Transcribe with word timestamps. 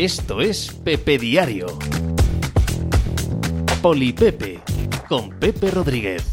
Esto 0.00 0.40
es 0.40 0.72
Pepe 0.72 1.18
Diario. 1.18 1.66
Polipepe 3.82 4.62
con 5.06 5.28
Pepe 5.38 5.70
Rodríguez. 5.70 6.24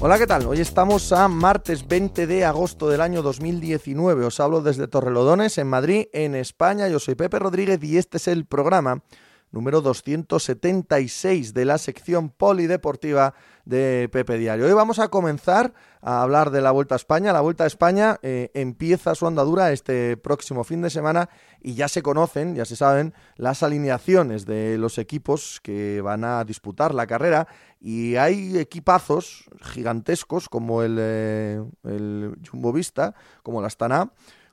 Hola, 0.00 0.18
¿qué 0.18 0.26
tal? 0.26 0.48
Hoy 0.48 0.60
estamos 0.60 1.12
a 1.12 1.28
martes 1.28 1.86
20 1.86 2.26
de 2.26 2.44
agosto 2.44 2.88
del 2.88 3.00
año 3.00 3.22
2019. 3.22 4.24
Os 4.24 4.40
hablo 4.40 4.60
desde 4.60 4.88
Torrelodones, 4.88 5.58
en 5.58 5.68
Madrid, 5.68 6.06
en 6.12 6.34
España. 6.34 6.88
Yo 6.88 6.98
soy 6.98 7.14
Pepe 7.14 7.38
Rodríguez 7.38 7.78
y 7.84 7.98
este 7.98 8.16
es 8.16 8.26
el 8.26 8.46
programa 8.46 9.04
número 9.52 9.82
276 9.82 11.54
de 11.54 11.64
la 11.64 11.78
sección 11.78 12.30
polideportiva 12.30 13.34
de 13.64 14.08
Pepe 14.10 14.38
Diario. 14.38 14.66
Hoy 14.66 14.72
vamos 14.72 14.98
a 14.98 15.08
comenzar 15.08 15.74
a 16.00 16.22
hablar 16.22 16.50
de 16.50 16.62
la 16.62 16.72
Vuelta 16.72 16.94
a 16.94 16.96
España. 16.96 17.32
La 17.32 17.42
Vuelta 17.42 17.64
a 17.64 17.66
España 17.66 18.18
eh, 18.22 18.50
empieza 18.54 19.14
su 19.14 19.26
andadura 19.26 19.70
este 19.70 20.16
próximo 20.16 20.64
fin 20.64 20.80
de 20.82 20.90
semana 20.90 21.28
y 21.60 21.74
ya 21.74 21.86
se 21.86 22.02
conocen, 22.02 22.56
ya 22.56 22.64
se 22.64 22.76
saben 22.76 23.14
las 23.36 23.62
alineaciones 23.62 24.46
de 24.46 24.78
los 24.78 24.98
equipos 24.98 25.60
que 25.62 26.00
van 26.00 26.24
a 26.24 26.42
disputar 26.44 26.94
la 26.94 27.06
carrera 27.06 27.46
y 27.78 28.16
hay 28.16 28.58
equipazos 28.58 29.44
gigantescos 29.60 30.48
como 30.48 30.82
el, 30.82 30.96
eh, 30.98 31.62
el 31.84 32.36
Jumbo 32.50 32.72
Vista, 32.72 33.14
como 33.42 33.60
la 33.60 33.66
Astana, 33.66 34.10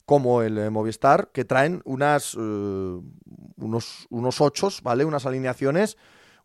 como 0.09 0.41
el 0.41 0.57
eh, 0.57 0.69
Movistar, 0.71 1.29
que 1.31 1.45
traen 1.45 1.83
unas, 1.85 2.33
eh, 2.33 2.39
unos, 2.39 4.07
unos 4.09 4.41
ochos, 4.41 4.81
¿vale? 4.81 5.05
Unas 5.05 5.27
alineaciones, 5.27 5.97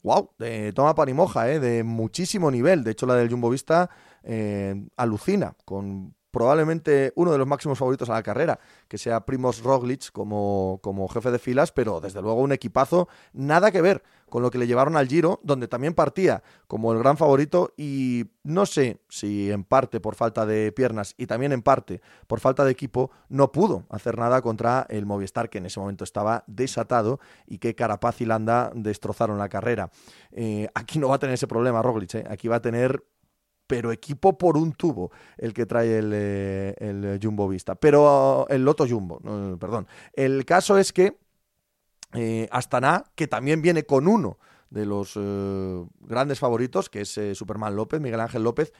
wow, 0.02 0.32
de 0.38 0.74
toma 0.74 0.94
para 0.94 1.10
y 1.10 1.14
moja, 1.14 1.50
¿eh? 1.50 1.58
De 1.60 1.82
muchísimo 1.82 2.50
nivel. 2.50 2.84
De 2.84 2.90
hecho, 2.90 3.06
la 3.06 3.14
del 3.14 3.30
Jumbo 3.30 3.48
Vista 3.48 3.88
eh, 4.22 4.86
alucina 4.98 5.56
con 5.64 6.14
probablemente 6.34 7.12
uno 7.14 7.30
de 7.30 7.38
los 7.38 7.46
máximos 7.46 7.78
favoritos 7.78 8.10
a 8.10 8.14
la 8.14 8.22
carrera, 8.24 8.58
que 8.88 8.98
sea 8.98 9.24
Primoz 9.24 9.62
Roglic 9.62 10.10
como, 10.10 10.80
como 10.82 11.06
jefe 11.08 11.30
de 11.30 11.38
filas, 11.38 11.70
pero 11.70 12.00
desde 12.00 12.20
luego 12.20 12.40
un 12.40 12.50
equipazo 12.50 13.08
nada 13.32 13.70
que 13.70 13.80
ver 13.80 14.02
con 14.28 14.42
lo 14.42 14.50
que 14.50 14.58
le 14.58 14.66
llevaron 14.66 14.96
al 14.96 15.06
Giro, 15.06 15.38
donde 15.44 15.68
también 15.68 15.94
partía 15.94 16.42
como 16.66 16.92
el 16.92 16.98
gran 16.98 17.16
favorito 17.16 17.72
y 17.76 18.24
no 18.42 18.66
sé 18.66 18.98
si 19.08 19.52
en 19.52 19.62
parte 19.62 20.00
por 20.00 20.16
falta 20.16 20.44
de 20.44 20.72
piernas 20.72 21.14
y 21.16 21.26
también 21.26 21.52
en 21.52 21.62
parte 21.62 22.00
por 22.26 22.40
falta 22.40 22.64
de 22.64 22.72
equipo 22.72 23.12
no 23.28 23.52
pudo 23.52 23.84
hacer 23.88 24.18
nada 24.18 24.42
contra 24.42 24.88
el 24.90 25.06
Movistar 25.06 25.48
que 25.48 25.58
en 25.58 25.66
ese 25.66 25.78
momento 25.78 26.02
estaba 26.02 26.42
desatado 26.48 27.20
y 27.46 27.58
que 27.58 27.76
Carapaz 27.76 28.20
y 28.22 28.24
Landa 28.24 28.72
destrozaron 28.74 29.38
la 29.38 29.48
carrera. 29.48 29.90
Eh, 30.32 30.68
aquí 30.74 30.98
no 30.98 31.08
va 31.08 31.14
a 31.14 31.18
tener 31.20 31.34
ese 31.34 31.46
problema 31.46 31.80
Roglic, 31.80 32.16
¿eh? 32.16 32.24
aquí 32.28 32.48
va 32.48 32.56
a 32.56 32.62
tener 32.62 33.04
pero 33.66 33.92
equipo 33.92 34.36
por 34.36 34.56
un 34.56 34.72
tubo 34.72 35.10
el 35.38 35.54
que 35.54 35.66
trae 35.66 35.98
el, 35.98 36.10
eh, 36.14 36.74
el 36.78 37.18
Jumbo 37.22 37.48
Vista, 37.48 37.74
pero 37.74 38.46
el 38.48 38.64
Loto 38.64 38.86
Jumbo, 38.86 39.20
perdón. 39.58 39.86
El 40.12 40.44
caso 40.44 40.78
es 40.78 40.92
que 40.92 41.18
eh, 42.14 42.48
Astana, 42.52 43.04
que 43.16 43.26
también 43.26 43.60
viene 43.60 43.84
con 43.84 44.06
uno 44.06 44.38
de 44.70 44.86
los 44.86 45.14
eh, 45.16 45.84
grandes 46.00 46.38
favoritos, 46.38 46.88
que 46.88 47.02
es 47.02 47.18
eh, 47.18 47.34
Superman 47.34 47.74
López, 47.74 48.00
Miguel 48.00 48.20
Ángel 48.20 48.44
López, 48.44 48.72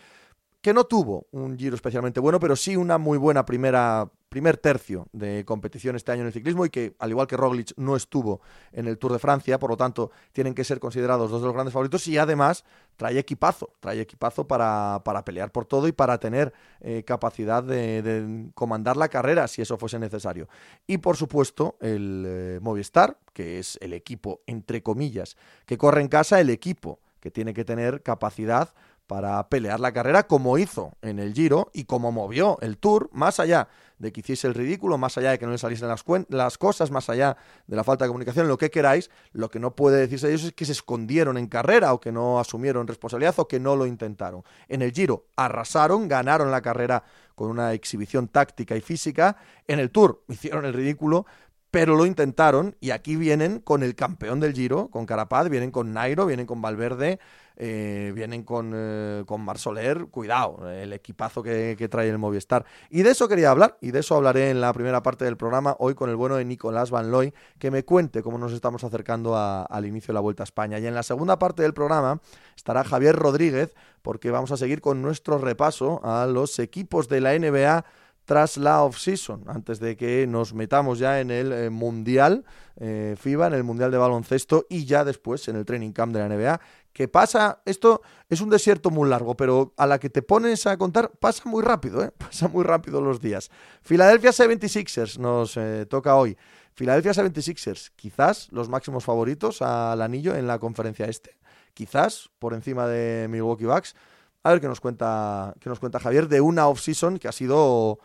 que 0.61 0.73
no 0.73 0.85
tuvo 0.85 1.27
un 1.33 1.59
giro 1.59 1.75
especialmente 1.75 2.21
bueno, 2.21 2.39
pero 2.41 2.57
sí 2.57 2.77
una 2.77 2.97
muy 2.97 3.19
buena 3.19 3.45
primera 3.45 4.11
primer 4.35 4.57
tercio 4.57 5.07
de 5.13 5.45
competición 5.45 5.95
este 5.95 6.11
año 6.11 6.23
en 6.23 6.27
el 6.27 6.33
ciclismo 6.33 6.67
y 6.67 6.69
que, 6.69 6.97
al 6.99 7.11
igual 7.11 7.29
que 7.29 7.37
Roglic, 7.37 7.73
no 7.77 7.95
estuvo 7.95 8.41
en 8.73 8.89
el 8.89 8.99
Tour 8.99 9.13
de 9.13 9.21
Francia, 9.21 9.61
por 9.61 9.71
lo 9.71 9.77
tanto, 9.77 10.11
tienen 10.33 10.57
que 10.57 10.65
ser 10.65 10.81
considerados 10.81 11.31
dos 11.31 11.41
de 11.41 11.47
los 11.47 11.55
grandes 11.55 11.73
favoritos 11.73 12.09
y 12.09 12.19
además 12.19 12.65
trae 12.97 13.17
equipazo, 13.17 13.71
trae 13.79 14.01
equipazo 14.01 14.45
para, 14.49 15.03
para 15.05 15.25
pelear 15.25 15.53
por 15.53 15.67
todo 15.67 15.87
y 15.87 15.93
para 15.93 16.19
tener 16.19 16.53
eh, 16.81 17.05
capacidad 17.07 17.63
de, 17.63 18.51
comandar 18.57 18.97
la 18.97 19.09
carrera 19.09 19.47
si 19.47 19.63
eso 19.63 19.79
fuese 19.79 20.01
necesario. 20.01 20.49
Y 20.89 20.99
por 20.99 21.17
supuesto, 21.17 21.77
el 21.81 22.25
eh, 22.27 22.59
Movistar, 22.61 23.17
que 23.33 23.61
es 23.61 23.79
el 23.81 23.93
equipo, 23.93 24.41
entre 24.49 24.83
comillas, 24.83 25.37
que 25.65 25.79
corre 25.79 26.01
en 26.01 26.09
casa, 26.09 26.41
el 26.41 26.51
equipo 26.51 26.99
que 27.21 27.31
tiene 27.31 27.55
que 27.55 27.65
tener 27.65 28.03
capacidad 28.03 28.75
para 29.07 29.49
pelear 29.49 29.81
la 29.81 29.93
carrera 29.93 30.27
como 30.27 30.57
hizo 30.59 30.93
en 31.03 31.19
el 31.19 31.35
Giro 31.35 31.71
y 31.75 31.85
como 31.85 32.11
movió 32.13 32.59
el 32.63 32.79
Tour, 32.79 33.11
más 33.13 33.39
allá 33.39 33.69
de 33.99 34.13
que 34.13 34.21
hiciese 34.21 34.47
el 34.47 34.55
ridículo, 34.55 34.99
más 34.99 35.17
allá 35.19 35.31
de 35.31 35.39
que 35.39 35.47
no 35.47 35.53
le 35.53 35.59
saliesen 35.59 35.89
las, 35.89 36.05
las 36.29 36.59
cosas, 36.59 36.91
más 36.91 37.09
allá 37.09 37.37
de 37.67 37.77
la 37.77 37.85
falta 37.85 38.05
de 38.05 38.09
comunicación, 38.09 38.49
lo 38.49 38.59
que 38.59 38.71
queráis, 38.71 39.11
lo 39.33 39.51
que 39.51 39.61
no 39.61 39.75
puede 39.75 40.01
decirse 40.01 40.27
de 40.27 40.35
ellos 40.35 40.47
es 40.47 40.53
que 40.53 40.65
se 40.65 40.73
escondieron 40.73 41.37
en 41.39 41.47
carrera 41.47 41.93
o 41.93 42.01
que 42.01 42.13
no 42.13 42.41
asumieron 42.41 42.87
responsabilidad 42.87 43.35
o 43.39 43.47
que 43.47 43.61
no 43.61 43.77
lo 43.77 43.87
intentaron. 43.87 44.43
En 44.69 44.83
el 44.83 44.93
Giro 44.93 45.27
arrasaron, 45.37 46.09
ganaron 46.09 46.51
la 46.51 46.63
carrera 46.63 47.05
con 47.35 47.51
una 47.51 47.73
exhibición 47.73 48.29
táctica 48.29 48.77
y 48.77 48.81
física, 48.81 49.37
en 49.67 49.81
el 49.81 49.91
Tour 49.91 50.23
hicieron 50.29 50.65
el 50.65 50.73
ridículo, 50.73 51.27
pero 51.75 51.97
lo 51.97 52.07
intentaron 52.07 52.77
y 52.81 52.93
aquí 52.93 53.17
vienen 53.17 53.59
con 53.59 53.83
el 53.83 53.97
campeón 53.97 54.39
del 54.39 54.55
Giro, 54.55 54.91
con 54.91 55.07
Carapaz, 55.07 55.49
vienen 55.49 55.73
con 55.73 55.93
Nairo, 55.93 56.25
vienen 56.25 56.47
con 56.47 56.63
Valverde, 56.63 57.19
eh, 57.57 58.13
vienen 58.15 58.45
con, 58.45 58.71
eh, 58.73 59.25
con 59.27 59.41
Mar 59.41 59.59
Soler, 59.59 60.07
cuidado, 60.07 60.71
el 60.71 60.93
equipazo 60.93 61.43
que, 61.43 61.75
que, 61.77 61.89
trae 61.89 62.09
el 62.09 62.19
Movistar. 62.19 62.65
Y 62.91 63.03
de 63.03 63.11
eso 63.11 63.27
quería 63.27 63.51
hablar, 63.51 63.77
y 63.81 63.91
de 63.91 63.99
eso 63.99 64.15
hablaré 64.15 64.51
en 64.51 64.61
la 64.61 64.73
primera 64.73 65.03
parte 65.03 65.25
del 65.25 65.37
programa, 65.37 65.75
hoy 65.81 65.97
con 65.97 66.11
el 66.11 66.15
bueno 66.15 66.37
de 66.37 66.45
Nicolás 66.45 66.93
Van 66.93 67.11
Looy, 67.11 67.35
que 67.59 67.73
me 67.73 67.85
cuente 67.85 68.23
cómo 68.23 68.39
nos 68.39 68.53
estamos 68.53 68.85
acercando 68.85 69.37
al 69.37 69.85
inicio 69.85 70.13
de 70.13 70.15
la 70.15 70.21
Vuelta 70.21 70.45
a 70.45 70.45
España. 70.45 70.79
Y 70.79 70.87
en 70.87 70.95
la 70.95 71.03
segunda 71.03 71.41
parte 71.41 71.63
del 71.63 71.75
programa 71.75 72.21
estará 72.55 72.85
Javier 72.85 73.17
Rodríguez, 73.17 73.75
porque 74.01 74.31
vamos 74.31 74.53
a 74.53 74.57
seguir 74.57 74.81
con 74.81 75.03
nuestro 75.03 75.39
repaso 75.39 76.01
a 76.05 76.27
los 76.27 76.61
equipos 76.61 77.09
de 77.09 77.21
la 77.21 77.37
NBA 77.37 77.85
tras 78.25 78.57
la 78.57 78.83
off-season, 78.83 79.45
antes 79.47 79.81
de 79.81 79.97
que 79.97 80.27
nos 80.27 80.55
metamos 80.55 80.99
ya 80.99 81.21
en 81.21 81.31
el 81.31 81.53
eh, 81.53 81.71
Mundial 81.71 82.45
eh, 82.77 83.15
FIBA, 83.19 83.49
en 83.49 83.55
el 83.55 83.65
Mundial 83.65 83.91
de 83.91 83.99
Baloncesto 83.99 84.67
y 84.69 84.85
ya 84.85 85.05
después 85.05 85.47
en 85.49 85.57
el 85.57 85.65
Training 85.65 85.93
Camp 85.93 86.15
de 86.15 86.21
la 86.21 86.29
NBA. 86.29 86.61
Que 86.93 87.09
pasa, 87.09 87.61
esto 87.65 88.03
es 88.29 88.41
un 88.41 88.51
desierto 88.51 88.91
muy 88.91 89.09
largo, 89.09 89.37
pero 89.37 89.75
a 89.77 89.87
la 89.87 89.99
que 89.99 90.11
te 90.11 90.23
pones 90.23 90.67
a 90.67 90.77
contar 90.77 91.11
pasa 91.11 91.43
muy 91.49 91.63
rápido, 91.63 92.03
¿eh? 92.03 92.13
pasa 92.19 92.49
muy 92.49 92.65
rápido 92.65 93.01
los 93.01 93.21
días. 93.21 93.51
Philadelphia 93.83 94.31
76ers 94.31 95.19
nos 95.19 95.57
eh, 95.57 95.87
toca 95.87 96.17
hoy. 96.17 96.37
Philadelphia 96.75 97.13
76ers, 97.13 97.93
quizás 97.95 98.49
los 98.51 98.69
máximos 98.69 99.05
favoritos 99.05 99.63
al 99.63 100.03
anillo 100.03 100.35
en 100.35 100.49
la 100.49 100.59
conferencia 100.59 101.07
este, 101.07 101.37
quizás 101.73 102.31
por 102.41 102.53
encima 102.55 102.89
de 102.89 103.29
Milwaukee 103.29 103.67
Bucks. 103.67 103.95
A 104.43 104.51
ver 104.51 104.61
qué 104.61 104.67
nos 104.67 104.81
cuenta, 104.81 105.55
qué 105.61 105.69
nos 105.69 105.79
cuenta 105.79 106.01
Javier 106.01 106.29
de 106.29 106.41
una 106.41 106.67
off-season 106.67 107.19
que 107.19 107.29
ha 107.29 107.33
sido 107.33 108.01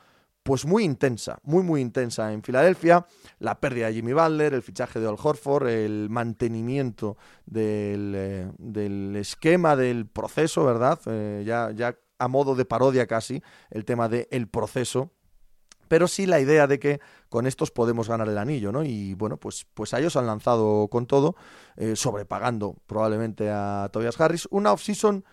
pues 0.49 0.65
muy 0.65 0.83
intensa, 0.83 1.37
muy 1.43 1.61
muy 1.61 1.79
intensa 1.79 2.33
en 2.33 2.41
Filadelfia, 2.41 3.05
la 3.37 3.59
pérdida 3.59 3.85
de 3.85 3.93
Jimmy 3.93 4.13
Butler, 4.13 4.55
el 4.55 4.63
fichaje 4.63 4.99
de 4.99 5.07
Al 5.07 5.15
Horford, 5.21 5.67
el 5.67 6.09
mantenimiento 6.09 7.17
del, 7.45 8.13
eh, 8.15 8.51
del 8.57 9.15
esquema 9.15 9.75
del 9.75 10.07
proceso, 10.07 10.65
¿verdad? 10.65 10.99
Eh, 11.05 11.43
ya, 11.45 11.69
ya 11.69 11.95
a 12.17 12.27
modo 12.27 12.55
de 12.55 12.65
parodia 12.65 13.05
casi, 13.05 13.43
el 13.69 13.85
tema 13.85 14.09
del 14.09 14.27
el 14.31 14.47
proceso, 14.47 15.11
pero 15.87 16.07
sí 16.07 16.25
la 16.25 16.39
idea 16.39 16.65
de 16.65 16.79
que 16.79 16.99
con 17.29 17.45
estos 17.45 17.69
podemos 17.69 18.09
ganar 18.09 18.27
el 18.27 18.39
anillo, 18.39 18.71
¿no? 18.71 18.83
Y 18.83 19.13
bueno, 19.13 19.37
pues, 19.37 19.67
pues 19.75 19.93
a 19.93 19.99
ellos 19.99 20.15
han 20.15 20.25
lanzado 20.25 20.87
con 20.87 21.05
todo, 21.05 21.35
eh, 21.75 21.95
sobrepagando 21.95 22.75
probablemente 22.87 23.51
a 23.51 23.87
Tobias 23.93 24.19
Harris, 24.19 24.47
una 24.49 24.73
off-season 24.73 25.23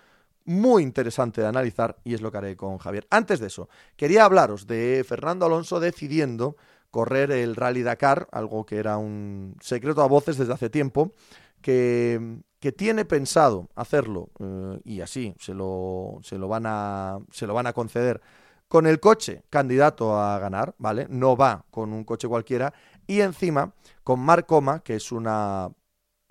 muy 0.47 0.83
interesante 0.83 1.41
de 1.41 1.49
analizar 1.49 1.97
y 2.05 2.15
es 2.15 2.23
lo 2.23 2.33
que 2.33 2.39
haré 2.39 2.57
con 2.57 2.79
Javier. 2.79 3.07
Antes 3.11 3.41
de 3.41 3.49
eso, 3.49 3.69
quería 3.97 4.25
hablaros 4.25 4.67
de 4.67 5.05
Fernando 5.07 5.47
Alonso 5.47 5.81
decidiendo 5.81 6.57
correr 6.91 7.31
el 7.31 7.57
Rally 7.57 7.83
Dakar, 7.83 8.29
algo 8.33 8.65
que 8.65 8.77
era 8.77 8.97
un 8.97 9.57
secreto 9.61 10.03
a 10.03 10.09
voces 10.09 10.39
desde 10.39 10.55
hace 10.55 10.71
tiempo, 10.71 11.12
que, 11.61 12.41
que 12.61 12.73
tiene 12.73 13.05
pensado 13.05 13.69
hacerlo 13.75 14.31
eh, 14.39 14.81
y 14.84 15.01
así 15.01 15.34
se 15.39 15.53
lo, 15.53 16.19
se, 16.23 16.39
lo 16.39 16.49
van 16.49 16.65
a, 16.67 17.19
se 17.31 17.47
lo 17.47 17.55
van 17.55 17.67
a 17.67 17.73
conceder 17.73 18.21
con 18.69 18.87
el 18.87 19.01
coche 19.01 19.42
candidato 19.51 20.19
a 20.19 20.39
ganar, 20.39 20.75
¿vale? 20.78 21.07
No 21.09 21.37
va 21.37 21.65
con 21.71 21.92
un 21.92 22.04
coche 22.04 22.28
cualquiera 22.28 22.72
y 23.07 23.21
encima 23.21 23.72
con 24.03 24.21
Mark 24.21 24.47
Coma, 24.47 24.81
que 24.81 24.97
es 24.97 25.13
una 25.13 25.71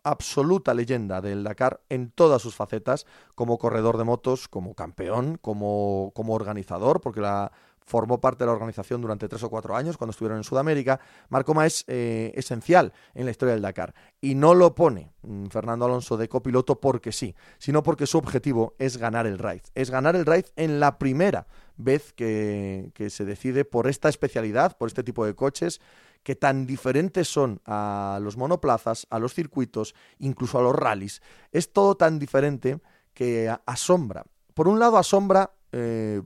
absoluta 0.06 0.74
leyenda 0.74 1.20
del 1.20 1.44
Dakar 1.44 1.82
en 1.90 2.12
todas 2.12 2.42
sus 2.42 2.56
facetas, 2.56 3.06
como 3.34 3.58
corredor 3.58 3.98
de 3.98 4.04
motos, 4.04 4.48
como 4.48 4.76
campeón, 4.76 5.38
como, 5.42 6.12
como 6.16 6.34
organizador, 6.34 7.02
porque 7.02 7.22
la 7.22 7.52
formó 7.86 8.20
parte 8.20 8.44
de 8.44 8.48
la 8.48 8.54
organización 8.54 9.02
durante 9.02 9.28
tres 9.28 9.44
o 9.44 9.50
cuatro 9.50 9.76
años 9.76 9.98
cuando 9.98 10.12
estuvieron 10.12 10.38
en 10.38 10.44
Sudamérica. 10.44 11.00
Marcoma 11.30 11.66
es 11.66 11.86
eh, 11.88 12.32
esencial 12.36 12.94
en 13.14 13.26
la 13.26 13.32
historia 13.32 13.54
del 13.54 13.62
Dakar 13.62 13.94
y 14.20 14.36
no 14.36 14.54
lo 14.54 14.74
pone 14.74 15.12
mm, 15.22 15.48
Fernando 15.48 15.86
Alonso 15.86 16.18
de 16.18 16.28
copiloto 16.28 16.80
porque 16.80 17.12
sí, 17.12 17.36
sino 17.60 17.84
porque 17.84 18.08
su 18.08 18.18
objetivo 18.18 18.76
es 18.80 18.98
ganar 18.98 19.28
el 19.28 19.38
raid. 19.38 19.62
Es 19.76 19.92
ganar 19.92 20.16
el 20.16 20.26
raid 20.26 20.46
en 20.56 20.80
la 20.80 20.98
primera 20.98 21.48
vez 21.78 22.14
que, 22.14 22.92
que 22.94 23.10
se 23.10 23.26
decide 23.26 23.66
por 23.66 23.88
esta 23.88 24.10
especialidad, 24.10 24.78
por 24.78 24.88
este 24.88 25.04
tipo 25.04 25.26
de 25.26 25.36
coches 25.36 25.80
que 26.26 26.36
tan 26.36 26.66
diferentes 26.66 27.28
son 27.28 27.62
a 27.68 28.18
los 28.20 28.36
monoplazas, 28.36 29.06
a 29.12 29.20
los 29.20 29.36
circuitos, 29.36 29.94
incluso 30.18 30.58
a 30.58 30.64
los 30.64 30.76
rallies. 30.76 31.22
Es 31.52 31.72
todo 31.72 31.96
tan 31.98 32.18
diferente 32.18 32.80
que 33.14 33.56
asombra. 33.68 34.26
Por 34.56 34.68
un 34.68 34.80
lado 34.80 34.98
asombra 34.98 35.52
eh, 35.72 36.24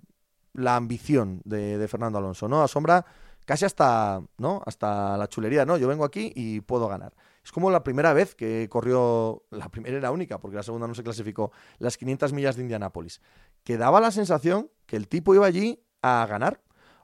la 0.53 0.77
ambición 0.77 1.41
de, 1.43 1.85
Fernando 1.89 2.17
Alonso, 2.17 2.47
¿no? 2.47 2.63
Asombra 2.63 3.05
casi 3.45 3.65
hasta, 3.65 4.21
¿no? 4.37 4.61
Hasta 4.65 5.17
la 5.17 5.27
chulería, 5.27 5.65
¿no? 5.65 5.75
Yo 5.75 5.89
vengo 5.89 6.05
aquí 6.05 6.31
y 6.33 6.61
puedo 6.61 6.87
ganar. 6.87 7.13
Es 7.43 7.51
como 7.51 7.69
la 7.69 7.83
primera 7.83 8.13
vez 8.13 8.35
que 8.35 8.69
corrió, 8.69 9.43
la 9.49 9.67
primera 9.67 9.97
era 9.97 10.11
única, 10.11 10.39
porque 10.39 10.55
la 10.55 10.63
segunda 10.63 10.87
no 10.87 10.95
se 10.95 11.03
clasificó, 11.03 11.51
las 11.77 11.97
500 11.97 12.31
millas 12.31 12.55
de 12.55 12.61
Indianápolis, 12.61 13.19
que 13.65 13.75
daba 13.75 13.99
la 13.99 14.11
sensación 14.11 14.71
que 14.85 14.95
el 14.95 15.09
tipo 15.09 15.35
iba 15.35 15.45
allí 15.45 15.83
a 16.01 16.25
ganar. 16.25 16.61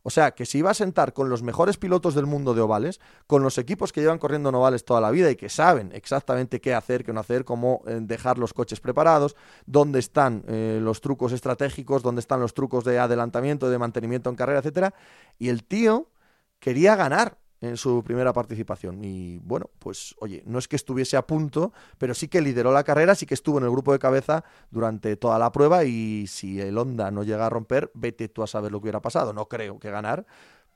O 0.07 0.11
sea, 0.11 0.35
que 0.35 0.45
se 0.45 0.59
iba 0.59 0.69
a 0.69 0.75
sentar 0.75 1.13
con 1.13 1.29
los 1.29 1.41
mejores 1.41 1.77
pilotos 1.77 2.13
del 2.13 2.27
mundo 2.27 2.53
de 2.53 2.61
ovales, 2.61 3.01
con 3.25 3.41
los 3.41 3.57
equipos 3.57 3.91
que 3.91 4.01
llevan 4.01 4.19
corriendo 4.19 4.49
en 4.49 4.55
ovales 4.55 4.85
toda 4.85 5.01
la 5.01 5.09
vida 5.09 5.31
y 5.31 5.35
que 5.35 5.49
saben 5.49 5.89
exactamente 5.95 6.61
qué 6.61 6.75
hacer, 6.75 7.03
qué 7.03 7.11
no 7.11 7.21
hacer, 7.21 7.43
cómo 7.43 7.81
eh, 7.87 7.97
dejar 8.01 8.37
los 8.37 8.53
coches 8.53 8.79
preparados, 8.79 9.35
dónde 9.65 9.97
están 9.97 10.43
eh, 10.47 10.77
los 10.79 11.01
trucos 11.01 11.31
estratégicos, 11.31 12.03
dónde 12.03 12.19
están 12.19 12.39
los 12.39 12.53
trucos 12.53 12.83
de 12.83 12.99
adelantamiento, 12.99 13.67
de 13.67 13.79
mantenimiento 13.79 14.29
en 14.29 14.35
carrera, 14.35 14.59
etcétera. 14.59 14.93
Y 15.39 15.49
el 15.49 15.63
tío 15.63 16.11
quería 16.59 16.95
ganar 16.95 17.39
en 17.61 17.77
su 17.77 18.03
primera 18.03 18.33
participación. 18.33 19.03
Y 19.03 19.39
bueno, 19.39 19.69
pues 19.79 20.15
oye, 20.19 20.43
no 20.45 20.59
es 20.59 20.67
que 20.67 20.75
estuviese 20.75 21.17
a 21.17 21.25
punto, 21.25 21.73
pero 21.97 22.13
sí 22.13 22.27
que 22.27 22.41
lideró 22.41 22.71
la 22.71 22.83
carrera, 22.83 23.15
sí 23.15 23.25
que 23.25 23.33
estuvo 23.33 23.57
en 23.57 23.63
el 23.63 23.71
grupo 23.71 23.91
de 23.93 23.99
cabeza 23.99 24.43
durante 24.71 25.15
toda 25.15 25.39
la 25.39 25.51
prueba 25.51 25.83
y 25.83 26.27
si 26.27 26.59
el 26.59 26.77
Honda 26.77 27.11
no 27.11 27.23
llega 27.23 27.45
a 27.45 27.49
romper, 27.49 27.91
vete 27.93 28.29
tú 28.29 28.43
a 28.43 28.47
saber 28.47 28.71
lo 28.71 28.79
que 28.79 28.85
hubiera 28.85 29.01
pasado. 29.01 29.33
No 29.33 29.47
creo 29.47 29.79
que 29.79 29.89
ganar, 29.89 30.25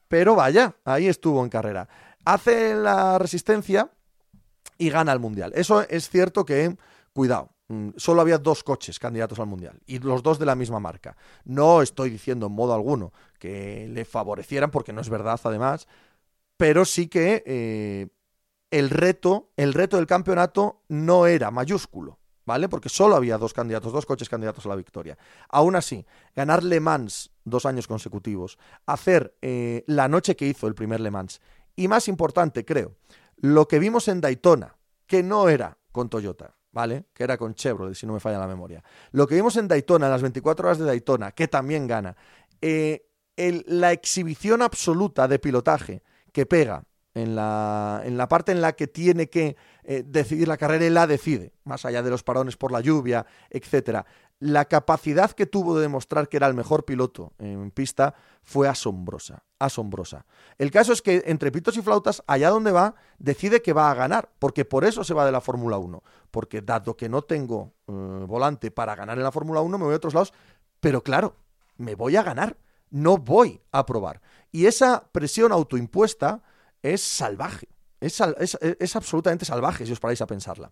pero 0.07 0.35
vaya, 0.35 0.75
ahí 0.85 1.07
estuvo 1.07 1.43
en 1.43 1.49
carrera. 1.49 1.87
Hace 2.25 2.75
la 2.75 3.17
resistencia 3.17 3.91
y 4.77 4.89
gana 4.89 5.11
el 5.13 5.19
Mundial. 5.19 5.51
Eso 5.55 5.81
es 5.87 6.09
cierto 6.09 6.45
que, 6.45 6.75
cuidado, 7.13 7.51
mm, 7.67 7.89
solo 7.97 8.21
había 8.21 8.37
dos 8.37 8.63
coches 8.63 8.97
candidatos 8.97 9.39
al 9.39 9.47
Mundial 9.47 9.79
y 9.85 9.99
los 9.99 10.23
dos 10.23 10.39
de 10.39 10.45
la 10.45 10.55
misma 10.55 10.79
marca. 10.79 11.15
No 11.43 11.81
estoy 11.81 12.09
diciendo 12.09 12.47
en 12.47 12.53
modo 12.53 12.73
alguno 12.73 13.13
que 13.37 13.87
le 13.89 14.05
favorecieran, 14.05 14.71
porque 14.71 14.93
no 14.93 15.01
es 15.01 15.09
verdad 15.09 15.39
además, 15.43 15.87
pero 16.59 16.83
sí 16.83 17.07
que 17.07 17.41
eh, 17.45 18.09
el 18.69 18.89
reto, 18.89 19.53
el 19.55 19.73
reto 19.73 19.95
del 19.95 20.05
campeonato 20.05 20.83
no 20.89 21.25
era 21.25 21.51
mayúsculo, 21.51 22.19
¿vale? 22.45 22.67
Porque 22.67 22.89
solo 22.89 23.15
había 23.15 23.37
dos 23.37 23.53
candidatos, 23.53 23.93
dos 23.93 24.05
coches 24.05 24.27
candidatos 24.27 24.65
a 24.65 24.69
la 24.69 24.75
victoria. 24.75 25.17
Aún 25.47 25.77
así, 25.77 26.05
ganar 26.35 26.65
Le 26.65 26.81
Mans 26.81 27.31
dos 27.45 27.65
años 27.65 27.87
consecutivos, 27.87 28.59
hacer 28.85 29.37
eh, 29.41 29.85
la 29.87 30.09
noche 30.09 30.35
que 30.35 30.47
hizo 30.47 30.67
el 30.67 30.75
primer 30.75 30.99
Le 30.99 31.09
Mans, 31.11 31.39
y 31.77 31.87
más 31.87 32.09
importante, 32.09 32.65
creo, 32.65 32.97
lo 33.37 33.69
que 33.69 33.79
vimos 33.79 34.09
en 34.09 34.19
Daytona, 34.19 34.75
que 35.07 35.23
no 35.23 35.47
era 35.47 35.77
con 35.93 36.09
Toyota, 36.09 36.57
¿vale? 36.73 37.05
Que 37.13 37.23
era 37.23 37.37
con 37.37 37.55
Chevrolet, 37.55 37.95
si 37.95 38.05
no 38.05 38.11
me 38.11 38.19
falla 38.19 38.37
la 38.37 38.47
memoria. 38.47 38.83
Lo 39.11 39.27
que 39.27 39.35
vimos 39.35 39.55
en 39.55 39.69
Daytona, 39.69 40.07
en 40.07 40.11
las 40.11 40.21
24 40.21 40.67
horas 40.67 40.77
de 40.77 40.83
Daytona, 40.83 41.31
que 41.31 41.47
también 41.47 41.87
gana, 41.87 42.17
eh, 42.61 43.05
la 43.37 43.93
exhibición 43.93 44.61
absoluta 44.61 45.29
de 45.29 45.39
pilotaje 45.39 46.03
que 46.31 46.45
pega 46.45 46.83
en 47.13 47.35
la, 47.35 48.01
en 48.05 48.17
la 48.17 48.27
parte 48.27 48.51
en 48.51 48.61
la 48.61 48.73
que 48.73 48.87
tiene 48.87 49.29
que 49.29 49.55
eh, 49.83 50.03
decidir 50.05 50.47
la 50.47 50.57
carrera, 50.57 50.85
él 50.85 50.93
la 50.93 51.07
decide, 51.07 51.53
más 51.63 51.85
allá 51.85 52.03
de 52.03 52.09
los 52.09 52.23
parones 52.23 52.55
por 52.55 52.71
la 52.71 52.81
lluvia, 52.81 53.25
etcétera. 53.49 54.05
La 54.39 54.65
capacidad 54.65 55.31
que 55.31 55.45
tuvo 55.45 55.75
de 55.75 55.81
demostrar 55.81 56.29
que 56.29 56.37
era 56.37 56.47
el 56.47 56.53
mejor 56.53 56.85
piloto 56.85 57.33
en 57.39 57.71
pista 57.71 58.13
fue 58.41 58.69
asombrosa, 58.69 59.43
asombrosa. 59.57 60.25
El 60.57 60.71
caso 60.71 60.93
es 60.93 61.01
que 61.01 61.23
entre 61.25 61.51
pitos 61.51 61.75
y 61.75 61.81
flautas, 61.81 62.23
allá 62.25 62.49
donde 62.49 62.71
va, 62.71 62.95
decide 63.17 63.61
que 63.61 63.73
va 63.73 63.91
a 63.91 63.95
ganar, 63.95 64.29
porque 64.39 64.63
por 64.63 64.85
eso 64.85 65.03
se 65.03 65.13
va 65.13 65.25
de 65.25 65.31
la 65.31 65.41
Fórmula 65.41 65.77
1, 65.77 66.01
porque 66.31 66.61
dado 66.61 66.95
que 66.95 67.09
no 67.09 67.23
tengo 67.23 67.73
eh, 67.87 67.91
volante 67.91 68.71
para 68.71 68.95
ganar 68.95 69.17
en 69.17 69.23
la 69.23 69.31
Fórmula 69.31 69.61
1, 69.61 69.77
me 69.77 69.85
voy 69.85 69.93
a 69.93 69.97
otros 69.97 70.13
lados, 70.13 70.33
pero 70.79 71.03
claro, 71.03 71.35
me 71.77 71.95
voy 71.95 72.15
a 72.15 72.23
ganar 72.23 72.55
no 72.91 73.17
voy 73.17 73.61
a 73.71 73.85
probar. 73.85 74.21
Y 74.51 74.65
esa 74.65 75.09
presión 75.11 75.51
autoimpuesta 75.51 76.41
es 76.81 77.01
salvaje, 77.01 77.67
es, 77.99 78.21
es, 78.61 78.95
absolutamente 78.95 79.45
salvaje 79.45 79.85
si 79.85 79.91
os 79.91 79.99
paráis 79.99 80.21
a 80.21 80.27
pensarla. 80.27 80.71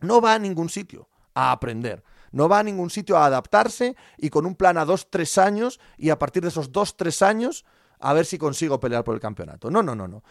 No 0.00 0.20
va 0.20 0.34
a 0.34 0.38
ningún 0.38 0.68
sitio 0.68 1.08
a 1.34 1.52
aprender, 1.52 2.02
no 2.32 2.48
va 2.48 2.58
a 2.58 2.62
ningún 2.62 2.90
sitio 2.90 3.16
a 3.16 3.26
adaptarse 3.26 3.96
y 4.18 4.30
con 4.30 4.46
un 4.46 4.54
plan 4.54 4.76
a 4.76 4.84
dos, 4.84 5.08
tres 5.10 5.38
años 5.38 5.80
y 5.96 6.10
a 6.10 6.18
partir 6.18 6.42
de 6.42 6.48
esos 6.48 6.72
dos, 6.72 6.96
tres 6.96 7.22
años 7.22 7.64
a 8.00 8.12
ver 8.12 8.26
si 8.26 8.38
consigo 8.38 8.80
pelear 8.80 9.04
por 9.04 9.14
el 9.14 9.20
campeonato. 9.20 9.70
No, 9.70 9.82
no, 9.82 9.94
no, 9.94 10.08
no. 10.08 10.22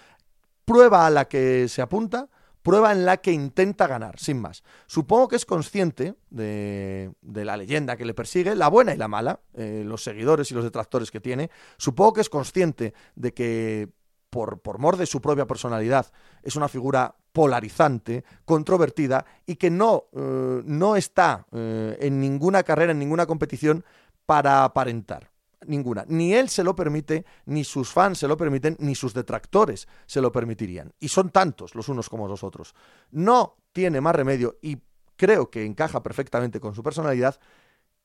Prueba 0.65 1.05
a 1.05 1.09
la 1.09 1.27
que 1.27 1.67
se 1.67 1.81
apunta, 1.81 2.27
prueba 2.69 2.91
en 2.91 3.03
la 3.03 3.17
que 3.17 3.31
intenta 3.31 3.87
ganar, 3.87 4.19
sin 4.19 4.39
más. 4.39 4.63
Supongo 4.85 5.27
que 5.27 5.37
es 5.37 5.45
consciente 5.47 6.13
de, 6.29 7.11
la 7.23 7.57
leyenda 7.57 7.97
que 7.97 8.05
le 8.05 8.13
persigue, 8.13 8.55
la 8.55 8.67
buena 8.67 8.93
y 8.93 8.97
la 8.97 9.07
mala, 9.07 9.39
eh, 9.55 9.81
los 9.83 10.03
seguidores 10.03 10.51
y 10.51 10.53
los 10.53 10.63
detractores 10.63 11.09
que 11.09 11.19
tiene. 11.19 11.49
Supongo 11.77 12.13
que 12.13 12.21
es 12.21 12.29
consciente 12.29 12.93
de 13.15 13.33
que, 13.33 13.89
por, 14.29 14.77
mor 14.77 14.97
de 14.97 15.07
su 15.07 15.19
propia 15.19 15.47
personalidad, 15.47 16.11
es 16.43 16.55
una 16.57 16.67
figura 16.67 17.15
polarizante, 17.33 18.23
controvertida 18.45 19.25
y 19.47 19.55
que 19.55 19.71
no, 19.71 20.03
eh, 20.13 20.61
no 20.63 20.95
está 20.95 21.47
eh, 21.51 21.97
en 22.01 22.19
ninguna 22.19 22.61
carrera, 22.61 22.91
en 22.91 22.99
ninguna 22.99 23.25
competición 23.25 23.83
para 24.27 24.63
aparentar 24.63 25.28
ninguna. 25.65 26.05
Ni 26.07 26.33
él 26.33 26.49
se 26.49 26.63
lo 26.63 26.75
permite, 26.75 27.25
ni 27.45 27.63
sus 27.63 27.91
fans 27.91 28.19
se 28.19 28.27
lo 28.27 28.37
permiten, 28.37 28.75
ni 28.79 28.95
sus 28.95 29.13
detractores 29.13 29.87
se 30.05 30.21
lo 30.21 30.31
permitirían. 30.31 30.93
Y 30.99 31.09
son 31.09 31.29
tantos 31.29 31.75
los 31.75 31.89
unos 31.89 32.09
como 32.09 32.27
los 32.27 32.43
otros. 32.43 32.73
No 33.11 33.57
tiene 33.71 34.01
más 34.01 34.15
remedio 34.15 34.57
y 34.61 34.77
creo 35.15 35.49
que 35.49 35.65
encaja 35.65 36.01
perfectamente 36.01 36.59
con 36.59 36.73
su 36.73 36.81
personalidad 36.81 37.39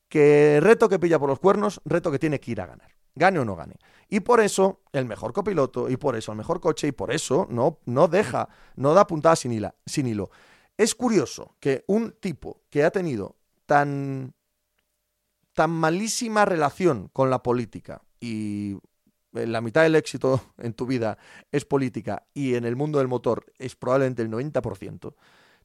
que 0.09 0.59
reto 0.61 0.89
que 0.89 0.99
pilla 0.99 1.17
por 1.17 1.29
los 1.29 1.39
cuernos, 1.39 1.81
reto 1.85 2.11
que 2.11 2.19
tiene 2.19 2.39
que 2.39 2.51
ir 2.51 2.61
a 2.61 2.67
ganar. 2.67 2.91
Gane 3.15 3.39
o 3.39 3.45
no 3.45 3.55
gane. 3.55 3.75
Y 4.09 4.19
por 4.19 4.41
eso 4.41 4.81
el 4.91 5.05
mejor 5.05 5.33
copiloto, 5.33 5.89
y 5.89 5.97
por 5.97 6.15
eso 6.15 6.31
el 6.31 6.37
mejor 6.37 6.59
coche, 6.59 6.87
y 6.87 6.91
por 6.91 7.11
eso 7.11 7.47
no, 7.49 7.79
no 7.85 8.07
deja, 8.07 8.49
no 8.75 8.93
da 8.93 9.07
puntada 9.07 9.35
sin, 9.35 9.67
sin 9.85 10.07
hilo. 10.07 10.29
Es 10.77 10.93
curioso 10.93 11.55
que 11.59 11.85
un 11.87 12.11
tipo 12.19 12.61
que 12.69 12.83
ha 12.83 12.91
tenido 12.91 13.37
tan 13.65 14.34
tan 15.55 15.71
malísima 15.71 16.45
relación 16.45 17.09
con 17.11 17.31
la 17.31 17.41
política. 17.41 18.03
Y 18.19 18.77
la 19.31 19.61
mitad 19.61 19.81
del 19.81 19.95
éxito 19.95 20.41
en 20.59 20.73
tu 20.73 20.85
vida 20.85 21.17
es 21.51 21.65
política 21.65 22.27
y 22.33 22.53
en 22.53 22.65
el 22.65 22.75
mundo 22.75 22.99
del 22.99 23.07
motor 23.07 23.45
es 23.57 23.75
probablemente 23.75 24.21
el 24.21 24.29
90%, 24.29 25.15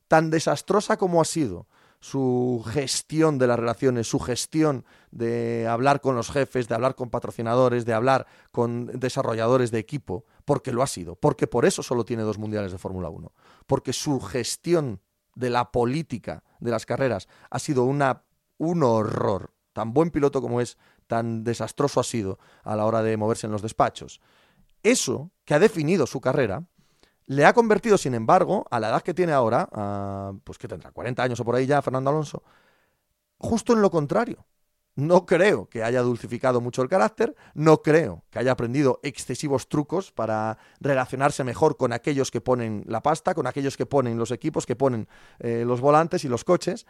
tan 0.08 0.30
desastrosa 0.30 0.96
como 0.96 1.20
ha 1.20 1.24
sido 1.24 1.66
su 2.00 2.64
gestión 2.66 3.36
de 3.38 3.46
las 3.46 3.58
relaciones, 3.58 4.08
su 4.08 4.18
gestión 4.18 4.86
de 5.10 5.68
hablar 5.68 6.00
con 6.00 6.16
los 6.16 6.30
jefes, 6.30 6.66
de 6.66 6.74
hablar 6.74 6.94
con 6.94 7.10
patrocinadores, 7.10 7.84
de 7.84 7.92
hablar 7.92 8.26
con 8.50 8.86
desarrolladores 8.86 9.70
de 9.70 9.80
equipo, 9.80 10.24
porque 10.46 10.72
lo 10.72 10.82
ha 10.82 10.86
sido, 10.86 11.16
porque 11.16 11.46
por 11.46 11.66
eso 11.66 11.82
solo 11.82 12.06
tiene 12.06 12.22
dos 12.22 12.38
mundiales 12.38 12.72
de 12.72 12.78
Fórmula 12.78 13.10
1, 13.10 13.32
porque 13.66 13.92
su 13.92 14.18
gestión 14.18 15.02
de 15.34 15.50
la 15.50 15.70
política 15.70 16.42
de 16.58 16.70
las 16.70 16.86
carreras 16.86 17.28
ha 17.50 17.58
sido 17.58 17.84
una, 17.84 18.24
un 18.56 18.82
horror, 18.82 19.52
tan 19.80 19.94
buen 19.94 20.10
piloto 20.10 20.42
como 20.42 20.60
es, 20.60 20.76
tan 21.06 21.42
desastroso 21.42 22.00
ha 22.00 22.04
sido 22.04 22.38
a 22.64 22.76
la 22.76 22.84
hora 22.84 23.02
de 23.02 23.16
moverse 23.16 23.46
en 23.46 23.52
los 23.52 23.62
despachos. 23.62 24.20
Eso, 24.82 25.30
que 25.46 25.54
ha 25.54 25.58
definido 25.58 26.06
su 26.06 26.20
carrera, 26.20 26.64
le 27.24 27.46
ha 27.46 27.54
convertido, 27.54 27.96
sin 27.96 28.12
embargo, 28.12 28.66
a 28.70 28.78
la 28.78 28.90
edad 28.90 29.00
que 29.00 29.14
tiene 29.14 29.32
ahora, 29.32 29.70
pues 30.44 30.58
que 30.58 30.68
tendrá 30.68 30.90
40 30.90 31.22
años 31.22 31.40
o 31.40 31.44
por 31.46 31.54
ahí 31.54 31.64
ya, 31.64 31.80
Fernando 31.80 32.10
Alonso, 32.10 32.42
justo 33.38 33.72
en 33.72 33.80
lo 33.80 33.90
contrario. 33.90 34.44
No 34.96 35.24
creo 35.24 35.66
que 35.70 35.82
haya 35.82 36.02
dulcificado 36.02 36.60
mucho 36.60 36.82
el 36.82 36.88
carácter, 36.90 37.34
no 37.54 37.80
creo 37.80 38.24
que 38.28 38.38
haya 38.38 38.52
aprendido 38.52 39.00
excesivos 39.02 39.66
trucos 39.70 40.12
para 40.12 40.58
relacionarse 40.78 41.42
mejor 41.42 41.78
con 41.78 41.94
aquellos 41.94 42.30
que 42.30 42.42
ponen 42.42 42.84
la 42.86 43.02
pasta, 43.02 43.32
con 43.32 43.46
aquellos 43.46 43.78
que 43.78 43.86
ponen 43.86 44.18
los 44.18 44.30
equipos, 44.30 44.66
que 44.66 44.76
ponen 44.76 45.08
eh, 45.38 45.64
los 45.66 45.80
volantes 45.80 46.24
y 46.24 46.28
los 46.28 46.44
coches, 46.44 46.86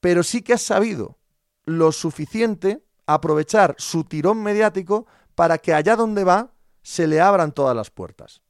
pero 0.00 0.24
sí 0.24 0.42
que 0.42 0.54
ha 0.54 0.58
sabido 0.58 1.18
lo 1.64 1.92
suficiente 1.92 2.82
aprovechar 3.06 3.74
su 3.78 4.04
tirón 4.04 4.42
mediático 4.42 5.06
para 5.34 5.58
que 5.58 5.74
allá 5.74 5.96
donde 5.96 6.24
va 6.24 6.52
se 6.82 7.06
le 7.06 7.20
abran 7.20 7.52
todas 7.52 7.76
las 7.76 7.90
puertas. 7.90 8.42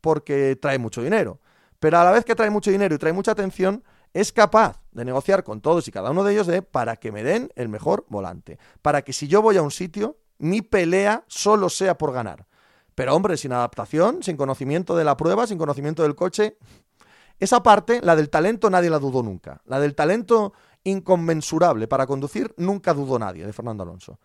Porque 0.00 0.56
trae 0.56 0.78
mucho 0.78 1.02
dinero. 1.02 1.40
Pero 1.78 1.98
a 1.98 2.04
la 2.04 2.12
vez 2.12 2.24
que 2.24 2.34
trae 2.34 2.50
mucho 2.50 2.70
dinero 2.70 2.94
y 2.94 2.98
trae 2.98 3.12
mucha 3.12 3.32
atención, 3.32 3.84
es 4.12 4.32
capaz 4.32 4.80
de 4.92 5.04
negociar 5.04 5.44
con 5.44 5.60
todos 5.60 5.86
y 5.88 5.92
cada 5.92 6.10
uno 6.10 6.24
de 6.24 6.32
ellos 6.32 6.46
de 6.46 6.62
para 6.62 6.96
que 6.96 7.12
me 7.12 7.22
den 7.22 7.50
el 7.54 7.68
mejor 7.68 8.06
volante. 8.08 8.58
Para 8.80 9.02
que 9.02 9.12
si 9.12 9.28
yo 9.28 9.42
voy 9.42 9.56
a 9.56 9.62
un 9.62 9.70
sitio, 9.70 10.16
mi 10.38 10.62
pelea 10.62 11.24
solo 11.26 11.68
sea 11.68 11.98
por 11.98 12.12
ganar. 12.12 12.46
Pero 12.94 13.14
hombre, 13.14 13.36
sin 13.36 13.52
adaptación, 13.52 14.22
sin 14.22 14.38
conocimiento 14.38 14.96
de 14.96 15.04
la 15.04 15.18
prueba, 15.18 15.46
sin 15.46 15.58
conocimiento 15.58 16.02
del 16.02 16.14
coche, 16.14 16.56
esa 17.38 17.62
parte, 17.62 18.00
la 18.02 18.16
del 18.16 18.30
talento, 18.30 18.70
nadie 18.70 18.88
la 18.88 18.98
dudó 18.98 19.22
nunca. 19.22 19.60
La 19.66 19.78
del 19.78 19.94
talento 19.94 20.54
inconmensurable 20.86 21.88
para 21.88 22.06
conducir, 22.06 22.54
nunca 22.56 22.94
dudó 22.94 23.18
nadie 23.18 23.44
de 23.44 23.52
Fernando 23.52 23.82
Alonso. 23.82 24.18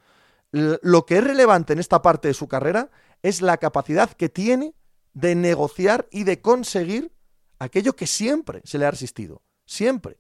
Lo 0.51 1.06
que 1.06 1.18
es 1.18 1.24
relevante 1.24 1.74
en 1.74 1.80
esta 1.80 2.01
parte 2.01 2.27
de 2.27 2.34
su 2.34 2.48
carrera 2.48 2.89
es 3.24 3.41
la 3.41 3.58
capacidad 3.58 4.12
que 4.12 4.30
tiene 4.30 4.74
de 5.13 5.36
negociar 5.36 6.08
y 6.12 6.24
de 6.24 6.41
conseguir 6.41 7.13
aquello 7.60 7.96
que 7.96 8.08
siempre 8.08 8.62
se 8.63 8.77
le 8.77 8.86
ha 8.86 8.91
resistido, 8.91 9.41
siempre, 9.65 10.18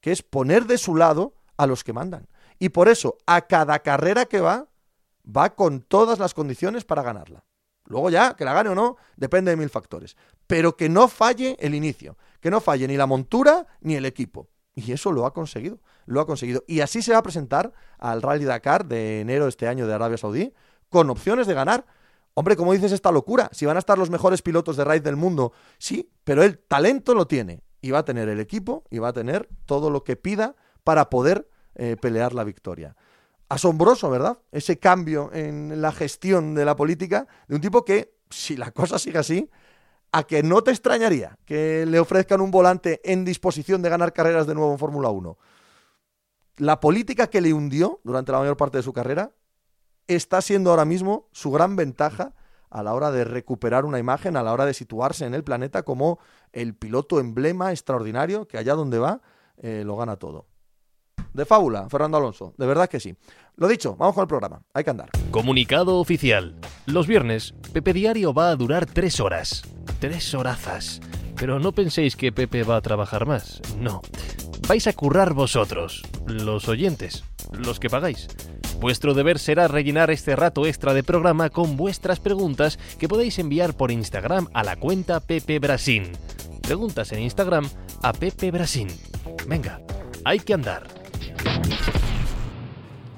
que 0.00 0.12
es 0.12 0.22
poner 0.22 0.66
de 0.66 0.78
su 0.78 0.96
lado 0.96 1.34
a 1.56 1.66
los 1.66 1.84
que 1.84 1.92
mandan. 1.92 2.28
Y 2.58 2.70
por 2.70 2.88
eso, 2.88 3.18
a 3.26 3.42
cada 3.42 3.80
carrera 3.80 4.26
que 4.26 4.40
va, 4.40 4.68
va 5.24 5.54
con 5.54 5.80
todas 5.80 6.18
las 6.18 6.32
condiciones 6.32 6.84
para 6.84 7.02
ganarla. 7.02 7.44
Luego 7.84 8.10
ya, 8.10 8.34
que 8.34 8.44
la 8.44 8.54
gane 8.54 8.70
o 8.70 8.74
no, 8.74 8.96
depende 9.16 9.50
de 9.50 9.56
mil 9.56 9.70
factores. 9.70 10.16
Pero 10.46 10.76
que 10.76 10.88
no 10.88 11.08
falle 11.08 11.56
el 11.60 11.74
inicio, 11.74 12.16
que 12.40 12.50
no 12.50 12.60
falle 12.60 12.88
ni 12.88 12.96
la 12.96 13.06
montura 13.06 13.66
ni 13.80 13.94
el 13.94 14.04
equipo. 14.06 14.48
Y 14.76 14.92
eso 14.92 15.10
lo 15.10 15.26
ha 15.26 15.32
conseguido, 15.32 15.80
lo 16.04 16.20
ha 16.20 16.26
conseguido. 16.26 16.62
Y 16.68 16.80
así 16.80 17.02
se 17.02 17.12
va 17.12 17.18
a 17.18 17.22
presentar 17.22 17.72
al 17.98 18.22
Rally 18.22 18.44
Dakar 18.44 18.86
de 18.86 19.22
enero 19.22 19.44
de 19.44 19.48
este 19.48 19.66
año 19.66 19.88
de 19.88 19.94
Arabia 19.94 20.18
Saudí, 20.18 20.52
con 20.90 21.10
opciones 21.10 21.48
de 21.48 21.54
ganar. 21.54 21.86
Hombre, 22.34 22.56
como 22.56 22.72
dices, 22.74 22.92
esta 22.92 23.10
locura. 23.10 23.48
Si 23.52 23.66
van 23.66 23.76
a 23.76 23.80
estar 23.80 23.98
los 23.98 24.10
mejores 24.10 24.42
pilotos 24.42 24.76
de 24.76 24.84
raid 24.84 25.02
del 25.02 25.16
mundo, 25.16 25.52
sí, 25.78 26.12
pero 26.22 26.42
el 26.44 26.58
talento 26.58 27.14
lo 27.14 27.26
tiene. 27.26 27.62
Y 27.80 27.90
va 27.90 28.00
a 28.00 28.04
tener 28.04 28.28
el 28.28 28.38
equipo 28.38 28.84
y 28.90 28.98
va 28.98 29.08
a 29.08 29.12
tener 29.12 29.48
todo 29.64 29.90
lo 29.90 30.04
que 30.04 30.16
pida 30.16 30.54
para 30.84 31.08
poder 31.08 31.48
eh, 31.74 31.96
pelear 31.98 32.34
la 32.34 32.44
victoria 32.44 32.94
asombroso, 33.48 34.10
¿verdad? 34.10 34.38
Ese 34.50 34.78
cambio 34.78 35.30
en 35.32 35.80
la 35.80 35.92
gestión 35.92 36.54
de 36.54 36.64
la 36.64 36.76
política 36.76 37.26
de 37.48 37.54
un 37.54 37.60
tipo 37.60 37.84
que, 37.84 38.14
si 38.30 38.56
la 38.56 38.70
cosa 38.72 38.98
sigue 38.98 39.18
así, 39.18 39.50
a 40.12 40.24
que 40.24 40.42
no 40.42 40.62
te 40.62 40.70
extrañaría 40.70 41.38
que 41.44 41.84
le 41.86 41.98
ofrezcan 41.98 42.40
un 42.40 42.50
volante 42.50 43.00
en 43.04 43.24
disposición 43.24 43.82
de 43.82 43.90
ganar 43.90 44.12
carreras 44.12 44.46
de 44.46 44.54
nuevo 44.54 44.72
en 44.72 44.78
Fórmula 44.78 45.10
1. 45.10 45.38
La 46.58 46.80
política 46.80 47.26
que 47.28 47.40
le 47.40 47.52
hundió 47.52 48.00
durante 48.04 48.32
la 48.32 48.38
mayor 48.38 48.56
parte 48.56 48.78
de 48.78 48.82
su 48.82 48.92
carrera 48.92 49.32
está 50.06 50.40
siendo 50.40 50.70
ahora 50.70 50.84
mismo 50.84 51.28
su 51.32 51.50
gran 51.50 51.76
ventaja 51.76 52.34
a 52.70 52.82
la 52.82 52.94
hora 52.94 53.10
de 53.10 53.24
recuperar 53.24 53.84
una 53.84 53.98
imagen, 53.98 54.36
a 54.36 54.42
la 54.42 54.52
hora 54.52 54.64
de 54.64 54.74
situarse 54.74 55.26
en 55.26 55.34
el 55.34 55.44
planeta 55.44 55.82
como 55.82 56.18
el 56.52 56.74
piloto 56.74 57.20
emblema 57.20 57.72
extraordinario 57.72 58.48
que 58.48 58.58
allá 58.58 58.74
donde 58.74 58.98
va 58.98 59.20
eh, 59.58 59.82
lo 59.84 59.96
gana 59.96 60.16
todo 60.16 60.46
de 61.36 61.44
fábula, 61.44 61.88
Fernando 61.88 62.16
Alonso. 62.16 62.54
De 62.56 62.66
verdad 62.66 62.88
que 62.88 62.98
sí. 62.98 63.14
Lo 63.56 63.68
dicho, 63.68 63.94
vamos 63.96 64.14
con 64.14 64.22
el 64.22 64.28
programa. 64.28 64.62
Hay 64.72 64.82
que 64.82 64.90
andar. 64.90 65.10
Comunicado 65.30 65.98
oficial. 65.98 66.56
Los 66.86 67.06
viernes, 67.06 67.54
Pepe 67.72 67.92
Diario 67.92 68.32
va 68.32 68.48
a 68.48 68.56
durar 68.56 68.86
tres 68.86 69.20
horas. 69.20 69.62
Tres 70.00 70.34
horazas. 70.34 71.00
Pero 71.36 71.58
no 71.58 71.72
penséis 71.72 72.16
que 72.16 72.32
Pepe 72.32 72.62
va 72.62 72.76
a 72.76 72.80
trabajar 72.80 73.26
más. 73.26 73.60
No. 73.78 74.02
Vais 74.68 74.86
a 74.86 74.92
currar 74.92 75.34
vosotros, 75.34 76.02
los 76.26 76.68
oyentes, 76.68 77.24
los 77.52 77.78
que 77.78 77.90
pagáis. 77.90 78.28
Vuestro 78.80 79.14
deber 79.14 79.38
será 79.38 79.68
rellenar 79.68 80.10
este 80.10 80.36
rato 80.36 80.66
extra 80.66 80.92
de 80.92 81.02
programa 81.02 81.50
con 81.50 81.76
vuestras 81.76 82.20
preguntas 82.20 82.78
que 82.98 83.08
podéis 83.08 83.38
enviar 83.38 83.74
por 83.74 83.90
Instagram 83.90 84.48
a 84.52 84.64
la 84.64 84.76
cuenta 84.76 85.20
Pepe 85.20 85.58
Brasín. 85.58 86.12
Preguntas 86.62 87.12
en 87.12 87.20
Instagram 87.20 87.68
a 88.02 88.12
Pepe 88.12 88.50
Brasín. 88.50 88.88
Venga, 89.46 89.80
hay 90.24 90.40
que 90.40 90.54
andar. 90.54 90.88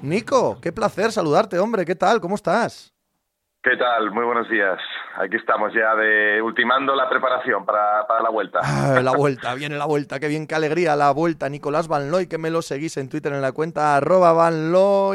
Nico, 0.01 0.59
qué 0.61 0.71
placer 0.71 1.11
saludarte, 1.11 1.59
hombre. 1.59 1.85
¿Qué 1.85 1.95
tal? 1.95 2.21
¿Cómo 2.21 2.35
estás? 2.35 2.93
¿Qué 3.69 3.77
tal? 3.77 4.09
Muy 4.09 4.25
buenos 4.25 4.49
días. 4.49 4.79
Aquí 5.15 5.35
estamos 5.35 5.71
ya 5.71 5.93
de 5.93 6.41
ultimando 6.41 6.95
la 6.95 7.07
preparación 7.07 7.67
para, 7.67 8.03
la 8.19 8.29
vuelta. 8.31 8.61
Ah, 8.63 8.99
la 8.99 9.11
vuelta, 9.11 9.53
viene 9.53 9.77
la 9.77 9.85
vuelta, 9.85 10.19
qué 10.19 10.27
bien, 10.27 10.47
qué 10.47 10.55
alegría, 10.55 10.95
la 10.95 11.11
vuelta. 11.11 11.47
Nicolás 11.49 11.87
Van 11.87 12.09
Loy, 12.09 12.25
que 12.25 12.39
me 12.39 12.49
lo 12.49 12.63
seguís 12.63 12.97
en 12.97 13.09
Twitter 13.09 13.31
en 13.31 13.43
la 13.43 13.51
cuenta 13.51 13.95
arroba 13.95 14.33
Van 14.33 14.73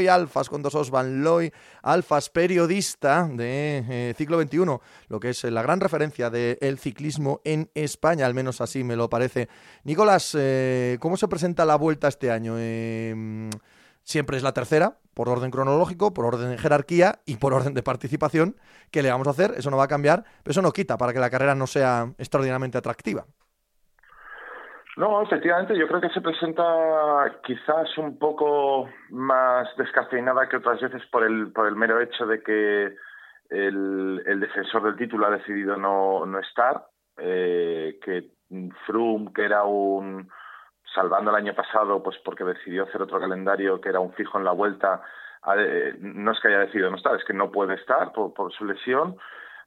Alfas, 0.08 0.48
con 0.48 0.62
dos 0.62 0.76
os 0.76 0.92
Van 0.92 1.24
Loy 1.24 1.52
Alfas, 1.82 2.30
periodista 2.30 3.28
de 3.28 3.84
eh, 3.90 4.14
Ciclo 4.16 4.36
21, 4.36 4.80
lo 5.08 5.18
que 5.18 5.30
es 5.30 5.42
la 5.42 5.62
gran 5.62 5.80
referencia 5.80 6.30
del 6.30 6.78
ciclismo 6.78 7.40
en 7.44 7.70
España, 7.74 8.24
al 8.24 8.34
menos 8.34 8.60
así 8.60 8.84
me 8.84 8.94
lo 8.94 9.10
parece. 9.10 9.48
Nicolás, 9.82 10.36
eh, 10.38 10.96
¿cómo 11.00 11.16
se 11.16 11.26
presenta 11.26 11.64
la 11.64 11.74
vuelta 11.74 12.06
este 12.06 12.30
año? 12.30 12.54
Eh, 12.56 13.50
siempre 14.04 14.36
es 14.36 14.44
la 14.44 14.52
tercera, 14.52 14.96
por 15.14 15.28
orden 15.28 15.50
cronológico, 15.50 16.12
por 16.12 16.26
orden 16.26 16.50
de 16.50 16.58
jerarquía 16.58 17.20
y 17.26 17.36
por 17.36 17.54
orden 17.54 17.74
de 17.74 17.82
participación. 17.82 18.56
¿Qué 18.90 19.02
le 19.02 19.10
vamos 19.10 19.26
a 19.26 19.30
hacer? 19.30 19.52
Eso 19.56 19.70
no 19.70 19.76
va 19.76 19.84
a 19.84 19.88
cambiar, 19.88 20.24
pero 20.42 20.52
eso 20.52 20.62
no 20.62 20.72
quita 20.72 20.96
para 20.98 21.12
que 21.12 21.20
la 21.20 21.30
carrera 21.30 21.54
no 21.54 21.66
sea 21.66 22.12
extraordinariamente 22.18 22.78
atractiva. 22.78 23.24
No, 24.96 25.22
efectivamente, 25.22 25.76
yo 25.76 25.88
creo 25.88 26.00
que 26.00 26.10
se 26.10 26.20
presenta 26.20 26.62
quizás 27.44 27.98
un 27.98 28.16
poco 28.16 28.88
más 29.10 29.68
descafeinada 29.76 30.48
que 30.48 30.58
otras 30.58 30.80
veces 30.80 31.02
por 31.10 31.24
el, 31.24 31.52
por 31.52 31.66
el 31.66 31.74
mero 31.74 32.00
hecho 32.00 32.26
de 32.26 32.42
que 32.42 32.94
el, 33.50 34.40
defensor 34.40 34.84
del 34.84 34.96
título 34.96 35.26
ha 35.26 35.30
decidido 35.30 35.76
no, 35.76 36.24
no 36.26 36.38
estar, 36.38 36.86
eh, 37.16 37.98
que 38.04 38.30
Froome, 38.86 39.32
que 39.32 39.44
era 39.44 39.64
un, 39.64 40.28
salvando 40.94 41.30
el 41.30 41.36
año 41.36 41.54
pasado, 41.54 42.02
pues 42.02 42.16
porque 42.24 42.44
decidió 42.44 42.84
hacer 42.84 43.02
otro 43.02 43.20
calendario 43.20 43.80
que 43.80 43.88
era 43.88 44.00
un 44.00 44.12
fijo 44.12 44.38
en 44.38 44.44
la 44.44 44.52
vuelta, 44.52 45.02
no 46.00 46.32
es 46.32 46.40
que 46.40 46.48
haya 46.48 46.60
decidido 46.60 46.90
no 46.90 46.96
estar, 46.96 47.14
es 47.16 47.24
que 47.24 47.34
no 47.34 47.50
puede 47.50 47.74
estar 47.74 48.12
por, 48.12 48.52
su 48.52 48.64
lesión. 48.64 49.16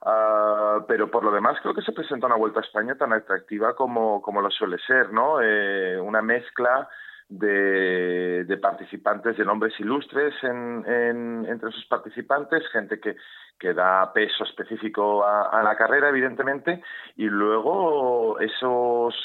Ah, 0.03 0.86
pero 0.88 1.10
por 1.10 1.24
lo 1.24 1.31
demás 1.31 1.57
creo 1.62 1.74
que 1.74 1.81
se 1.81 1.91
presenta 1.91 2.27
una 2.27 2.36
vuelta 2.36 2.60
a 2.60 2.63
España 2.63 2.96
tan 2.96 3.13
atractiva 3.13 3.75
como, 3.75 4.22
como 4.22 4.41
lo 4.41 4.51
suele 4.51 4.77
ser, 4.86 5.12
¿no? 5.12 5.41
Eh, 5.41 6.00
una 6.00 6.22
mezcla 6.22 6.88
de, 7.29 8.60
participantes, 8.62 9.38
de 9.38 9.43
nombres 9.43 9.77
ilustres 9.79 10.36
en, 10.43 11.46
entre 11.48 11.72
sus 11.72 11.86
participantes, 11.88 12.67
gente 12.69 13.00
que, 13.00 13.15
que 13.60 13.74
da 13.74 14.13
peso 14.13 14.43
específico 14.43 15.25
a 15.25 15.62
la 15.63 15.75
carrera, 15.75 16.10
evidentemente, 16.10 16.81
y 17.15 17.25
luego 17.25 18.39
esos 18.39 19.15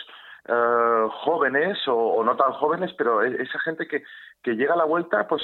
eh, 0.49 1.09
jóvenes 1.25 1.79
o, 1.87 2.23
no 2.25 2.37
tan 2.37 2.53
jóvenes, 2.53 2.93
pero 2.99 3.23
e, 3.23 3.43
esa 3.43 3.61
gente 3.61 3.87
que, 3.87 4.03
llega 4.45 4.75
a 4.75 4.77
la 4.77 4.85
vuelta, 4.85 5.29
pues 5.29 5.43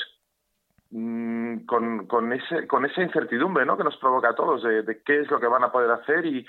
mm, 0.90 1.66
con, 1.66 2.06
con, 2.06 2.32
ese, 2.32 2.66
con 2.66 2.84
esa 2.84 3.02
incertidumbre 3.02 3.64
¿no? 3.64 3.76
que 3.76 3.84
nos 3.84 3.96
provoca 3.98 4.30
a 4.30 4.34
todos 4.34 4.62
de, 4.64 5.02
qué 5.04 5.20
es 5.20 5.30
lo 5.30 5.38
que 5.38 5.46
van 5.46 5.62
a 5.62 5.70
poder 5.70 5.90
hacer 5.92 6.26
y, 6.26 6.46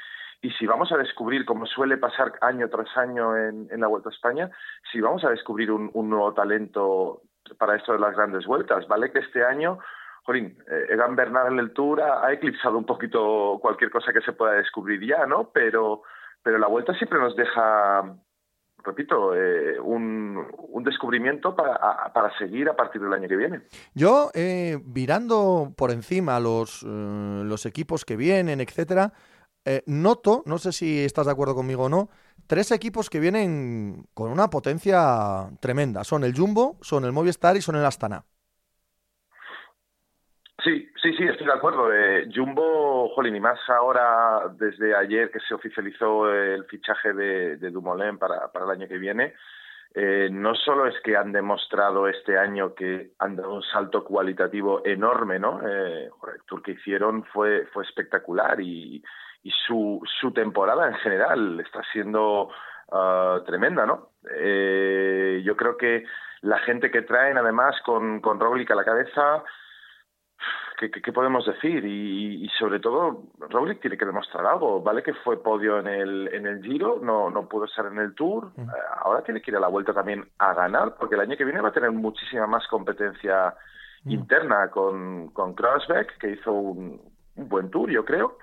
si 0.58 0.66
vamos 0.66 0.90
a 0.94 0.98
descubrir, 0.98 1.46
como 1.46 1.66
suele 1.66 1.98
pasar 1.98 2.32
año 2.40 2.70
tras 2.70 2.96
año 2.96 3.36
en, 3.36 3.68
la 3.72 3.88
Vuelta 3.88 4.10
a 4.10 4.14
España, 4.14 4.50
si 4.90 5.02
vamos 5.02 5.24
a 5.26 5.30
descubrir 5.30 5.70
un, 5.70 6.10
nuevo 6.10 6.34
talento 6.34 7.22
para 7.58 7.76
esto 7.76 7.92
de 7.92 8.00
las 8.00 8.16
grandes 8.16 8.46
vueltas. 8.46 8.88
Vale 8.88 9.12
que 9.12 9.20
este 9.20 9.44
año, 9.44 9.80
Jorín, 10.24 10.58
eh, 10.72 10.86
Egan 10.92 11.18
Bernal 11.18 11.52
en 11.52 11.60
el 11.60 11.74
Tour 11.74 12.02
ha, 12.02 12.26
ha, 12.26 12.32
eclipsado 12.32 12.78
un 12.78 12.86
poquito 12.86 13.60
cualquier 13.62 13.92
cosa 13.92 14.14
que 14.14 14.22
se 14.22 14.32
pueda 14.32 14.54
descubrir 14.54 15.06
ya, 15.06 15.26
¿no? 15.26 15.50
Pero, 15.52 16.04
pero 16.42 16.58
la 16.58 16.68
Vuelta 16.68 16.94
siempre 16.94 17.20
nos 17.20 17.36
deja 17.36 18.16
repito, 18.84 19.36
eh, 19.36 19.80
un, 19.80 20.46
descubrimiento 20.84 21.56
para, 21.56 22.12
para, 22.14 22.36
seguir 22.38 22.70
a 22.70 22.76
partir 22.76 23.02
del 23.02 23.14
año 23.14 23.28
que 23.28 23.36
viene. 23.36 23.62
Yo, 23.94 24.32
eh, 24.34 24.80
mirando 24.86 25.74
por 25.76 25.92
encima 25.92 26.40
los, 26.40 26.84
eh, 26.84 27.42
los 27.44 27.66
equipos 27.66 28.06
que 28.06 28.16
vienen, 28.16 28.62
etcétera, 28.62 29.14
noto, 29.86 30.42
no 30.48 30.58
sé 30.58 30.72
si 30.72 31.04
estás 31.04 31.28
de 31.28 31.32
acuerdo 31.32 31.54
conmigo 31.54 31.84
o 31.84 31.90
no, 31.90 32.10
tres 32.48 32.72
equipos 32.72 33.10
que 33.10 33.20
vienen 33.20 34.08
con 34.16 34.32
una 34.32 34.50
potencia 34.50 35.50
tremenda. 35.60 36.04
Son 36.04 36.24
el 36.24 36.36
Jumbo, 36.36 36.78
son 36.82 37.06
el 37.06 37.12
Movistar 37.12 37.56
y 37.56 37.62
son 37.62 37.76
el 37.76 37.86
Astana. 37.86 38.26
Sí, 40.64 40.90
sí, 41.02 41.14
sí, 41.14 41.24
estoy 41.24 41.48
de 41.48 41.54
acuerdo. 41.54 41.94
Eh, 41.94 42.28
Jumbo, 42.34 43.10
jolín, 43.16 43.36
y 43.36 43.40
más 43.40 43.60
ahora, 43.70 44.50
desde 44.58 44.96
ayer 44.96 45.32
que 45.32 45.40
se 45.40 45.54
oficializó 45.54 46.30
el 46.32 46.66
fichaje 46.66 47.14
de, 47.14 47.58
Dumoulin 47.58 48.18
para, 48.18 48.52
para, 48.52 48.66
el 48.66 48.72
año 48.72 48.88
que 48.88 48.98
viene, 48.98 49.36
eh, 49.96 50.30
no 50.32 50.54
solo 50.56 50.86
es 50.88 50.96
que 51.02 51.16
han 51.16 51.32
demostrado 51.32 52.08
este 52.08 52.38
año 52.38 52.76
que 52.76 53.12
han 53.20 53.36
dado 53.36 53.56
un 53.56 53.64
salto 53.64 54.04
cualitativo 54.04 54.86
enorme, 54.86 55.40
¿no? 55.40 55.62
Eh, 55.68 56.06
el 56.06 56.44
tour 56.46 56.62
que 56.62 56.72
hicieron 56.72 57.24
fue, 57.26 57.66
fue 57.74 57.84
espectacular 57.84 58.60
y, 58.60 59.04
y 59.44 59.52
su, 59.66 60.02
su 60.20 60.32
temporada 60.32 60.88
en 60.88 60.96
general 60.96 61.60
está 61.62 61.82
siendo 61.92 62.50
uh, 62.92 63.44
tremenda, 63.46 63.86
¿no? 63.86 64.10
Eh, 64.30 65.42
yo 65.44 65.56
creo 65.56 65.78
que 65.78 66.04
la 66.42 66.60
gente 66.60 66.92
que 66.92 67.02
traen, 67.02 67.38
además, 67.38 67.76
con, 67.86 68.20
con 68.22 68.40
Roglic 68.40 68.70
a 68.72 68.76
la 68.76 68.86
cabeza, 68.86 69.44
¿qué, 70.88 71.12
podemos 71.12 71.46
decir? 71.46 71.84
Y, 71.86 72.48
sobre 72.58 72.80
todo, 72.80 73.24
Roglic 73.40 73.82
tiene 73.82 73.98
que 73.98 74.06
demostrar 74.06 74.46
algo. 74.46 74.82
Vale 74.82 75.04
que 75.04 75.14
fue 75.14 75.44
podio 75.44 75.80
en 75.80 75.88
el, 75.88 76.30
en 76.34 76.48
el 76.48 76.64
Giro, 76.64 77.00
no, 77.02 77.30
no 77.30 77.50
pudo 77.50 77.66
estar 77.66 77.86
en 77.86 77.98
el 77.98 78.16
Tour. 78.16 78.52
Eh, 78.58 78.66
ahora 79.04 79.24
tiene 79.24 79.42
que 79.42 79.52
ir 79.52 79.58
a 79.58 79.60
la 79.60 79.68
vuelta 79.68 79.94
también 79.94 80.26
a 80.38 80.54
ganar, 80.54 80.96
porque 80.98 81.16
el 81.16 81.22
año 81.22 81.36
que 81.36 81.44
viene 81.44 81.62
va 81.62 81.70
a 81.70 81.74
tener 81.74 81.92
muchísima 81.92 82.48
más 82.48 82.66
competencia 82.68 83.54
interna 84.06 84.70
con, 84.70 85.30
con 85.32 85.54
Krasbeck, 85.54 86.18
que 86.18 86.32
hizo 86.32 86.54
un, 86.54 87.02
buen 87.36 87.70
Tour, 87.70 87.92
yo 87.92 88.06
creo. 88.06 88.38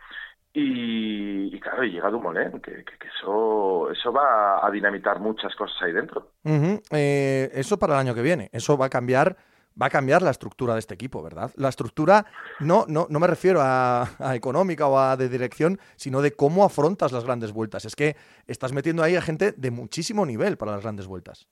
Y, 0.52 1.58
claro, 1.60 1.84
y 1.84 1.92
llega 1.92 2.10
Dumoulin, 2.10 2.60
que, 2.60 2.82
que, 2.82 3.08
eso, 3.18 3.90
eso 3.90 4.10
va 4.12 4.66
a 4.66 4.70
dinamitar 4.70 5.20
muchas 5.20 5.54
cosas 5.54 5.76
ahí 5.82 5.92
dentro. 5.92 6.32
Eh, 6.44 7.50
eso 7.52 7.78
para 7.78 7.94
el 7.94 8.00
año 8.00 8.14
que 8.14 8.22
viene. 8.22 8.48
Eso 8.52 8.78
va 8.78 8.86
a 8.86 8.90
cambiar 8.90 9.36
va 9.80 9.86
a 9.86 9.90
cambiar 9.90 10.22
la 10.22 10.30
estructura 10.30 10.74
de 10.74 10.80
este 10.80 10.94
equipo, 10.94 11.22
¿verdad? 11.22 11.50
La 11.56 11.68
estructura, 11.68 12.26
no, 12.60 12.84
no, 12.88 13.06
no 13.08 13.20
me 13.20 13.26
refiero 13.26 13.60
a, 13.62 14.06
económica 14.34 14.86
o 14.86 14.98
a 14.98 15.16
de 15.16 15.28
dirección, 15.28 15.78
sino 15.96 16.22
de 16.22 16.32
cómo 16.32 16.64
afrontas 16.64 17.12
las 17.12 17.24
grandes 17.24 17.52
vueltas. 17.52 17.84
Es 17.84 17.96
que 17.96 18.16
estás 18.46 18.72
metiendo 18.72 19.02
ahí 19.02 19.16
a 19.16 19.22
gente 19.22 19.52
de 19.52 19.70
muchísimo 19.70 20.24
nivel 20.24 20.56
para 20.56 20.72
las 20.72 20.82
grandes 20.82 21.06
vueltas. 21.06 21.48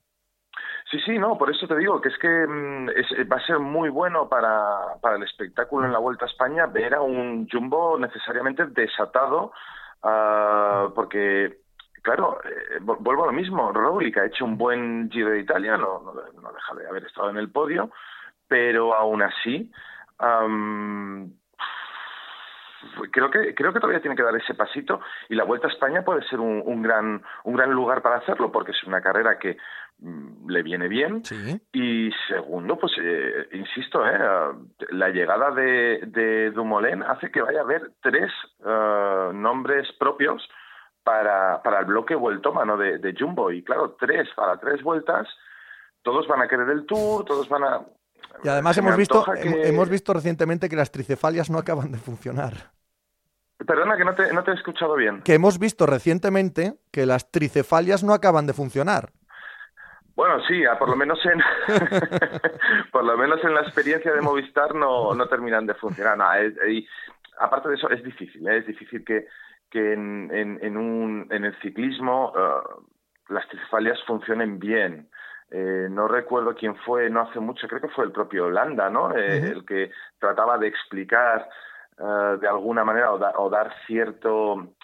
Sí, 0.91 0.99
sí, 1.05 1.19
no, 1.19 1.37
por 1.37 1.51
eso 1.51 1.67
te 1.67 1.77
digo 1.77 2.01
que 2.01 2.09
es 2.09 2.19
que 2.19 2.29
mm, 2.29 2.89
va 3.31 3.37
a 3.37 3.47
ser 3.47 3.59
muy 3.59 3.89
bueno 3.89 4.29
para, 4.29 4.97
para, 5.01 5.17
el 5.17 5.23
espectáculo 5.23 5.87
en 5.87 5.93
la 5.93 5.99
Vuelta 5.99 6.27
a 6.27 6.29
España 6.29 6.67
ver 6.67 6.95
a 6.95 7.01
un 7.01 7.49
Jumbo 7.51 7.99
necesariamente 7.99 8.67
desatado, 8.67 9.53
uh, 10.03 10.93
porque, 10.95 11.64
claro, 12.05 12.39
eh, 12.45 12.79
vuelvo 12.81 13.25
a 13.25 13.27
lo 13.27 13.33
mismo, 13.33 13.73
Roglic 13.73 14.19
ha 14.19 14.27
hecho 14.27 14.45
un 14.45 14.57
buen 14.57 15.11
Giro 15.11 15.31
de 15.31 15.41
Italia, 15.41 15.77
no, 15.77 16.01
no, 16.03 16.13
no, 16.13 16.53
deja 16.53 16.75
de 16.77 16.87
haber 16.87 17.05
estado 17.05 17.31
en 17.31 17.39
el 17.39 17.51
podio, 17.51 17.91
pero 18.47 18.95
aún 18.95 19.23
así... 19.23 19.73
Um, 20.21 21.33
creo 23.11 23.31
que 23.31 23.55
creo 23.55 23.73
que 23.73 23.81
todavía 23.81 24.03
tiene 24.03 24.15
que 24.15 24.23
dar 24.23 24.37
ese 24.37 24.55
pasito 24.55 25.01
y 25.31 25.35
la 25.35 25.45
Vuelta 25.45 25.67
a 25.67 25.71
España 25.71 26.05
puede 26.05 26.23
ser 26.29 26.39
un, 26.39 26.63
un 26.65 26.83
gran 26.83 27.23
un 27.45 27.57
gran 27.57 27.71
lugar 27.73 28.03
para 28.03 28.17
hacerlo 28.17 28.53
porque 28.53 28.73
es 28.73 28.85
una 28.85 29.01
carrera 29.01 29.39
que 29.39 29.57
mm, 29.99 30.51
le 30.51 30.63
viene 30.63 30.87
bien. 30.87 31.23
Y 31.73 32.11
segundo 32.29 32.77
pues 32.77 32.93
eh, 33.01 33.49
insisto 33.53 34.07
eh, 34.07 34.19
la 34.91 35.09
llegada 35.09 35.51
de, 35.53 36.01
de 36.07 36.51
Dumoulin 36.51 37.03
hace 37.03 37.31
que 37.31 37.41
vaya 37.41 37.61
a 37.61 37.65
haber 37.65 37.93
tres 38.03 38.31
uh, 38.61 39.33
nombres 39.33 39.91
propios 39.99 40.47
para, 41.05 41.63
para 41.63 41.81
el 41.81 41.85
bloque 41.87 42.15
vueltómano 42.15 42.77
de, 42.77 42.99
de 42.99 43.15
Jumbo 43.17 43.51
y 43.51 43.63
claro 43.63 43.97
tres 44.01 44.29
para 44.35 44.59
tres 44.59 44.83
vueltas 44.83 45.29
todos 46.03 46.27
van 46.27 46.43
a 46.43 46.49
querer 46.49 46.69
el 46.71 46.87
tour 46.87 47.25
todos 47.25 47.49
van 47.49 47.65
a 47.65 47.81
y 48.43 48.49
además 48.49 48.77
hemos 48.79 48.97
visto, 48.97 49.25
hemos 49.35 49.89
visto 49.89 50.13
recientemente 50.13 50.69
que 50.69 50.77
las 50.77 50.91
tricefalias 50.91 51.51
no 51.51 51.59
acaban 51.59 51.93
de 51.93 51.99
funcionar. 51.99 52.73
Perdona, 53.67 53.97
que 53.97 54.05
no 54.05 54.15
te, 54.15 54.33
no 54.33 54.43
te 54.43 54.51
he 54.51 54.55
escuchado 54.55 54.97
bien. 54.97 55.23
Que 55.23 55.35
hemos 55.35 55.59
visto 55.59 55.87
recientemente 55.87 56.75
que 56.91 57.07
las 57.07 57.31
tricefalias 57.31 58.03
no 58.03 58.13
acaban 58.13 58.47
de 58.47 58.53
funcionar. 58.53 59.11
Bueno, 60.17 60.41
sí, 60.47 60.63
por 60.79 60.89
lo 60.89 60.97
menos 60.97 61.19
en 61.25 61.41
por 62.93 63.05
lo 63.05 63.17
menos 63.17 63.43
en 63.43 63.55
la 63.55 63.63
experiencia 63.63 64.13
de 64.13 64.21
Movistar 64.21 64.75
no, 64.75 65.15
no 65.15 65.27
terminan 65.27 65.67
de 65.67 65.75
funcionar. 65.75 66.19
y, 66.69 66.87
aparte 67.39 67.69
de 67.69 67.75
eso, 67.77 67.89
es 67.91 68.03
difícil, 68.05 68.47
¿eh? 68.47 68.59
es 68.59 68.67
difícil 68.67 69.05
que, 69.05 69.27
que 69.75 69.93
en, 69.93 70.31
en, 70.63 70.77
un, 70.77 71.27
en 71.33 71.45
el 71.45 71.61
ciclismo 71.61 72.33
uh, 72.33 73.33
las 73.33 73.47
tricefalias 73.49 74.01
funcionen 74.05 74.61
bien. 74.61 75.09
Eh, 75.51 75.89
no 75.91 76.07
recuerdo 76.07 76.55
quién 76.55 76.77
fue, 76.77 77.11
no 77.11 77.23
hace 77.23 77.41
mucho, 77.41 77.67
creo 77.67 77.81
que 77.81 77.89
fue 77.89 78.05
el 78.05 78.13
propio 78.13 78.47
Holanda, 78.47 78.89
¿no? 78.89 79.13
Eh, 79.17 79.51
el 79.51 79.67
que 79.67 79.91
trataba 80.21 80.59
de 80.59 80.69
explicar 80.69 81.49
eh, 81.99 82.37
de 82.41 82.47
alguna 82.47 82.85
manera 82.85 83.13
o, 83.13 83.51
dar 83.51 83.75
cierto 83.87 84.75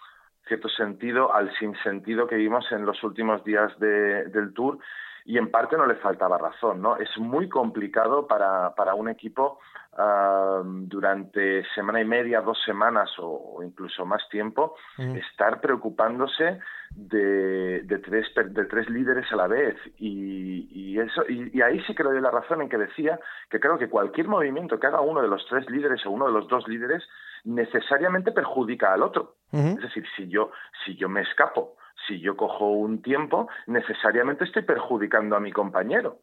cierto 0.49 0.69
sentido 0.69 1.33
al 1.33 1.55
sinsentido 1.57 2.27
que 2.27 2.35
vimos 2.35 2.67
en 2.73 2.85
los 2.85 3.01
últimos 3.05 3.45
días 3.45 3.71
del 3.79 4.53
Tour 4.53 4.79
y 5.25 5.39
en 5.39 5.51
parte 5.51 5.77
no 5.77 5.87
le 5.87 5.97
faltaba 5.97 6.39
razón, 6.39 6.81
¿no? 6.81 6.97
Es 6.97 7.17
muy 7.19 7.49
complicado 7.49 8.27
para, 8.27 8.75
para 8.75 8.95
un 8.95 9.09
equipo 9.09 9.59
uh, 9.93 10.63
durante 10.65 11.65
semana 11.75 12.01
y 12.01 12.05
media, 12.05 12.41
dos 12.41 12.59
semanas 12.65 13.11
o, 13.19 13.63
incluso 13.63 14.05
más 14.07 14.27
tiempo, 14.31 14.77
mm. 14.99 15.17
estar 15.17 15.61
preocupándose 15.61 16.59
de, 16.91 17.83
de, 17.83 17.99
tres, 17.99 18.27
de 18.35 18.65
tres 18.65 18.89
líderes 18.89 19.31
a 19.33 19.37
la 19.37 19.47
vez. 19.47 19.77
Y, 19.99 20.69
y 20.71 20.99
eso, 20.99 21.23
y, 21.29 21.57
y, 21.57 21.63
ahí 21.63 21.81
sí 21.85 21.95
doy 21.95 22.21
la 22.21 22.31
razón 22.31 22.63
en 22.63 22.69
que 22.69 22.79
decía 22.79 23.21
que 23.49 23.61
creo 23.61 23.79
que 23.79 23.89
cualquier 23.89 24.29
movimiento 24.29 24.79
que 24.79 24.87
haga 24.87 25.01
uno 25.01 25.23
de 25.23 25.29
los 25.29 25.45
tres 25.47 25.69
líderes 25.71 26.05
o 26.07 26.11
uno 26.11 26.27
de 26.27 26.33
los 26.33 26.49
dos 26.49 26.67
líderes 26.67 27.05
necesariamente 27.45 28.33
perjudica 28.33 28.93
al 28.93 29.03
otro. 29.03 29.35
Es 29.53 29.81
decir, 29.81 30.05
si 30.17 30.29
yo, 30.29 30.53
si 30.85 30.95
yo 30.95 31.09
me 31.09 31.23
escapo 31.23 31.75
si 32.07 32.21
yo 32.21 32.37
cojo 32.37 32.71
un 32.71 33.03
tiempo, 33.03 33.49
necesariamente 33.67 34.45
estoy 34.45 34.63
perjudicando 34.63 35.37
a 35.37 35.41
mi 35.41 35.53
compañero. 35.53 36.19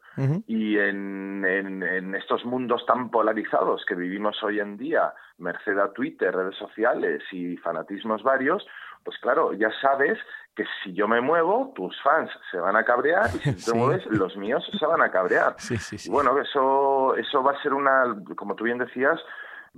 Y 0.46 0.78
en, 0.78 1.44
en, 1.44 2.14
estos 2.14 2.44
mundos 2.44 2.84
tan 2.86 3.10
polarizados 3.10 3.84
que 3.86 3.94
vivimos 3.94 4.42
hoy 4.42 4.60
en 4.60 4.76
día, 4.76 5.12
merced 5.38 5.78
a 5.78 5.92
Twitter, 5.92 6.34
redes 6.34 6.56
sociales 6.56 7.22
y 7.30 7.56
fanatismos 7.58 8.22
varios, 8.22 8.66
pues 9.04 9.16
claro, 9.18 9.52
ya 9.52 9.70
sabes 9.80 10.18
que 10.56 10.64
si 10.82 10.92
yo 10.92 11.06
me 11.06 11.20
muevo, 11.20 11.72
tus 11.74 11.96
fans 12.02 12.30
se 12.50 12.58
van 12.58 12.74
a 12.74 12.84
cabrear 12.84 13.30
y 13.34 13.38
si 13.38 13.64
te 13.64 13.72
mueves, 13.76 14.04
los 14.06 14.36
míos 14.36 14.68
se 14.78 14.86
van 14.86 15.00
a 15.00 15.10
cabrear. 15.10 15.54
y 15.92 16.10
bueno, 16.10 16.38
eso, 16.38 17.14
eso 17.16 17.42
va 17.42 17.52
a 17.52 17.62
ser 17.62 17.74
una, 17.74 18.16
como 18.36 18.56
tú 18.56 18.64
bien 18.64 18.78
decías, 18.78 19.20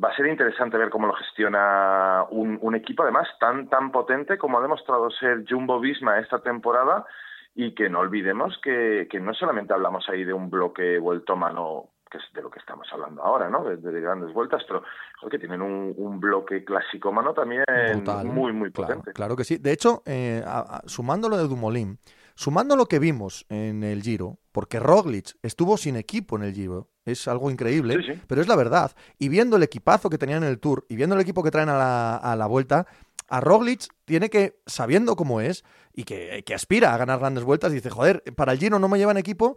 va 0.02 0.10
a 0.10 0.16
ser 0.16 0.26
interesante 0.26 0.78
ver 0.78 0.90
cómo 0.90 1.06
lo 1.06 1.14
gestiona 1.14 2.24
un, 2.30 2.58
un, 2.60 2.74
equipo, 2.74 3.02
además, 3.02 3.28
tan, 3.38 3.68
tan 3.68 3.90
potente 3.90 4.38
como 4.38 4.58
ha 4.58 4.62
demostrado 4.62 5.10
ser 5.10 5.44
Jumbo 5.48 5.80
Visma 5.80 6.18
esta 6.18 6.40
temporada 6.40 7.04
y 7.54 7.74
que 7.74 7.88
no 7.88 8.00
olvidemos 8.00 8.58
que, 8.62 9.08
que 9.10 9.20
no 9.20 9.34
solamente 9.34 9.72
hablamos 9.72 10.08
ahí 10.08 10.24
de 10.24 10.32
un 10.32 10.50
bloque 10.50 10.98
vuelto 10.98 11.36
mano 11.36 11.90
que 12.10 12.18
es 12.18 12.24
de 12.34 12.42
lo 12.42 12.50
que 12.50 12.58
estamos 12.58 12.88
hablando 12.92 13.22
ahora, 13.22 13.48
¿no? 13.48 13.62
De, 13.62 14.00
grandes 14.00 14.34
vueltas, 14.34 14.62
pero 14.66 14.82
que 15.30 15.38
tienen 15.38 15.62
un, 15.62 15.94
un 15.96 16.18
bloque 16.18 16.64
clásico 16.64 17.12
mano 17.12 17.32
también 17.32 17.64
muy, 18.24 18.52
muy 18.52 18.70
potente. 18.70 19.12
Claro, 19.12 19.36
que 19.36 19.44
sí. 19.44 19.58
De 19.58 19.72
hecho, 19.72 20.02
eh, 20.06 20.42
sumando 20.86 21.28
lo 21.28 21.36
de 21.36 21.46
Dumoulin, 21.46 21.98
sumando 22.34 22.74
lo 22.74 22.86
que 22.86 22.98
vimos 22.98 23.46
en 23.48 23.84
el 23.84 24.02
Giro, 24.02 24.38
porque 24.50 24.80
Roglic 24.80 25.36
estuvo 25.42 25.76
sin 25.76 25.94
equipo 25.94 26.36
en 26.36 26.42
el 26.42 26.52
Giro, 26.52 26.88
es 27.10 27.28
algo 27.28 27.50
increíble, 27.50 28.20
pero 28.26 28.40
es 28.40 28.48
la 28.48 28.56
verdad. 28.56 28.92
Y 29.18 29.28
viendo 29.28 29.56
el 29.56 29.62
equipazo 29.62 30.10
que 30.10 30.18
tenían 30.18 30.42
en 30.42 30.50
el 30.50 30.58
Tour 30.58 30.86
y 30.88 30.96
viendo 30.96 31.14
el 31.14 31.20
equipo 31.20 31.42
que 31.42 31.50
traen 31.50 31.68
a 31.68 31.76
la, 31.76 32.16
a 32.16 32.36
la 32.36 32.46
vuelta, 32.46 32.86
a 33.28 33.40
Roglic 33.40 33.88
tiene 34.04 34.28
que, 34.28 34.60
sabiendo 34.66 35.16
cómo 35.16 35.40
es 35.40 35.64
y 35.94 36.04
que, 36.04 36.42
que, 36.44 36.54
aspira 36.54 36.94
a 36.94 36.98
ganar 36.98 37.18
grandes 37.18 37.44
vueltas, 37.44 37.72
dice, 37.72 37.90
joder, 37.90 38.22
para 38.34 38.52
el 38.52 38.58
Giro 38.58 38.78
no 38.78 38.88
me 38.88 38.98
llevan 38.98 39.16
equipo, 39.16 39.56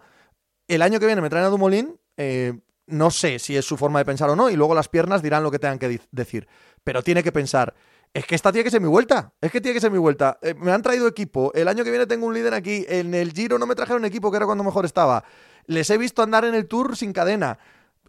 el 0.68 0.82
año 0.82 1.00
que 1.00 1.06
viene 1.06 1.22
me 1.22 1.30
traen 1.30 1.46
a 1.46 1.50
Dumoulin, 1.50 2.00
eh, 2.18 2.54
no 2.86 3.12
sé 3.12 3.40
si 3.40 3.56
es 3.56 3.66
su 3.66 3.78
forma 3.78 4.00
de 4.00 4.06
pensar 4.06 4.30
o 4.30 4.36
no, 4.36 4.50
y 4.50 4.56
luego 4.56 4.76
las 4.76 4.90
piernas 4.90 5.22
dirán 5.22 5.44
lo 5.44 5.52
que 5.52 5.60
tengan 5.60 5.80
que 5.80 6.00
decir. 6.12 6.48
Pero 6.84 7.02
tiene 7.02 7.24
que 7.24 7.32
pensar, 7.32 7.74
es 8.14 8.26
que 8.26 8.36
esta 8.36 8.52
tiene 8.52 8.64
que 8.64 8.72
ser 8.72 8.82
mi 8.82 8.88
vuelta. 8.88 9.34
Es 9.42 9.52
que 9.52 9.60
tiene 9.60 9.74
que 9.74 9.82
ser 9.82 9.90
mi 9.92 9.98
vuelta. 9.98 10.38
Eh, 10.42 10.54
me 10.54 10.72
han 10.72 10.84
traído 10.84 11.08
equipo. 11.08 11.52
El 11.56 11.68
año 11.68 11.84
que 11.84 11.90
viene 11.90 12.06
tengo 12.06 12.28
un 12.28 12.34
líder 12.34 12.54
aquí. 12.54 12.86
En 12.88 13.14
el 13.16 13.34
Giro 13.34 13.58
no 13.58 13.66
me 13.66 13.74
trajeron 13.74 14.06
equipo, 14.06 14.30
que 14.30 14.38
era 14.38 14.46
cuando 14.46 14.64
mejor 14.64 14.86
estaba. 14.86 15.24
Les 15.66 15.90
he 15.90 15.98
visto 15.98 16.22
andar 16.22 16.46
en 16.46 16.56
el 16.56 16.68
Tour 16.68 16.96
sin 16.98 17.14
cadena. 17.14 17.60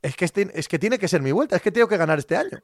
Es 0.02 0.16
que, 0.16 0.24
este, 0.24 0.50
es 0.54 0.68
que 0.68 0.78
tiene 0.78 0.98
que 0.98 1.08
ser 1.08 1.22
mi 1.22 1.32
vuelta. 1.32 1.56
Es 1.56 1.62
que 1.62 1.72
tengo 1.72 1.88
que 1.88 1.96
ganar 1.96 2.18
este 2.18 2.36
año. 2.36 2.62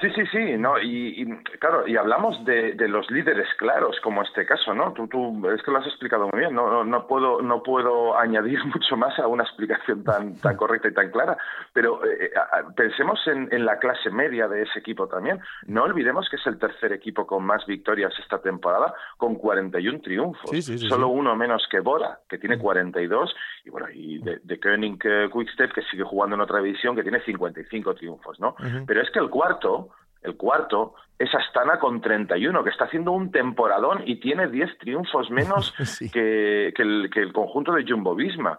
Sí, 0.00 0.08
sí, 0.14 0.22
sí, 0.30 0.56
no, 0.56 0.78
y, 0.80 1.26
claro, 1.58 1.84
y 1.88 1.96
hablamos 1.96 2.44
de, 2.44 2.74
de, 2.74 2.86
los 2.86 3.10
líderes 3.10 3.48
claros, 3.58 3.98
como 4.00 4.22
este 4.22 4.46
caso, 4.46 4.72
¿no? 4.72 4.92
Tú, 4.92 5.08
tú, 5.08 5.50
es 5.50 5.60
que 5.62 5.72
lo 5.72 5.78
has 5.78 5.86
explicado 5.88 6.28
muy 6.32 6.38
bien, 6.38 6.54
no, 6.54 6.84
no, 6.84 7.06
puedo, 7.08 7.42
no 7.42 7.64
puedo 7.64 8.16
añadir 8.18 8.64
mucho 8.66 8.96
más 8.96 9.18
a 9.18 9.26
una 9.26 9.42
explicación 9.42 10.04
tan, 10.04 10.36
tan 10.36 10.56
correcta 10.56 10.86
y 10.86 10.94
tan 10.94 11.10
clara, 11.10 11.36
pero 11.72 12.00
eh, 12.04 12.30
pensemos 12.76 13.18
en, 13.26 13.48
en, 13.50 13.66
la 13.66 13.80
clase 13.80 14.10
media 14.10 14.46
de 14.46 14.62
ese 14.62 14.78
equipo 14.78 15.08
también. 15.08 15.40
No 15.66 15.82
olvidemos 15.82 16.28
que 16.30 16.36
es 16.36 16.46
el 16.46 16.60
tercer 16.60 16.92
equipo 16.92 17.26
con 17.26 17.44
más 17.44 17.66
victorias 17.66 18.12
esta 18.20 18.40
temporada, 18.40 18.94
con 19.16 19.34
41 19.34 20.00
triunfos, 20.00 20.64
solo 20.88 21.08
uno 21.08 21.34
menos 21.34 21.66
que 21.68 21.80
Bora, 21.80 22.20
que 22.28 22.38
tiene 22.38 22.56
42, 22.56 23.34
y 23.64 23.70
bueno, 23.70 23.88
y 23.92 24.18
de, 24.18 24.38
de 24.44 24.60
Koenig 24.60 25.00
eh, 25.04 25.28
Quickstep, 25.32 25.72
que 25.72 25.82
sigue 25.90 26.04
jugando 26.04 26.36
en 26.36 26.42
otra 26.42 26.60
división, 26.60 26.94
que 26.94 27.02
tiene 27.02 27.20
55 27.20 27.94
triunfos, 27.94 28.38
¿no? 28.38 28.54
Pero 28.86 29.02
es 29.02 29.10
que 29.10 29.18
el 29.18 29.28
cuarto, 29.28 29.87
el 30.22 30.36
cuarto 30.36 30.94
es 31.18 31.34
Astana 31.34 31.78
con 31.78 32.00
31, 32.00 32.62
que 32.62 32.70
está 32.70 32.84
haciendo 32.84 33.12
un 33.12 33.30
temporadón 33.30 34.02
y 34.06 34.20
tiene 34.20 34.48
10 34.48 34.78
triunfos 34.78 35.30
menos 35.30 35.74
que, 36.12 36.72
el, 36.76 37.32
conjunto 37.32 37.72
de 37.72 37.84
Jumbo 37.86 38.14
Visma. 38.14 38.58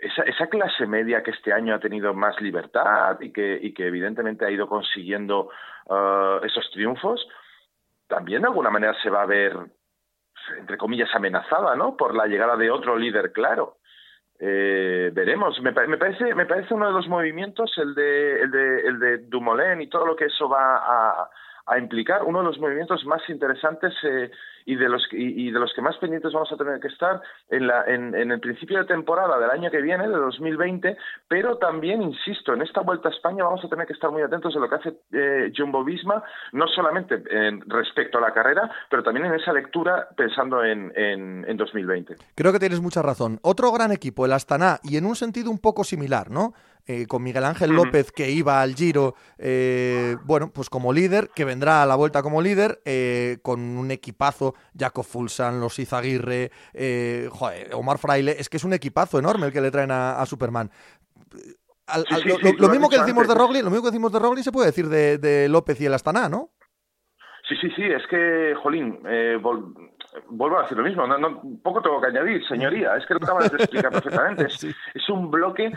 esa, 0.00 0.46
clase 0.46 0.86
media 0.86 1.22
que 1.22 1.32
este 1.32 1.52
año 1.52 1.74
ha 1.74 1.80
tenido 1.80 2.14
más 2.14 2.40
libertad 2.40 3.20
y 3.20 3.32
que, 3.32 3.58
y 3.60 3.74
que 3.74 3.86
evidentemente 3.86 4.44
ha 4.44 4.50
ido 4.50 4.68
consiguiendo 4.68 5.50
ah, 5.90 6.40
esos 6.44 6.70
triunfos, 6.70 7.26
también 8.06 8.42
de 8.42 8.48
alguna 8.48 8.70
manera 8.70 8.94
se 9.02 9.10
va 9.10 9.22
a 9.22 9.26
ver, 9.26 9.56
entre 10.58 10.76
comillas, 10.76 11.08
amenazada 11.14 11.74
¿no? 11.74 11.96
por 11.96 12.14
la 12.14 12.26
llegada 12.26 12.56
de 12.56 12.70
otro 12.70 12.96
líder 12.96 13.32
claro. 13.32 13.78
Eh, 14.44 15.12
veremos. 15.14 15.62
Me, 15.62 15.70
me, 15.70 15.96
parece, 15.96 16.34
me 16.34 16.46
parece 16.46 16.74
uno 16.74 16.88
de 16.88 16.92
los 16.92 17.06
movimientos, 17.06 17.72
el 17.78 17.94
de, 17.94 18.40
el 18.40 18.50
de, 18.50 18.80
el 18.88 18.98
de 18.98 19.18
Dumoulin 19.18 19.80
y 19.80 19.86
todo 19.86 20.04
lo 20.04 20.16
que 20.16 20.24
eso 20.24 20.48
va 20.48 20.78
a, 20.78 21.30
a 21.66 21.78
implicar 21.78 22.24
uno 22.24 22.40
de 22.40 22.46
los 22.46 22.58
movimientos 22.58 23.04
más 23.04 23.22
interesantes 23.28 23.94
eh, 24.02 24.32
y, 24.64 24.76
de 24.76 24.88
los, 24.88 25.06
y, 25.12 25.50
de 25.50 25.58
los 25.58 25.72
que 25.74 25.82
más 25.82 25.96
pendientes 25.98 26.32
vamos 26.32 26.50
a 26.52 26.56
tener 26.56 26.80
que 26.80 26.88
estar 26.88 27.20
en, 27.50 27.66
la, 27.66 27.84
en, 27.86 28.14
en, 28.14 28.30
el 28.30 28.40
principio 28.40 28.78
de 28.78 28.84
temporada 28.84 29.38
del 29.38 29.50
año 29.50 29.70
que 29.70 29.80
viene, 29.80 30.08
de 30.08 30.16
2020, 30.16 30.96
pero 31.28 31.58
también, 31.58 32.02
insisto, 32.02 32.54
en 32.54 32.62
esta 32.62 32.80
Vuelta 32.80 33.08
a 33.08 33.12
España 33.12 33.44
vamos 33.44 33.64
a 33.64 33.68
tener 33.68 33.86
que 33.86 33.92
estar 33.92 34.10
muy 34.10 34.22
atentos 34.22 34.54
a 34.56 34.58
lo 34.58 34.68
que 34.68 34.74
hace 34.74 34.94
eh, 35.12 35.52
Jumbo 35.56 35.84
Visma, 35.84 36.22
no 36.52 36.66
solamente 36.68 37.22
en, 37.30 37.62
respecto 37.68 38.18
a 38.18 38.20
la 38.20 38.32
carrera, 38.32 38.70
pero 38.90 39.02
también 39.02 39.26
en 39.26 39.34
esa 39.34 39.52
lectura 39.52 40.08
pensando 40.16 40.64
en, 40.64 40.92
en, 40.96 41.44
en 41.48 41.56
2020. 41.56 42.16
Creo 42.34 42.52
que 42.52 42.58
tienes 42.58 42.80
mucha 42.80 43.02
razón. 43.02 43.38
Otro 43.42 43.70
gran 43.72 43.92
equipo, 43.92 44.26
el 44.26 44.32
Astana, 44.32 44.78
y 44.82 44.96
en 44.96 45.06
un 45.06 45.16
sentido 45.16 45.50
un 45.50 45.58
poco 45.58 45.84
similar, 45.84 46.30
¿no? 46.30 46.54
Eh, 46.86 47.06
con 47.06 47.22
Miguel 47.22 47.44
Ángel 47.44 47.70
López 47.70 48.10
que 48.10 48.30
iba 48.30 48.60
al 48.60 48.74
Giro, 48.74 49.14
eh, 49.38 50.16
bueno, 50.24 50.50
pues 50.52 50.68
como 50.68 50.92
líder, 50.92 51.30
que 51.34 51.44
vendrá 51.44 51.84
a 51.84 51.86
la 51.86 51.94
vuelta 51.94 52.22
como 52.22 52.42
líder, 52.42 52.80
eh, 52.84 53.38
con 53.42 53.60
un 53.60 53.92
equipazo, 53.92 54.54
Jacob 54.76 55.04
Fulsan, 55.04 55.60
los 55.60 55.78
Izaguirre, 55.78 56.50
joder, 57.30 57.74
Omar 57.74 57.98
Fraile, 57.98 58.34
es 58.36 58.48
que 58.48 58.56
es 58.56 58.64
un 58.64 58.72
equipazo 58.72 59.20
enorme 59.20 59.46
el 59.46 59.52
que 59.52 59.60
le 59.60 59.70
traen 59.70 59.92
a, 59.92 60.26
Superman. 60.26 60.70
lo, 62.58 62.68
mismo 62.68 62.88
que 62.88 62.98
decimos 62.98 63.28
de 63.28 63.34
Rogli, 63.34 63.62
lo 63.62 63.70
mismo 63.70 63.84
que 63.84 63.90
decimos 63.90 64.12
de 64.12 64.18
Rogli 64.18 64.42
se 64.42 64.50
puede 64.50 64.66
decir 64.66 64.88
de, 64.88 65.48
López 65.48 65.80
y 65.80 65.86
el 65.86 65.94
Astana, 65.94 66.28
¿no? 66.28 66.50
Sí, 67.48 67.54
sí, 67.60 67.70
sí, 67.76 67.82
es 67.82 68.02
que, 68.08 68.54
Jolín, 68.60 68.98
vuelvo 70.28 70.58
a 70.58 70.62
decir 70.62 70.76
lo 70.76 70.84
mismo, 70.84 71.06
no, 71.06 71.42
poco 71.62 71.80
tengo 71.80 72.00
que 72.00 72.08
añadir, 72.08 72.46
señoría, 72.46 72.96
es 72.96 73.06
que 73.06 73.14
lo 73.14 73.20
acabas 73.22 73.50
de 73.50 73.56
explicar 73.56 73.90
perfectamente. 73.92 74.46
Es, 74.46 75.08
un 75.08 75.30
bloque 75.30 75.72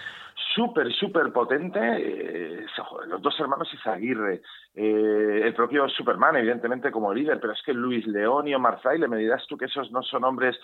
súper, 0.54 0.92
súper 0.94 1.32
potente. 1.32 1.80
Eh, 1.80 2.66
los 3.08 3.22
dos 3.22 3.40
hermanos 3.40 3.74
Izaguirre, 3.74 4.42
eh, 4.74 5.42
el 5.44 5.54
propio 5.54 5.88
Superman, 5.90 6.36
evidentemente, 6.38 6.92
como 6.92 7.14
líder, 7.14 7.40
pero 7.40 7.54
es 7.54 7.62
que 7.66 7.74
Luis 7.74 8.06
León 8.08 8.48
y 8.48 8.56
Omar 8.56 8.80
Fraile, 8.82 9.08
me 9.08 9.18
dirás 9.18 9.46
tú 9.48 9.58
que 9.58 9.66
esos 9.66 9.92
no 9.92 10.02
son 10.04 10.24
hombres 10.24 10.58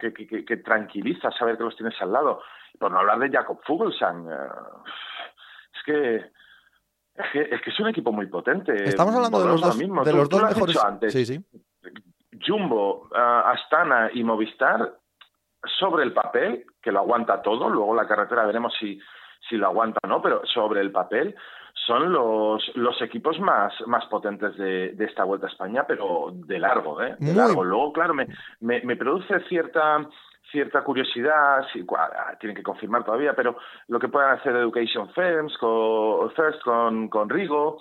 que, 0.00 0.12
que, 0.12 0.44
que, 0.44 0.56
tranquiliza 0.58 1.30
saber 1.30 1.56
que 1.56 1.64
los 1.64 1.76
tienes 1.76 1.94
al 2.00 2.12
lado. 2.12 2.42
Por 2.78 2.90
no 2.90 2.98
hablar 2.98 3.18
de 3.18 3.30
Jacob 3.30 3.60
Fuglsang. 3.64 4.28
Eh, 4.30 4.48
es 5.74 5.82
que. 5.84 6.16
Es 7.14 7.62
que, 7.62 7.70
es 7.70 7.80
un 7.80 7.88
equipo 7.88 8.12
muy 8.12 8.26
potente. 8.26 8.74
Estamos 8.84 9.14
hablando 9.14 9.40
de 9.40 9.48
los 9.48 9.60
dos, 9.62 9.78
de 9.78 10.12
los 10.12 10.28
dos 10.28 10.42
mejores. 10.42 10.84
Antes. 10.84 11.12
Sí, 11.14 11.24
sí. 11.24 11.42
Jumbo, 12.44 13.08
Astana 13.14 14.10
y 14.12 14.24
Movistar, 14.24 14.92
sobre 15.78 16.04
el 16.04 16.12
papel, 16.12 16.64
que 16.82 16.92
lo 16.92 17.00
aguanta 17.00 17.42
todo, 17.42 17.68
luego 17.68 17.94
la 17.94 18.06
carretera 18.06 18.46
veremos 18.46 18.74
si, 18.78 18.98
si 19.48 19.56
lo 19.56 19.66
aguanta 19.66 19.98
o 20.04 20.08
no, 20.08 20.22
pero 20.22 20.42
sobre 20.46 20.80
el 20.80 20.92
papel 20.92 21.34
son 21.86 22.12
los, 22.12 22.62
los 22.74 23.00
equipos 23.02 23.38
más, 23.38 23.72
más 23.86 24.06
potentes 24.06 24.56
de, 24.56 24.92
de 24.92 25.04
esta 25.04 25.24
Vuelta 25.24 25.46
a 25.46 25.50
España, 25.50 25.84
pero 25.86 26.30
de 26.32 26.58
largo, 26.58 27.02
¿eh? 27.02 27.16
De 27.18 27.34
largo. 27.34 27.62
Luego, 27.64 27.92
claro, 27.92 28.14
me, 28.14 28.26
me, 28.60 28.80
me 28.82 28.96
produce 28.96 29.40
cierta 29.48 30.06
cierta 30.50 30.84
curiosidad, 30.84 31.66
sí, 31.72 31.84
tienen 32.38 32.56
que 32.56 32.62
confirmar 32.62 33.04
todavía, 33.04 33.34
pero 33.34 33.56
lo 33.88 33.98
que 33.98 34.08
puedan 34.08 34.38
hacer 34.38 34.54
Education 34.54 35.08
Firms 35.10 35.58
con, 35.58 36.30
First 36.30 36.62
con, 36.62 37.08
con 37.08 37.28
Rigo, 37.28 37.78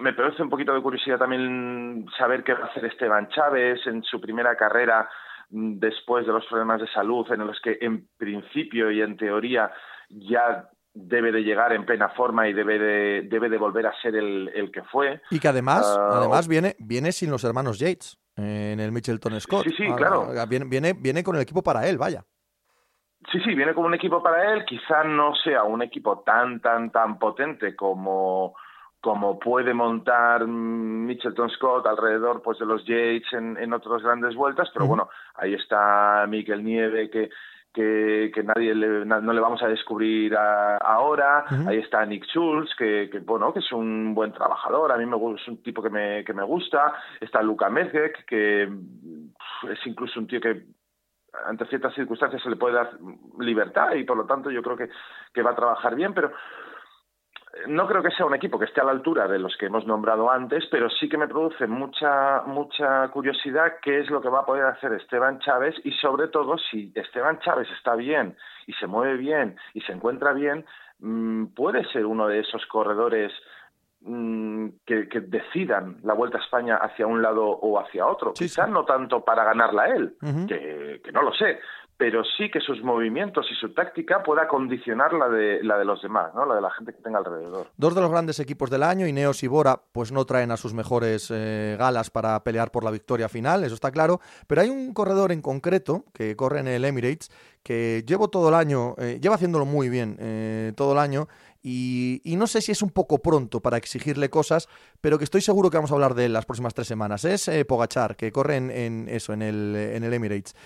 me 0.00 0.12
produce 0.12 0.42
un 0.42 0.50
poquito 0.50 0.74
de 0.74 0.82
curiosidad 0.82 1.18
también 1.18 2.06
saber 2.16 2.44
qué 2.44 2.54
va 2.54 2.64
a 2.64 2.68
hacer 2.68 2.84
Esteban 2.84 3.28
Chávez 3.28 3.80
en 3.86 4.02
su 4.02 4.20
primera 4.20 4.56
carrera 4.56 5.08
mm, 5.50 5.78
después 5.78 6.26
de 6.26 6.32
los 6.32 6.46
problemas 6.46 6.80
de 6.80 6.88
salud 6.88 7.30
en 7.32 7.46
los 7.46 7.60
que 7.60 7.78
en 7.80 8.08
principio 8.16 8.90
y 8.90 9.00
en 9.00 9.16
teoría 9.16 9.70
ya 10.08 10.68
debe 10.94 11.32
de 11.32 11.42
llegar 11.42 11.72
en 11.72 11.86
plena 11.86 12.10
forma 12.10 12.48
y 12.48 12.52
debe 12.52 12.78
de, 12.78 13.22
debe 13.22 13.48
de 13.48 13.58
volver 13.58 13.86
a 13.86 14.00
ser 14.00 14.14
el, 14.14 14.50
el 14.54 14.70
que 14.70 14.82
fue. 14.82 15.22
Y 15.30 15.40
que 15.40 15.48
además, 15.48 15.82
ah, 15.98 16.18
además 16.18 16.48
viene, 16.48 16.76
viene 16.78 17.12
sin 17.12 17.30
los 17.30 17.44
hermanos 17.44 17.78
Yates 17.78 18.18
en 18.36 18.80
el 18.80 18.92
Mitchelton 18.92 19.40
Scott. 19.40 19.64
Sí, 19.64 19.70
sí, 19.76 19.84
ah, 19.90 19.96
claro. 19.96 20.28
Ah, 20.38 20.46
viene, 20.46 20.66
viene, 20.66 20.92
viene 20.92 21.24
con 21.24 21.36
el 21.36 21.42
equipo 21.42 21.62
para 21.62 21.88
él, 21.88 21.98
vaya. 21.98 22.24
Sí, 23.30 23.38
sí, 23.40 23.54
viene 23.54 23.72
como 23.72 23.86
un 23.86 23.94
equipo 23.94 24.22
para 24.22 24.52
él. 24.52 24.64
Quizá 24.64 25.04
no 25.04 25.34
sea 25.34 25.62
un 25.62 25.82
equipo 25.82 26.20
tan, 26.20 26.60
tan, 26.60 26.90
tan 26.90 27.18
potente 27.18 27.76
como 27.76 28.54
como 29.02 29.38
puede 29.38 29.74
montar 29.74 30.46
Mitchelton 30.46 31.50
Scott 31.50 31.86
alrededor 31.86 32.40
pues 32.40 32.58
de 32.60 32.66
los 32.66 32.84
Yates 32.84 33.32
en, 33.32 33.58
en 33.58 33.72
otras 33.72 34.02
grandes 34.02 34.34
vueltas, 34.36 34.70
pero 34.72 34.86
bueno, 34.86 35.10
ahí 35.34 35.54
está 35.54 36.24
Miquel 36.28 36.64
Nieve 36.64 37.10
que 37.10 37.28
que, 37.72 38.30
que 38.34 38.42
nadie 38.42 38.74
le, 38.74 39.04
no 39.06 39.32
le 39.32 39.40
vamos 39.40 39.62
a 39.62 39.68
descubrir 39.68 40.36
ahora. 40.36 41.44
Ahí 41.66 41.78
está 41.78 42.04
Nick 42.04 42.26
Schulz, 42.26 42.74
que, 42.76 43.08
que, 43.10 43.20
bueno, 43.20 43.52
que 43.52 43.60
es 43.60 43.72
un 43.72 44.14
buen 44.14 44.32
trabajador. 44.32 44.92
A 44.92 44.98
mí 44.98 45.06
me 45.06 45.16
es 45.34 45.48
un 45.48 45.62
tipo 45.62 45.82
que 45.82 45.88
me, 45.88 46.22
que 46.24 46.34
me 46.34 46.42
gusta. 46.42 46.92
Está 47.20 47.42
Luca 47.42 47.70
Mezek, 47.70 48.26
que 48.26 48.64
es 48.64 49.86
incluso 49.86 50.20
un 50.20 50.26
tío 50.26 50.40
que 50.40 50.66
ante 51.46 51.64
ciertas 51.66 51.94
circunstancias 51.94 52.42
se 52.42 52.50
le 52.50 52.56
puede 52.56 52.74
dar 52.74 52.90
libertad 53.38 53.94
y 53.94 54.04
por 54.04 54.18
lo 54.18 54.26
tanto 54.26 54.50
yo 54.50 54.62
creo 54.62 54.76
que, 54.76 54.90
que 55.32 55.42
va 55.42 55.52
a 55.52 55.56
trabajar 55.56 55.94
bien, 55.94 56.12
pero 56.12 56.30
no 57.68 57.86
creo 57.86 58.02
que 58.02 58.10
sea 58.10 58.26
un 58.26 58.34
equipo 58.34 58.58
que 58.58 58.64
esté 58.64 58.80
a 58.80 58.84
la 58.84 58.92
altura 58.92 59.28
de 59.28 59.38
los 59.38 59.56
que 59.56 59.66
hemos 59.66 59.86
nombrado 59.86 60.30
antes, 60.30 60.64
pero 60.70 60.88
sí 60.88 61.08
que 61.08 61.18
me 61.18 61.28
produce 61.28 61.66
mucha 61.66 62.42
mucha 62.46 63.08
curiosidad 63.08 63.74
qué 63.82 64.00
es 64.00 64.10
lo 64.10 64.20
que 64.22 64.30
va 64.30 64.40
a 64.40 64.46
poder 64.46 64.64
hacer 64.66 64.92
Esteban 64.92 65.38
Chávez 65.40 65.74
y 65.84 65.92
sobre 65.92 66.28
todo 66.28 66.56
si 66.56 66.92
Esteban 66.94 67.38
Chávez 67.40 67.68
está 67.76 67.94
bien 67.94 68.36
y 68.66 68.72
se 68.74 68.86
mueve 68.86 69.16
bien 69.16 69.56
y 69.74 69.82
se 69.82 69.92
encuentra 69.92 70.32
bien, 70.32 70.64
mm, 71.00 71.46
puede 71.48 71.84
ser 71.92 72.06
uno 72.06 72.26
de 72.26 72.40
esos 72.40 72.64
corredores 72.66 73.32
mm, 74.00 74.68
que, 74.86 75.06
decidan 75.20 75.98
la 76.04 76.14
Vuelta 76.14 76.38
a 76.38 76.40
España 76.42 76.76
hacia 76.76 77.06
un 77.06 77.20
lado 77.20 77.44
o 77.46 77.78
hacia 77.78 78.06
otro. 78.06 78.32
Quizás 78.32 78.68
no 78.70 78.84
tanto 78.84 79.24
para 79.24 79.44
ganarla 79.44 79.88
él, 79.88 80.16
que, 80.48 81.00
que 81.04 81.12
no 81.12 81.22
lo 81.22 81.32
sé, 81.34 81.60
pero 82.02 82.24
sí 82.36 82.50
que 82.50 82.58
sus 82.58 82.82
movimientos 82.82 83.46
y 83.48 83.54
su 83.54 83.72
táctica 83.72 84.24
pueda 84.24 84.48
condicionar 84.48 85.12
la 85.12 85.28
de, 85.28 85.62
la 85.62 85.78
de 85.78 85.84
los 85.84 86.02
demás, 86.02 86.34
¿no? 86.34 86.44
la 86.44 86.56
de 86.56 86.60
la 86.60 86.72
gente 86.72 86.92
que 86.92 87.00
tenga 87.00 87.18
alrededor. 87.18 87.68
Dos 87.76 87.94
de 87.94 88.00
los 88.00 88.10
grandes 88.10 88.40
equipos 88.40 88.70
del 88.70 88.82
año, 88.82 89.06
Ineos 89.06 89.44
y 89.44 89.46
Bora, 89.46 89.80
pues 89.92 90.10
no 90.10 90.24
traen 90.24 90.50
a 90.50 90.56
sus 90.56 90.74
mejores 90.74 91.30
eh, 91.32 91.76
galas 91.78 92.10
para 92.10 92.42
pelear 92.42 92.72
por 92.72 92.82
la 92.82 92.90
victoria 92.90 93.28
final, 93.28 93.62
eso 93.62 93.76
está 93.76 93.92
claro, 93.92 94.18
pero 94.48 94.62
hay 94.62 94.68
un 94.68 94.92
corredor 94.94 95.30
en 95.30 95.42
concreto 95.42 96.04
que 96.12 96.34
corre 96.34 96.58
en 96.58 96.66
el 96.66 96.84
Emirates 96.84 97.30
que 97.62 98.02
llevo 98.04 98.26
todo 98.26 98.48
el 98.48 98.56
año, 98.56 98.96
eh, 98.98 99.20
lleva 99.22 99.36
haciéndolo 99.36 99.64
muy 99.64 99.88
bien 99.88 100.16
eh, 100.18 100.72
todo 100.74 100.94
el 100.94 100.98
año 100.98 101.28
y, 101.62 102.20
no 102.36 102.48
sé 102.48 102.60
si 102.60 102.72
es 102.72 102.82
un 102.82 102.90
poco 102.90 103.22
pronto 103.22 103.60
para 103.60 103.76
exigirle 103.76 104.28
cosas, 104.28 104.68
pero 105.00 105.18
que 105.18 105.22
estoy 105.22 105.42
seguro 105.42 105.70
que 105.70 105.76
vamos 105.76 105.92
a 105.92 105.94
hablar 105.94 106.16
de 106.16 106.24
él 106.24 106.32
las 106.32 106.46
próximas 106.46 106.74
tres 106.74 106.88
semanas. 106.88 107.24
Es 107.24 107.48
Pogachar, 107.68 108.16
que 108.16 108.32
corre 108.32 108.56
en, 108.56 108.72
en 108.72 109.08
eso, 109.08 109.32
en 109.32 109.42
el, 109.42 109.76
en 109.76 110.02
el 110.02 110.12
Emirates. 110.12 110.56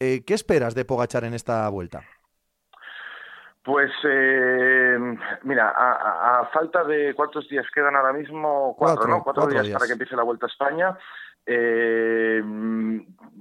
Eh, 0.00 0.22
¿Qué 0.24 0.34
esperas 0.34 0.74
de 0.74 0.84
Pogachar 0.84 1.24
en 1.24 1.34
esta 1.34 1.68
vuelta? 1.68 2.02
Pues 3.62 3.90
eh, 4.04 4.96
mira, 5.42 5.74
a, 5.76 6.48
falta 6.52 6.84
de 6.84 7.12
cuántos 7.14 7.48
días 7.48 7.66
quedan 7.74 7.96
ahora 7.96 8.12
mismo, 8.12 8.74
cuatro, 8.78 9.06
¿no? 9.08 9.22
Cuatro, 9.22 9.46
días, 9.46 9.68
para 9.70 9.86
que 9.86 9.92
empiece 9.92 10.16
la 10.16 10.22
Vuelta 10.22 10.46
a 10.46 10.48
España. 10.48 10.96
Eh, 11.44 12.42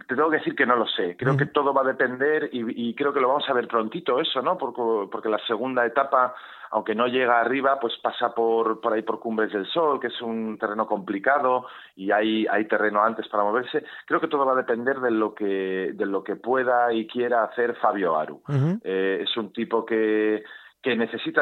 te 0.07 0.15
tengo 0.15 0.29
que 0.29 0.37
decir 0.37 0.55
que 0.55 0.65
no 0.65 0.75
lo 0.75 0.85
sé. 0.87 1.15
Creo 1.17 1.37
que 1.37 1.45
todo 1.45 1.73
va 1.73 1.81
a 1.81 1.87
depender 1.87 2.49
y, 2.51 2.89
y, 2.89 2.95
creo 2.95 3.13
que 3.13 3.19
lo 3.19 3.29
vamos 3.29 3.47
a 3.47 3.53
ver 3.53 3.67
prontito 3.67 4.19
eso, 4.19 4.41
¿no? 4.41 4.57
Porque, 4.57 5.09
porque 5.11 5.29
la 5.29 5.39
segunda 5.45 5.85
etapa 5.85 6.33
aunque 6.71 6.95
no 6.95 7.07
llega 7.07 7.39
arriba, 7.39 7.79
pues 7.79 7.93
pasa 8.01 8.33
por, 8.33 8.81
por 8.81 8.93
ahí 8.93 9.01
por 9.01 9.19
Cumbres 9.19 9.51
del 9.51 9.65
Sol, 9.67 9.99
que 9.99 10.07
es 10.07 10.21
un 10.21 10.57
terreno 10.57 10.87
complicado 10.87 11.67
y 11.95 12.11
hay, 12.11 12.45
hay 12.47 12.65
terreno 12.67 13.03
antes 13.03 13.27
para 13.27 13.43
moverse. 13.43 13.83
Creo 14.05 14.19
que 14.19 14.27
todo 14.27 14.45
va 14.45 14.53
a 14.53 14.57
depender 14.57 14.99
de 14.99 15.11
lo 15.11 15.33
que, 15.33 15.91
de 15.93 16.05
lo 16.05 16.23
que 16.23 16.35
pueda 16.35 16.93
y 16.93 17.07
quiera 17.07 17.43
hacer 17.43 17.75
Fabio 17.75 18.17
Aru. 18.17 18.41
Eh, 18.83 19.19
es 19.21 19.37
un 19.37 19.51
tipo 19.51 19.85
que, 19.85 20.43
que 20.81 20.95
necesita, 20.95 21.41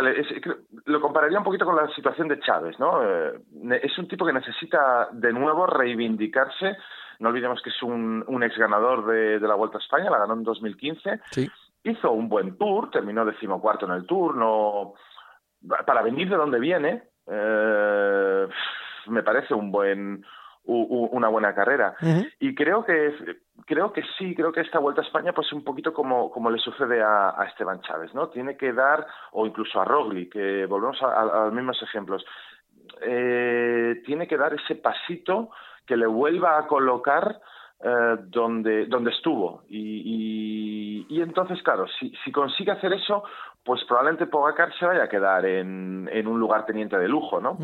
lo 0.85 1.01
compararía 1.01 1.37
un 1.37 1.43
poquito 1.43 1.65
con 1.65 1.75
la 1.75 1.87
situación 1.93 2.27
de 2.27 2.39
Chávez, 2.39 2.79
¿no? 2.79 3.01
Eh, 3.03 3.39
es 3.81 3.97
un 3.97 4.07
tipo 4.07 4.25
que 4.25 4.33
necesita 4.33 5.09
de 5.11 5.33
nuevo 5.33 5.65
reivindicarse. 5.65 6.77
No 7.19 7.29
olvidemos 7.29 7.61
que 7.61 7.69
es 7.69 7.83
un, 7.83 8.23
un 8.27 8.43
ex 8.43 8.57
ganador 8.57 9.05
de, 9.05 9.39
de 9.39 9.47
la 9.47 9.55
Vuelta 9.55 9.77
a 9.77 9.81
España, 9.81 10.09
la 10.09 10.19
ganó 10.19 10.33
en 10.33 10.43
2015. 10.43 11.21
Sí. 11.31 11.49
Hizo 11.83 12.11
un 12.11 12.27
buen 12.27 12.57
tour, 12.57 12.89
terminó 12.89 13.23
decimocuarto 13.23 13.85
en 13.85 13.91
el 13.91 14.05
tour, 14.05 14.35
no, 14.35 14.95
para 15.85 16.01
venir 16.01 16.29
de 16.29 16.35
donde 16.35 16.59
viene, 16.59 17.03
eh, 17.27 18.47
me 19.07 19.23
parece 19.23 19.53
un 19.53 19.71
buen 19.71 20.25
una 20.67 21.27
buena 21.27 21.53
carrera. 21.53 21.95
Y 22.39 22.55
creo 22.55 22.83
que 22.83 23.13
creo 23.67 23.93
que 23.93 24.01
sí 24.17 24.33
creo 24.35 24.51
que 24.51 24.61
esta 24.61 24.79
vuelta 24.79 25.01
a 25.01 25.05
España 25.05 25.31
pues 25.31 25.53
un 25.53 25.63
poquito 25.63 25.93
como 25.93 26.31
como 26.31 26.49
le 26.49 26.57
sucede 26.57 27.03
a, 27.03 27.35
Esteban 27.47 27.81
Chávez 27.81 28.13
no 28.15 28.29
tiene 28.29 28.57
que 28.57 28.73
dar 28.73 29.05
o 29.31 29.45
incluso 29.45 29.79
a 29.79 29.85
Rogli 29.85 30.27
que 30.27 30.65
volvemos 30.65 31.01
a, 31.03 31.45
los 31.45 31.53
mismos 31.53 31.81
ejemplos 31.83 32.25
eh, 33.01 34.01
tiene 34.05 34.27
que 34.27 34.37
dar 34.37 34.53
ese 34.53 34.75
pasito 34.75 35.51
que 35.85 35.97
le 35.97 36.07
vuelva 36.07 36.57
a 36.57 36.67
colocar 36.67 37.39
eh, 37.87 38.17
donde, 38.29 38.87
donde 38.87 39.11
estuvo. 39.11 39.61
Y, 39.69 41.05
y, 41.07 41.21
entonces, 41.21 41.61
claro, 41.61 41.85
si, 41.99 42.11
si 42.23 42.31
consigue 42.31 42.71
hacer 42.71 42.91
eso, 42.93 43.23
pues 43.63 43.83
probablemente 43.83 44.25
Pogacar 44.25 44.73
se 44.79 44.87
vaya 44.87 45.03
a 45.03 45.07
quedar 45.07 45.45
en, 45.45 46.09
en 46.11 46.27
un 46.27 46.39
lugar 46.39 46.65
teniente 46.65 46.97
de 46.97 47.07
lujo, 47.07 47.39
¿no? 47.39 47.59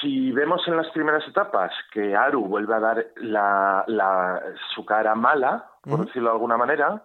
Si 0.00 0.32
vemos 0.32 0.66
en 0.66 0.76
las 0.76 0.88
primeras 0.90 1.26
etapas 1.28 1.70
que 1.92 2.16
Aru 2.16 2.44
vuelve 2.46 2.74
a 2.74 2.80
dar 2.80 3.06
la, 3.18 3.84
la, 3.86 4.42
su 4.74 4.84
cara 4.84 5.14
mala, 5.14 5.66
por 5.82 6.04
decirlo 6.04 6.30
de 6.30 6.34
alguna 6.34 6.56
manera, 6.56 7.00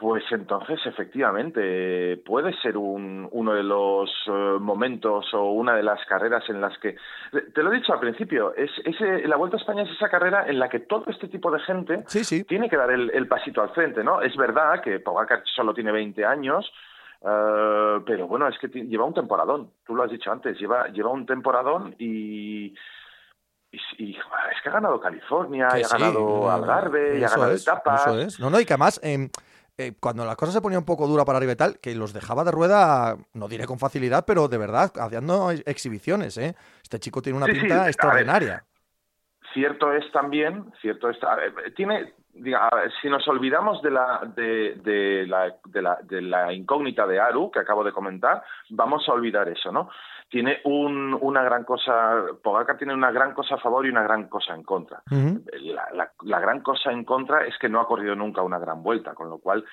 pues 0.00 0.24
entonces 0.30 0.80
efectivamente 0.86 2.16
puede 2.24 2.58
ser 2.62 2.78
un, 2.78 3.28
uno 3.32 3.52
de 3.52 3.62
los 3.62 4.10
eh, 4.26 4.56
momentos 4.58 5.26
o 5.34 5.52
una 5.52 5.74
de 5.76 5.82
las 5.82 6.02
carreras 6.06 6.42
en 6.48 6.58
las 6.58 6.76
que 6.78 6.96
te 7.52 7.62
lo 7.62 7.70
he 7.70 7.76
dicho 7.76 7.92
al 7.92 8.00
principio 8.00 8.54
es, 8.54 8.70
la 9.26 9.36
Vuelta 9.36 9.58
a 9.58 9.60
España 9.60 9.82
es 9.82 9.90
esa 9.90 10.08
carrera 10.08 10.46
en 10.48 10.58
la 10.58 10.70
que 10.70 10.80
todo 10.80 11.04
este 11.08 11.28
tipo 11.28 11.50
de 11.50 11.60
gente 11.60 12.04
tiene 12.48 12.70
que 12.70 12.78
dar 12.78 12.90
el, 12.90 13.28
pasito 13.28 13.60
al 13.60 13.74
frente 13.74 14.02
no 14.02 14.22
es 14.22 14.34
verdad 14.36 14.80
que 14.82 15.00
Pogacar 15.00 15.42
solo 15.54 15.74
tiene 15.74 15.92
20 15.92 16.24
años 16.24 16.72
eh, 17.20 18.00
pero 18.06 18.26
bueno 18.26 18.48
es 18.48 18.58
que 18.58 18.68
lleva 18.68 19.04
un 19.04 19.12
temporadón 19.14 19.70
tú 19.84 19.94
lo 19.94 20.04
has 20.04 20.10
dicho 20.10 20.32
antes 20.32 20.58
lleva 20.58 20.88
lleva 20.88 21.10
un 21.10 21.26
temporadón 21.26 21.94
y 21.98 22.74
y, 23.98 24.16
es 24.16 24.62
que 24.64 24.68
ha 24.68 24.72
ganado 24.72 24.98
California, 24.98 25.68
y 25.78 25.82
ha 25.84 25.86
ganado 25.86 26.50
Algarve, 26.50 27.20
y 27.20 27.22
ha 27.22 27.28
ganado 27.28 27.52
etapas. 27.52 28.00
Eso 28.00 28.18
es. 28.18 28.40
No, 28.40 28.50
no, 28.50 28.58
y 28.58 28.64
que 28.64 28.72
además, 28.72 28.98
em, 29.00 29.28
eh, 29.80 29.94
cuando 29.98 30.24
la 30.24 30.36
cosa 30.36 30.52
se 30.52 30.60
ponía 30.60 30.78
un 30.78 30.84
poco 30.84 31.06
dura 31.06 31.24
para 31.24 31.38
arriba 31.38 31.52
y 31.52 31.56
tal, 31.56 31.78
que 31.78 31.94
los 31.94 32.12
dejaba 32.12 32.44
de 32.44 32.50
rueda, 32.50 33.16
no 33.34 33.48
diré 33.48 33.66
con 33.66 33.78
facilidad, 33.78 34.24
pero 34.26 34.48
de 34.48 34.58
verdad, 34.58 34.92
haciendo 34.96 35.50
exhibiciones, 35.50 36.36
¿eh? 36.38 36.54
Este 36.82 36.98
chico 36.98 37.22
tiene 37.22 37.38
una 37.38 37.46
pinta 37.46 37.86
extraordinaria. 37.86 38.64
cierto 39.52 39.92
es 39.92 40.10
también, 40.12 40.72
cierto 40.80 41.10
es, 41.10 41.18
tiene, 41.74 42.14
si 43.00 43.08
nos 43.08 43.26
olvidamos 43.28 43.82
de 43.82 43.90
la, 43.90 44.20
de, 44.36 44.74
de, 44.76 45.26
la, 45.26 45.56
de, 45.64 45.82
la, 45.82 45.98
de 46.02 46.22
la 46.22 46.52
incógnita 46.52 47.06
de 47.06 47.18
Aru, 47.18 47.50
que 47.50 47.60
acabo 47.60 47.82
de 47.82 47.92
comentar, 47.92 48.42
vamos 48.70 49.08
a 49.08 49.12
olvidar 49.12 49.48
eso, 49.48 49.72
¿no? 49.72 49.90
Tiene 50.30 50.60
un, 50.64 51.18
una 51.20 51.42
gran 51.42 51.64
cosa, 51.64 52.22
Pogacar 52.42 52.78
tiene 52.78 52.94
una 52.94 53.10
gran 53.10 53.34
cosa 53.34 53.56
a 53.56 53.58
favor 53.58 53.84
y 53.84 53.90
una 53.90 54.04
gran 54.04 54.28
cosa 54.28 54.54
en 54.54 54.62
contra. 54.62 55.02
la, 55.10 56.12
la, 56.22 56.40
gran 56.40 56.60
cosa 56.60 56.92
en 56.92 57.04
contra 57.04 57.44
es 57.46 57.58
que 57.58 57.68
no 57.68 57.80
ha 57.80 57.86
corrido 57.88 58.14
nunca 58.14 58.40
una 58.42 58.60
gran 58.60 58.82
vuelta, 58.82 59.12
con 59.14 59.28
lo 59.28 59.38
cual 59.38 59.64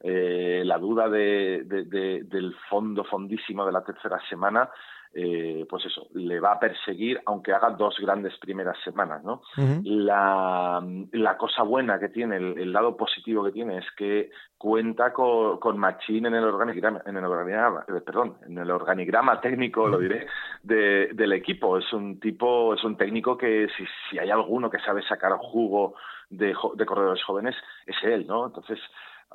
eh, 0.00 0.62
la 0.64 0.78
duda 0.78 1.08
de, 1.08 1.64
del 1.64 2.54
fondo 2.70 3.04
fondísimo 3.04 3.66
de 3.66 3.72
la 3.72 3.82
tercera 3.82 4.20
semana 4.28 4.70
eh, 5.14 5.64
pues 5.68 5.86
eso, 5.86 6.08
le 6.14 6.40
va 6.40 6.52
a 6.52 6.58
perseguir 6.58 7.20
aunque 7.26 7.52
haga 7.52 7.70
dos 7.70 7.96
grandes 8.00 8.36
primeras 8.38 8.76
semanas, 8.82 9.22
¿no? 9.22 9.42
la, 9.84 10.84
la, 11.12 11.36
cosa 11.36 11.62
buena 11.62 12.00
que 12.00 12.08
tiene, 12.08 12.36
el, 12.36 12.72
lado 12.72 12.96
positivo 12.96 13.44
que 13.44 13.52
tiene 13.52 13.78
es 13.78 13.86
que 13.96 14.30
cuenta 14.58 15.12
con, 15.12 15.58
con 15.58 15.78
Machín 15.78 16.26
en 16.26 16.34
el 16.34 16.44
organigrama, 16.44 17.02
en 17.06 17.16
el 17.16 17.24
organigrama, 17.24 17.84
eh, 17.88 18.00
perdón, 18.00 18.38
en 18.46 18.58
el 18.58 18.70
organigrama 18.70 19.40
técnico, 19.40 19.86
lo 19.86 19.98
diré, 19.98 20.26
de, 20.62 21.10
del 21.12 21.32
equipo. 21.32 21.78
Es 21.78 21.92
un 21.92 22.18
tipo, 22.18 22.74
es 22.74 22.82
un 22.82 22.96
técnico 22.96 23.38
que 23.38 23.68
si, 23.76 23.84
si 24.10 24.18
hay 24.18 24.30
alguno 24.30 24.68
que 24.68 24.80
sabe 24.80 25.02
sacar 25.02 25.32
jugo 25.38 25.94
de, 26.30 26.54
de 26.74 26.86
corredores 26.86 27.22
jóvenes, 27.22 27.54
es 27.86 27.96
él, 28.02 28.26
¿no? 28.26 28.46
Entonces, 28.46 28.80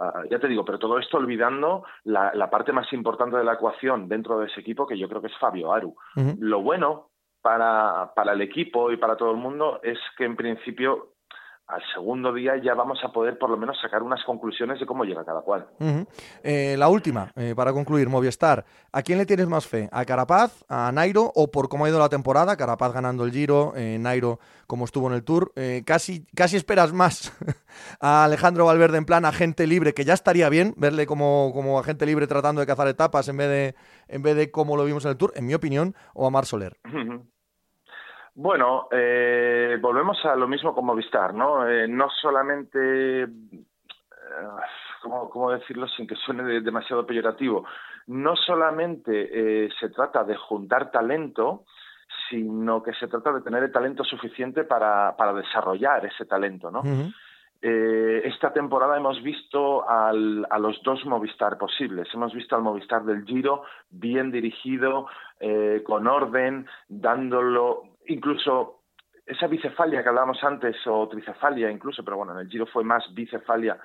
Ah, 0.02 0.24
ya 0.30 0.40
te 0.40 0.48
digo, 0.48 0.64
pero 0.64 0.80
todo 0.80 0.98
esto 0.98 1.18
olvidando 1.18 1.84
la, 2.06 2.50
parte 2.50 2.72
más 2.72 2.92
importante 2.94 3.36
de 3.36 3.44
la 3.44 3.54
ecuación 3.54 4.08
dentro 4.08 4.40
de 4.40 4.48
ese 4.48 4.62
equipo, 4.62 4.88
que 4.88 4.98
yo 4.98 5.10
creo 5.10 5.22
que 5.22 5.28
es 5.28 5.38
Fabio 5.38 5.74
Aru. 5.74 5.94
Lo 6.40 6.62
bueno 6.62 7.10
para, 7.42 8.14
para 8.16 8.32
el 8.32 8.42
equipo 8.42 8.92
y 8.92 8.98
para 8.98 9.18
todo 9.18 9.32
el 9.32 9.38
mundo 9.38 9.82
es 9.84 10.00
que 10.18 10.24
en 10.24 10.38
principio 10.38 11.16
al 11.70 11.84
segundo 11.94 12.34
día 12.34 12.54
ya 12.58 12.74
vamos 12.74 13.00
a 13.04 13.10
poder 13.10 13.38
por 13.38 13.50
lo 13.52 13.56
menos 13.56 13.80
sacar 13.80 14.02
unas 14.02 14.24
conclusiones 14.24 14.80
de 14.80 14.88
cómo 14.88 15.04
llega 15.04 15.24
cada 15.24 15.42
cual. 15.42 15.68
Eh, 16.42 16.76
la 16.78 16.90
última, 16.90 17.32
eh, 17.36 17.54
para 17.56 17.72
concluir, 17.72 18.10
Movistar. 18.10 18.66
¿A 18.92 19.04
quién 19.04 19.20
le 19.20 19.28
tienes 19.28 19.48
más 19.48 19.68
fe? 19.68 19.88
¿A 19.92 20.04
Carapaz, 20.04 20.66
a 20.68 20.92
Nairo 20.92 21.32
o 21.36 21.52
por 21.52 21.70
cómo 21.70 21.86
ha 21.86 21.90
ido 21.90 22.00
la 22.00 22.10
temporada? 22.10 22.58
Carapaz 22.58 22.92
ganando 22.92 23.24
el 23.24 23.32
Giro, 23.32 23.74
eh, 23.76 23.98
Nairo 24.00 24.40
como 24.66 24.86
estuvo 24.86 25.08
en 25.08 25.14
el 25.14 25.24
Tour. 25.24 25.54
casi, 25.86 26.26
casi 26.36 26.56
esperas 26.56 26.92
más 26.92 27.32
a 28.02 28.24
Alejandro 28.24 28.66
Valverde 28.66 28.98
en 28.98 29.06
plan 29.06 29.26
agente 29.26 29.68
libre, 29.68 29.94
que 29.94 30.06
ya 30.06 30.16
estaría 30.16 30.50
bien 30.50 30.74
verle 30.76 31.06
como, 31.06 31.52
como 31.54 31.78
agente 31.78 32.08
libre 32.08 32.26
tratando 32.26 32.62
de 32.62 32.68
cazar 32.68 32.88
etapas 32.88 33.28
en 33.30 33.38
vez 33.38 33.48
de, 33.48 33.76
en 34.08 34.24
vez 34.24 34.36
de 34.36 34.50
como 34.50 34.76
lo 34.76 34.86
vimos 34.86 35.06
en 35.06 35.12
el 35.12 35.18
Tour, 35.18 35.34
en 35.36 35.46
mi 35.46 35.54
opinión, 35.54 35.94
o 36.16 36.26
a 36.26 36.32
Mar 36.32 36.48
Soler. 36.48 36.80
Bueno, 38.36 38.88
eh, 38.92 39.78
volvemos 39.82 40.24
a 40.26 40.36
lo 40.36 40.48
mismo 40.48 40.74
con 40.74 40.86
Movistar, 40.86 41.34
¿no? 41.34 41.68
Eh, 41.68 41.88
no 41.88 42.10
solamente, 42.10 43.24
eh, 43.24 43.28
¿cómo, 45.02 45.52
decirlo 45.52 45.88
sin 45.88 46.08
que 46.08 46.16
suene 46.16 46.62
demasiado 46.62 47.06
peyorativo? 47.06 47.66
No 48.08 48.36
solamente 48.36 49.70
se 49.80 49.90
trata 49.90 50.24
de 50.24 50.36
juntar 50.36 50.90
talento, 50.90 51.66
sino 52.30 52.82
que 52.82 52.94
se 52.94 53.08
trata 53.08 53.32
de 53.34 53.42
tener 53.42 53.64
el 53.64 53.72
talento 53.72 54.04
suficiente 54.04 54.64
para, 54.64 55.16
para 55.16 55.34
desarrollar 55.34 56.06
ese 56.06 56.26
talento, 56.26 56.72
¿no? 56.72 56.82
esta 57.62 58.54
temporada 58.54 58.96
hemos 58.96 59.22
visto 59.22 59.88
al, 59.88 60.48
a 60.50 60.58
los 60.58 60.82
dos 60.82 61.06
Movistar 61.06 61.58
posibles. 61.58 62.08
Hemos 62.14 62.34
visto 62.34 62.56
al 62.56 62.62
Movistar 62.62 63.04
del 63.04 63.26
Giro 63.26 63.64
bien 63.90 64.32
dirigido, 64.32 65.08
con 65.84 66.08
orden, 66.08 66.68
dándolo 66.88 67.89
incluso 68.10 68.82
esa 69.26 69.48
bicefalia 69.48 70.04
que 70.04 70.10
hablábamos 70.10 70.44
antes, 70.44 70.76
o 70.88 71.08
tricefalia 71.08 71.70
incluso, 71.70 72.04
pero 72.04 72.18
bueno, 72.18 72.34
en 72.34 72.40
el 72.40 72.50
Giro 72.50 72.66
fue 72.66 72.84
más 72.84 73.04
bicefalia 73.14 73.80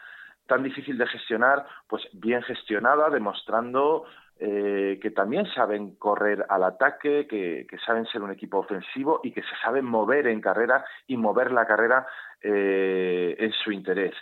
tan 0.46 0.62
difícil 0.62 0.98
de 0.98 1.06
gestionar, 1.06 1.66
pues 1.88 2.02
bien 2.12 2.42
gestionada, 2.42 3.08
demostrando 3.10 4.04
eh, 4.38 4.98
que 5.00 5.10
también 5.10 5.46
saben 5.54 5.96
correr 5.96 6.44
al 6.48 6.64
ataque, 6.64 7.26
que, 7.26 7.66
saben 7.86 8.06
ser 8.06 8.22
un 8.22 8.30
equipo 8.30 8.58
ofensivo 8.58 9.20
y 9.22 9.32
que 9.32 9.42
se 9.42 9.56
saben 9.62 9.84
mover 9.84 10.26
en 10.26 10.40
carrera 10.40 10.84
y 11.06 11.16
mover 11.16 11.52
la 11.52 11.66
carrera 11.66 12.06
eh, 12.40 13.36
en 13.38 13.52
su 13.52 13.70
interés. 13.70 14.14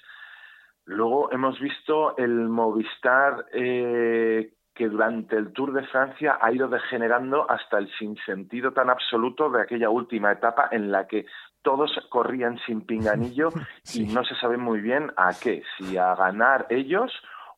Luego 0.84 1.32
hemos 1.32 1.58
visto 1.60 2.16
el 2.16 2.48
Movistar 2.48 3.46
eh, 3.52 4.52
que 4.74 4.88
durante 4.88 5.36
el 5.36 5.52
Tour 5.52 5.72
de 5.72 5.86
Francia 5.86 6.38
ha 6.40 6.52
ido 6.52 6.68
degenerando 6.68 7.50
hasta 7.50 7.78
el 7.78 7.90
sinsentido 7.98 8.72
tan 8.72 8.90
absoluto 8.90 9.50
de 9.50 9.62
aquella 9.62 9.90
última 9.90 10.32
etapa 10.32 10.68
en 10.70 10.90
la 10.90 11.06
que 11.06 11.26
todos 11.62 11.90
corrían 12.10 12.58
sin 12.66 12.82
pinganillo 12.82 13.50
y 13.94 14.04
no 14.06 14.24
se 14.24 14.34
sabe 14.36 14.56
muy 14.56 14.80
bien 14.80 15.12
a 15.16 15.30
qué, 15.40 15.62
si 15.78 15.96
a 15.96 16.14
ganar 16.14 16.66
ellos 16.70 17.12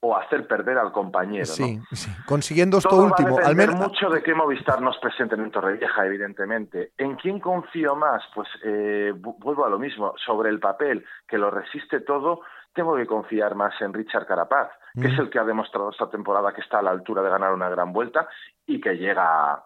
o 0.05 0.14
a 0.14 0.20
hacer 0.20 0.46
perder 0.46 0.77
al 0.77 0.92
compañero. 0.92 1.46
Sí, 1.46 1.81
sí. 1.92 2.11
consiguiendo 2.27 2.77
esto 2.77 2.94
último. 2.94 3.38
al 3.42 3.57
menos 3.57 3.77
mucho 3.77 4.11
de 4.11 4.22
qué 4.22 4.35
Movistar 4.35 4.83
nos 4.83 4.98
presenten 4.98 5.40
en 5.40 5.50
Torrevieja, 5.50 6.05
evidentemente. 6.05 6.92
¿En 6.98 7.16
quién 7.16 7.40
confío 7.40 7.96
más? 7.96 8.22
Pues 8.35 8.46
eh, 8.64 9.14
vuelvo 9.16 9.64
a 9.64 9.70
lo 9.70 9.79
mismo. 9.79 10.12
Sobre 10.22 10.50
el 10.50 10.61
papel, 10.61 11.07
que 11.27 11.38
lo 11.38 11.50
resiste 11.50 12.00
todo, 12.00 12.42
tengo 12.75 12.97
que 12.97 13.07
confiar 13.07 13.55
más 13.55 13.81
en 13.81 13.93
Richard 13.93 14.27
Carapaz, 14.27 14.71
que 14.95 15.07
es 15.07 15.17
mm. 15.17 15.21
el 15.23 15.31
que 15.31 15.39
ha 15.39 15.45
demostrado 15.45 15.91
esta 15.91 16.11
temporada 16.11 16.53
que 16.53 16.61
está 16.61 16.81
a 16.81 16.83
la 16.83 16.91
altura 16.91 17.23
de 17.23 17.31
ganar 17.31 17.53
una 17.53 17.69
gran 17.71 17.93
vuelta 17.93 18.29
y 18.67 18.81
que 18.81 18.97
llega 18.97 19.65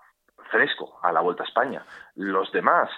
fresco 0.50 0.98
a 1.02 1.12
la 1.12 1.20
Vuelta 1.20 1.42
a 1.42 1.46
España. 1.46 1.84
Los 2.14 2.52
demás, 2.52 2.90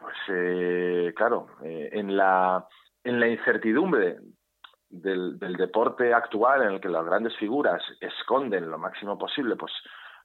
pues 0.00 0.16
eh, 0.28 1.12
claro, 1.16 1.48
eh, 1.62 1.90
en, 1.92 2.16
la, 2.16 2.66
en 3.04 3.20
la 3.20 3.28
incertidumbre 3.28 4.18
del, 4.88 5.38
del, 5.38 5.56
deporte 5.56 6.12
actual 6.12 6.62
en 6.62 6.72
el 6.72 6.80
que 6.80 6.88
las 6.88 7.04
grandes 7.04 7.36
figuras 7.36 7.82
esconden 8.00 8.70
lo 8.70 8.78
máximo 8.78 9.18
posible, 9.18 9.56
pues 9.56 9.72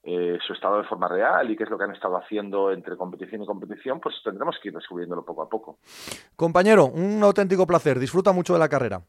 eh, 0.07 0.37
su 0.45 0.53
estado 0.53 0.77
de 0.77 0.83
forma 0.83 1.07
real 1.07 1.49
y 1.49 1.57
qué 1.57 1.63
es 1.63 1.69
lo 1.69 1.79
que 1.79 1.85
han 1.85 1.91
estado 1.91 2.15
haciendo 2.17 2.71
entre 2.71 2.95
competición 2.95 3.41
y 3.41 3.45
competición, 3.47 3.99
pues 3.99 4.15
tendremos 4.23 4.55
que 4.61 4.67
ir 4.69 4.75
descubriéndolo 4.75 5.25
poco 5.25 5.41
a 5.41 5.49
poco. 5.49 5.79
Compañero, 6.35 6.85
un 6.85 7.23
auténtico 7.23 7.65
placer. 7.65 7.97
Disfruta 7.97 8.31
mucho 8.31 8.53
de 8.53 8.59
la 8.59 8.69
carrera. 8.69 9.01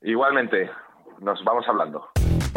Igualmente, 0.00 0.70
nos 1.20 1.44
vamos 1.44 1.68
hablando. 1.68 2.08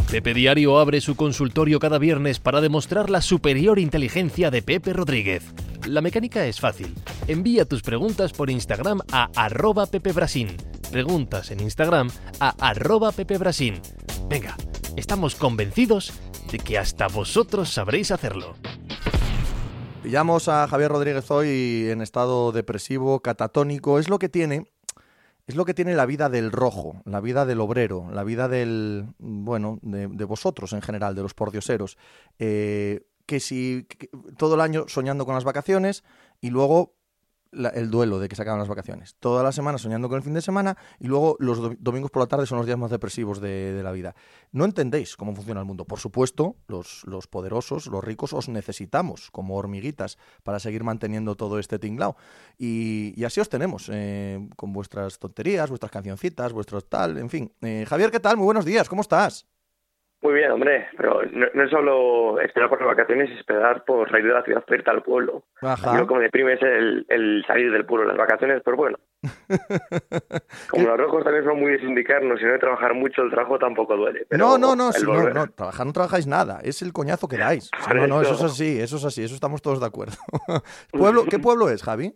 Pepe 0.09 0.33
Diario 0.33 0.79
abre 0.79 1.01
su 1.01 1.17
consultorio 1.17 1.79
cada 1.79 1.97
viernes 1.97 2.39
para 2.39 2.61
demostrar 2.61 3.09
la 3.09 3.19
superior 3.21 3.79
inteligencia 3.79 4.49
de 4.49 4.61
Pepe 4.61 4.93
Rodríguez. 4.93 5.53
La 5.87 6.01
mecánica 6.01 6.45
es 6.45 6.61
fácil. 6.61 6.95
Envía 7.27 7.65
tus 7.65 7.81
preguntas 7.81 8.31
por 8.31 8.49
Instagram 8.49 9.01
a 9.11 9.29
arroba 9.35 9.87
pepebrasín. 9.87 10.55
Preguntas 10.89 11.51
en 11.51 11.59
Instagram 11.59 12.07
a 12.39 12.53
arroba 12.61 13.11
pepebrasín. 13.11 13.81
Venga, 14.29 14.55
estamos 14.95 15.35
convencidos 15.35 16.13
de 16.51 16.59
que 16.59 16.77
hasta 16.77 17.07
vosotros 17.07 17.73
sabréis 17.73 18.11
hacerlo. 18.11 18.55
Pillamos 20.03 20.47
a 20.47 20.67
Javier 20.67 20.91
Rodríguez 20.91 21.29
hoy 21.31 21.87
en 21.89 22.01
estado 22.01 22.51
depresivo, 22.51 23.19
catatónico. 23.19 23.99
Es 23.99 24.09
lo 24.09 24.19
que 24.19 24.29
tiene, 24.29 24.71
es 25.47 25.55
lo 25.55 25.65
que 25.65 25.73
tiene 25.73 25.95
la 25.95 26.05
vida 26.05 26.29
del 26.29 26.51
rojo, 26.51 27.01
la 27.05 27.19
vida 27.19 27.45
del 27.45 27.59
obrero, 27.59 28.07
la 28.11 28.23
vida 28.23 28.47
del, 28.47 29.07
bueno, 29.17 29.79
de, 29.81 30.25
vosotros 30.25 30.73
en 30.73 30.81
general, 30.81 31.15
de 31.15 31.23
los 31.23 31.33
pordioseros. 31.33 31.97
Eh, 32.39 33.07
que 33.25 33.39
si 33.39 33.87
todo 34.37 34.55
el 34.55 34.61
año 34.61 34.85
soñando 34.87 35.25
con 35.25 35.33
las 35.33 35.43
vacaciones 35.43 36.03
y 36.41 36.51
luego 36.51 36.93
el 37.73 37.89
duelo 37.89 38.19
de 38.19 38.27
que 38.27 38.35
se 38.35 38.41
acaban 38.41 38.59
las 38.59 38.67
vacaciones. 38.67 39.15
Toda 39.19 39.43
la 39.43 39.51
semana 39.51 39.77
soñando 39.77 40.09
con 40.09 40.17
el 40.17 40.23
fin 40.23 40.33
de 40.33 40.41
semana 40.41 40.77
y 40.99 41.07
luego 41.07 41.35
los 41.39 41.59
domingos 41.79 42.11
por 42.11 42.21
la 42.21 42.27
tarde 42.27 42.45
son 42.45 42.57
los 42.57 42.65
días 42.65 42.77
más 42.77 42.91
depresivos 42.91 43.39
de, 43.41 43.81
la 43.83 43.91
vida. 43.91 44.15
No 44.51 44.65
entendéis 44.65 45.15
cómo 45.15 45.35
funciona 45.35 45.61
el 45.61 45.65
mundo. 45.65 45.85
Por 45.85 45.99
supuesto, 45.99 46.55
los, 46.67 47.03
los, 47.05 47.27
poderosos, 47.27 47.87
los 47.87 48.03
ricos, 48.03 48.33
os 48.33 48.49
necesitamos 48.49 49.31
como 49.31 49.55
hormiguitas 49.55 50.17
para 50.43 50.59
seguir 50.59 50.83
manteniendo 50.83 51.35
todo 51.35 51.59
este 51.59 51.79
tinglao. 51.79 52.15
Y, 52.57 53.23
así 53.23 53.39
os 53.39 53.49
tenemos, 53.49 53.89
eh, 53.91 54.47
con 54.55 54.73
vuestras 54.73 55.19
tonterías, 55.19 55.69
vuestras 55.69 55.91
cancioncitas, 55.91 56.53
vuestros 56.53 56.87
tal, 56.89 57.17
en 57.17 57.29
fin. 57.29 57.51
Eh, 57.61 57.85
Javier, 57.87 58.11
¿qué 58.11 58.19
tal? 58.19 58.37
Muy 58.37 58.45
buenos 58.45 58.65
días, 58.65 58.89
¿cómo 58.89 59.01
estás? 59.01 59.45
Muy 60.25 60.33
bien, 60.33 60.49
hombre, 60.49 60.87
pero 60.97 61.21
no, 61.31 61.63
es 61.63 61.69
solo 61.69 62.41
esperar 62.41 62.67
por 62.67 62.79
las 62.79 62.87
vacaciones, 62.87 63.29
es 63.29 63.37
esperar 63.37 63.85
por 63.85 64.09
salir 64.09 64.25
de 64.25 64.33
la 64.33 64.41
ciudad 64.41 64.65
para 64.65 64.77
irte 64.77 64.89
al 64.89 65.03
pueblo. 65.03 65.43
Ajá. 65.61 65.99
Lo 65.99 66.07
que 66.07 66.15
me 66.15 66.23
deprime 66.23 66.53
es 66.53 66.61
el, 66.63 67.43
salir 67.45 67.71
del 67.71 67.85
pueblo, 67.85 68.07
las 68.07 68.17
vacaciones, 68.17 68.63
pero 68.65 68.75
bueno. 68.75 68.97
Como 70.71 70.87
los 70.87 70.97
rojos 70.97 71.23
también 71.23 71.45
son 71.45 71.59
muy 71.59 71.73
de 71.73 71.79
sindicarnos 71.79 72.41
y 72.41 72.43
no 72.43 72.53
de 72.53 72.57
trabajar 72.57 72.95
mucho, 72.95 73.21
el 73.21 73.29
trabajo 73.29 73.59
tampoco 73.59 73.95
duele. 73.95 74.25
no, 74.31 74.57
no, 74.57 74.75
no, 74.75 74.89
no, 74.89 75.29
no, 75.29 75.47
trabajar 75.51 75.85
no 75.85 75.93
trabajáis 75.93 76.25
nada, 76.25 76.59
es 76.63 76.81
el 76.81 76.91
coñazo 76.91 77.27
que 77.27 77.37
dais. 77.37 77.69
no, 77.93 78.07
no, 78.07 78.21
eso 78.23 78.33
es 78.33 78.41
así, 78.41 78.81
eso 78.81 78.97
es 78.97 79.05
así, 79.05 79.23
eso 79.23 79.35
estamos 79.35 79.61
todos 79.61 79.79
de 79.79 79.85
acuerdo. 79.85 80.15
¿Pueblo, 80.91 81.25
¿Qué 81.29 81.37
pueblo 81.39 81.69
es, 81.69 81.83
Javi? 81.83 82.15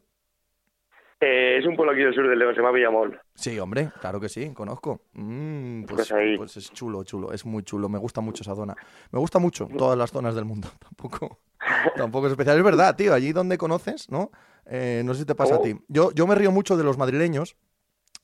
Eh, 1.22 1.58
es 1.60 1.66
un 1.66 1.76
pueblo 1.76 1.92
aquí 1.92 2.02
del 2.02 2.14
sur 2.14 2.28
del 2.30 2.40
León, 2.40 2.56
se 2.56 2.62
llama 2.62 2.72
Villamol. 2.72 3.20
Sí, 3.36 3.60
hombre, 3.60 3.90
claro 4.00 4.22
que 4.22 4.30
sí, 4.30 4.54
conozco. 4.54 5.02
Mm, 5.14 5.84
pues, 5.84 6.10
pues, 6.10 6.38
pues, 6.38 6.58
es 6.58 6.72
chulo, 6.72 7.04
chulo, 7.04 7.34
es 7.34 7.46
muy 7.46 7.64
chulo. 7.64 7.90
Me 7.90 8.00
gusta 8.00 8.22
mucho 8.22 8.44
esa 8.44 8.56
zona. 8.56 8.74
Me 9.12 9.20
gusta 9.20 9.38
mucho 9.40 9.68
todas 9.78 9.98
las 9.98 10.12
zonas 10.12 10.34
del 10.34 10.46
mundo. 10.46 10.70
Tampoco, 10.80 11.40
tampoco 11.96 12.28
es 12.28 12.32
especial. 12.32 12.58
Es 12.58 12.64
verdad, 12.64 12.96
tío, 12.96 13.14
allí 13.14 13.34
donde 13.34 13.58
conoces, 13.58 14.10
¿no? 14.10 14.32
Eh, 14.66 15.02
no 15.04 15.14
sé 15.14 15.22
si 15.22 15.26
te 15.26 15.36
pasa 15.36 15.56
a 15.56 15.62
ti. 15.62 15.76
Yo, 15.88 16.12
yo 16.14 16.26
me 16.26 16.36
río 16.36 16.52
mucho 16.52 16.78
de 16.78 16.84
los 16.84 16.98
madrileños 16.98 17.58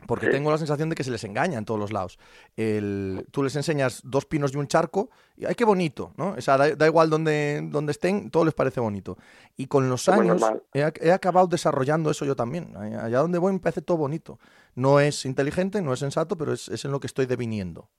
porque 0.07 0.27
tengo 0.27 0.51
la 0.51 0.57
sensación 0.57 0.89
de 0.89 0.95
que 0.95 1.03
se 1.03 1.11
les 1.11 1.23
engaña 1.23 1.57
en 1.57 1.65
todos 1.65 1.79
los 1.79 1.91
lados. 1.91 2.17
El, 2.55 3.25
tú 3.31 3.43
les 3.43 3.55
enseñas 3.55 4.01
dos 4.03 4.25
pinos 4.25 4.53
y 4.53 4.57
un 4.57 4.67
charco, 4.67 5.09
y 5.37 5.45
¡ay, 5.45 5.55
qué 5.55 5.65
bonito! 5.65 6.13
¿no? 6.17 6.35
O 6.37 6.41
sea, 6.41 6.57
da, 6.57 6.87
igual 6.87 7.09
donde, 7.09 7.61
donde 7.69 7.91
estén, 7.91 8.29
todo 8.29 8.45
les 8.45 8.53
parece 8.53 8.79
bonito. 8.79 9.17
Y 9.57 9.67
con 9.67 9.89
los 9.89 10.07
años 10.09 10.41
he, 10.73 10.91
he, 11.01 11.11
acabado 11.11 11.47
desarrollando 11.47 12.09
eso 12.09 12.25
yo 12.25 12.35
también. 12.35 12.75
Allá 12.77 13.19
donde 13.19 13.37
voy 13.37 13.53
me 13.53 13.59
parece 13.59 13.81
todo 13.81 13.97
bonito. 13.97 14.39
No 14.75 14.99
es 14.99 15.25
inteligente, 15.25 15.81
no 15.81 15.93
es 15.93 15.99
sensato, 15.99 16.37
pero 16.37 16.53
es, 16.53 16.69
es 16.69 16.85
en 16.85 16.91
lo 16.91 16.99
que 16.99 17.07
estoy 17.07 17.25
deviniendo 17.25 17.89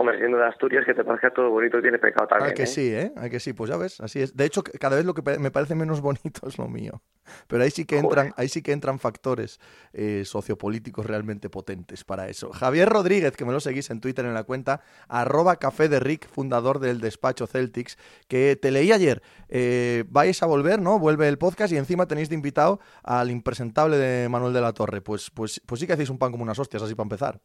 comerciando 0.00 0.38
de 0.38 0.46
Asturias 0.46 0.86
que 0.86 0.94
te 0.94 1.04
parezca 1.04 1.30
todo 1.30 1.50
bonito 1.50 1.78
tiene 1.82 1.98
pecado 1.98 2.26
también. 2.26 2.52
Ah, 2.52 2.54
que 2.54 2.62
¿eh? 2.62 2.66
sí, 2.66 2.90
¿eh? 2.90 3.12
Ah, 3.16 3.28
que 3.28 3.38
sí, 3.38 3.52
pues 3.52 3.68
ya 3.68 3.76
ves, 3.76 4.00
así 4.00 4.22
es. 4.22 4.34
De 4.34 4.46
hecho, 4.46 4.62
cada 4.62 4.96
vez 4.96 5.04
lo 5.04 5.12
que 5.12 5.20
me 5.38 5.50
parece 5.50 5.74
menos 5.74 6.00
bonito 6.00 6.40
es 6.48 6.56
lo 6.56 6.68
mío. 6.68 7.02
Pero 7.46 7.62
ahí 7.62 7.70
sí 7.70 7.84
que 7.84 7.98
entran, 7.98 8.32
ahí 8.38 8.48
sí 8.48 8.62
que 8.62 8.72
entran 8.72 8.98
factores 8.98 9.60
eh, 9.92 10.22
sociopolíticos 10.24 11.04
realmente 11.04 11.50
potentes 11.50 12.02
para 12.02 12.28
eso. 12.28 12.50
Javier 12.50 12.88
Rodríguez, 12.88 13.36
que 13.36 13.44
me 13.44 13.52
lo 13.52 13.60
seguís 13.60 13.90
en 13.90 14.00
Twitter 14.00 14.24
en 14.24 14.32
la 14.32 14.44
cuenta, 14.44 14.80
arroba 15.06 15.56
café 15.56 15.90
de 15.90 16.00
Rick, 16.00 16.26
fundador 16.30 16.78
del 16.78 17.02
despacho 17.02 17.46
Celtics, 17.46 17.98
que 18.26 18.56
te 18.56 18.70
leí 18.70 18.92
ayer. 18.92 19.20
Eh, 19.50 20.04
vais 20.08 20.42
a 20.42 20.46
volver, 20.46 20.80
¿no? 20.80 20.98
Vuelve 20.98 21.28
el 21.28 21.36
podcast 21.36 21.74
y 21.74 21.76
encima 21.76 22.06
tenéis 22.06 22.30
de 22.30 22.36
invitado 22.36 22.80
al 23.02 23.30
impresentable 23.30 23.98
de 23.98 24.30
Manuel 24.30 24.54
de 24.54 24.62
la 24.62 24.72
Torre. 24.72 25.02
Pues, 25.02 25.30
pues, 25.30 25.60
pues 25.66 25.78
sí 25.78 25.86
que 25.86 25.92
hacéis 25.92 26.08
un 26.08 26.16
pan 26.16 26.32
como 26.32 26.42
unas 26.42 26.58
hostias, 26.58 26.82
así 26.82 26.94
para 26.94 27.04
empezar 27.04 27.40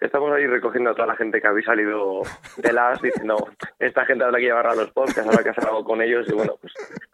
estamos 0.00 0.32
ahí 0.32 0.46
recogiendo 0.46 0.90
a 0.90 0.94
toda 0.94 1.08
la 1.08 1.16
gente 1.16 1.40
que 1.40 1.46
habéis 1.46 1.66
salido 1.66 2.22
de 2.56 2.72
las 2.72 3.00
diciendo, 3.00 3.36
esta 3.78 4.04
gente 4.06 4.24
habrá 4.24 4.38
que 4.38 4.44
llevar 4.44 4.66
a 4.66 4.74
los 4.74 4.90
podcasts, 4.90 5.26
habrá 5.26 5.42
que 5.42 5.50
hacer 5.50 5.64
algo 5.64 5.84
con 5.84 6.00
ellos 6.02 6.26
y 6.28 6.32
bueno, 6.32 6.54
pues 6.60 6.72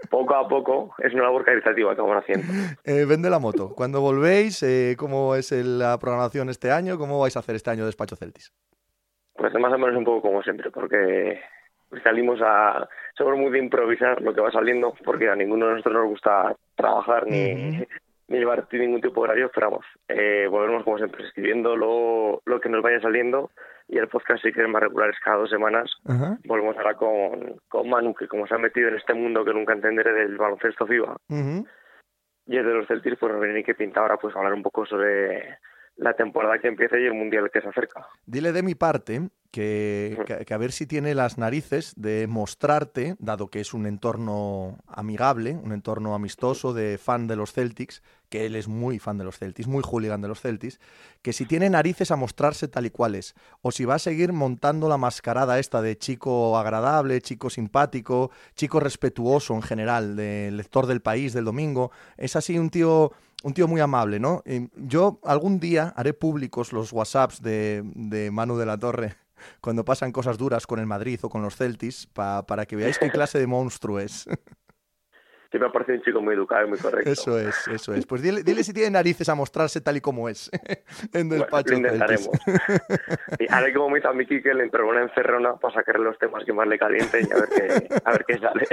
poco 0.09 0.35
a 0.35 0.49
poco 0.49 0.94
es 0.99 1.12
una 1.12 1.25
labor 1.25 1.44
caritativa 1.44 1.94
que 1.94 2.01
vamos 2.01 2.22
haciendo. 2.22 2.46
Eh, 2.85 3.05
vende 3.05 3.29
la 3.29 3.38
moto. 3.38 3.75
Cuando 3.75 4.01
volvéis, 4.01 4.62
eh, 4.62 4.94
¿cómo 4.96 5.35
es 5.35 5.51
la 5.53 5.99
programación 5.99 6.49
este 6.49 6.70
año? 6.70 6.99
¿Cómo 6.99 7.20
vais 7.20 7.37
a 7.37 7.40
hacer 7.40 7.57
este 7.57 7.70
año 7.70 7.87
Despacho 7.87 8.16
Celtis? 8.16 8.53
Pues 9.35 9.53
más 9.55 9.72
o 9.72 9.79
menos 9.79 9.96
un 9.96 10.05
poco 10.05 10.22
como 10.22 10.42
siempre, 10.42 10.70
porque 10.70 11.40
salimos 12.03 12.40
a... 12.42 12.88
Somos 13.16 13.37
muy 13.37 13.51
de 13.51 13.59
improvisar 13.59 14.20
lo 14.22 14.35
que 14.35 14.40
va 14.40 14.51
saliendo, 14.51 14.94
porque 15.05 15.29
a 15.29 15.35
ninguno 15.35 15.66
de 15.66 15.72
nosotros 15.72 15.94
nos 15.94 16.09
gusta 16.09 16.57
trabajar 16.75 17.27
ni, 17.27 17.87
ni 18.28 18.38
llevar 18.38 18.66
ningún 18.72 19.00
tipo 19.00 19.20
de 19.20 19.24
horario, 19.28 19.50
pero 19.54 19.70
vamos, 19.70 19.86
eh, 20.08 20.46
volvemos 20.50 20.84
como 20.84 20.98
siempre, 20.98 21.24
escribiendo 21.24 21.76
lo, 21.76 22.42
lo 22.44 22.60
que 22.60 22.68
nos 22.68 22.82
vaya 22.82 23.00
saliendo 23.00 23.50
y 23.88 23.98
el 23.98 24.08
podcast 24.08 24.42
sí 24.42 24.52
que 24.52 24.62
es 24.62 24.68
más 24.68 24.82
regulares 24.82 25.16
cada 25.22 25.38
dos 25.38 25.50
semanas. 25.50 25.90
Volvemos 26.44 26.76
ahora 26.76 26.94
con, 26.94 27.60
con 27.68 27.88
Manu, 27.88 28.14
que 28.14 28.26
como 28.26 28.46
se 28.46 28.54
ha 28.54 28.58
metido 28.58 28.88
en 28.88 28.96
este 28.96 29.14
mundo 29.14 29.44
que 29.44 29.54
nunca 29.54 29.72
entenderé 29.72 30.12
del 30.12 30.36
baloncesto 30.36 30.86
FIBA, 30.86 31.16
y 31.28 32.56
es 32.56 32.64
de 32.64 32.74
los 32.74 32.86
Celtics, 32.86 33.18
pues 33.18 33.32
nos 33.32 33.42
viene 33.42 33.64
que 33.64 33.74
pinta 33.74 34.00
ahora 34.00 34.16
pues 34.16 34.34
hablar 34.34 34.54
un 34.54 34.62
poco 34.62 34.86
sobre 34.86 35.58
la 35.96 36.14
temporada 36.14 36.58
que 36.58 36.68
empieza 36.68 36.98
y 36.98 37.06
el 37.06 37.14
mundial 37.14 37.50
que 37.50 37.60
se 37.60 37.68
acerca. 37.68 38.06
Dile 38.26 38.52
de 38.52 38.62
mi 38.62 38.74
parte 38.74 39.20
que, 39.50 40.44
que, 40.46 40.54
a 40.54 40.59
ver 40.59 40.72
si 40.72 40.87
tiene 40.87 41.14
las 41.14 41.38
narices 41.38 41.94
de 41.96 42.26
mostrarte, 42.26 43.16
dado 43.18 43.48
que 43.48 43.61
es 43.61 43.74
un 43.74 43.87
entorno 43.87 44.78
amigable, 44.87 45.59
un 45.62 45.72
entorno 45.72 46.14
amistoso 46.14 46.72
de 46.72 46.98
fan 46.98 47.26
de 47.26 47.37
los 47.37 47.52
Celtics, 47.52 48.02
que 48.28 48.46
él 48.46 48.56
es 48.56 48.68
muy 48.68 48.98
fan 48.98 49.18
de 49.18 49.24
los 49.24 49.38
Celtics, 49.38 49.68
muy 49.68 49.82
hooligan 49.82 50.20
de 50.20 50.28
los 50.28 50.40
Celtics, 50.40 50.80
que 51.22 51.32
si 51.32 51.46
tiene 51.46 51.70
narices 51.70 52.11
a 52.11 52.16
mostrarse 52.16 52.68
tal 52.68 52.87
y 52.87 52.90
cual 52.90 53.14
es, 53.14 53.35
o 53.62 53.70
si 53.70 53.85
va 53.85 53.94
a 53.94 53.98
seguir 53.98 54.32
montando 54.32 54.88
la 54.88 54.96
mascarada 54.96 55.59
esta 55.59 55.82
de 55.82 55.96
chico 55.96 56.59
agradable, 56.59 57.20
chico 57.20 57.50
simpático, 57.50 58.30
chico 58.54 58.80
respetuoso 58.80 59.54
en 59.54 59.62
general, 59.62 60.16
del 60.16 60.56
lector 60.56 60.87
del 60.87 61.02
país 61.02 61.32
del 61.32 61.44
domingo, 61.44 61.90
es 62.16 62.37
así 62.37 62.59
un 62.59 62.70
tío 62.70 63.12
un 63.42 63.52
tío 63.52 63.68
muy 63.68 63.80
amable, 63.80 64.18
¿no? 64.18 64.42
Yo 64.76 65.20
algún 65.22 65.61
día 65.61 65.92
haré 65.94 66.14
públicos 66.14 66.72
los 66.72 66.92
WhatsApps 66.92 67.42
de, 67.42 67.82
de 67.94 68.30
Manu 68.30 68.56
de 68.56 68.66
la 68.66 68.78
Torre 68.78 69.14
cuando 69.61 69.85
pasan 69.85 70.12
cosas 70.12 70.38
duras 70.38 70.66
con 70.66 70.79
el 70.79 70.87
Madrid 70.87 71.20
o 71.22 71.29
con 71.29 71.42
los 71.42 71.57
Celtis 71.57 72.07
para 72.07 72.66
que 72.66 72.77
veáis 72.77 72.99
qué 72.99 73.11
clase 73.11 73.38
de 73.38 73.46
monstruo 73.46 73.99
es. 73.99 74.29
Sí, 75.53 75.61
me 75.61 75.70
parece 75.70 75.92
un 75.92 76.03
chico 76.03 76.20
muy 76.20 76.35
educado 76.35 76.66
y 76.66 76.70
muy 76.70 76.79
correcto. 76.79 77.09
Eso 77.09 77.38
es, 77.38 77.68
eso 77.68 77.94
es. 77.94 78.05
Pues 78.05 78.20
dile, 78.20 78.42
dile 78.42 78.64
si 78.64 78.72
tiene 78.72 78.90
narices 78.90 79.29
a 79.29 79.35
mostrarse 79.35 79.81
tal 79.81 79.96
y 79.96 80.01
como 80.01 80.29
es 80.29 80.51
en 81.12 81.29
despacho. 81.29 81.72
Bueno, 81.72 81.88
lo 81.88 81.94
intentaremos. 81.94 82.29
y 83.38 83.46
haré 83.53 83.72
como 83.72 83.90
me 83.90 83.99
a 84.01 84.12
que 84.27 84.55
le 84.55 84.64
entregó 84.64 84.90
una 84.90 85.03
encerrona 85.03 85.57
para 85.57 85.75
sacarle 85.75 86.05
los 86.05 86.18
temas 86.18 86.44
que 86.44 86.53
más 86.53 86.66
le 86.66 86.79
calienten 86.79 87.29
y 87.29 87.33
a 87.33 87.37
ver 87.37 87.49
qué, 87.49 88.01
a 88.05 88.11
ver 88.11 88.25
qué 88.27 88.38
sale. 88.38 88.66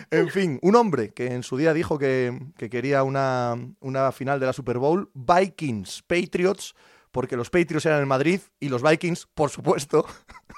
en 0.10 0.28
fin, 0.30 0.58
un 0.62 0.74
hombre 0.74 1.12
que 1.14 1.26
en 1.26 1.44
su 1.44 1.56
día 1.56 1.72
dijo 1.72 1.96
que, 1.98 2.36
que 2.58 2.68
quería 2.68 3.04
una, 3.04 3.54
una 3.80 4.10
final 4.10 4.40
de 4.40 4.46
la 4.46 4.52
Super 4.52 4.78
Bowl, 4.78 5.10
Vikings, 5.14 6.02
Patriots, 6.02 6.74
porque 7.12 7.36
los 7.36 7.50
Patriots 7.50 7.86
eran 7.86 8.00
el 8.00 8.06
Madrid 8.06 8.40
y 8.58 8.68
los 8.68 8.82
Vikings, 8.82 9.26
por 9.26 9.50
supuesto, 9.50 10.06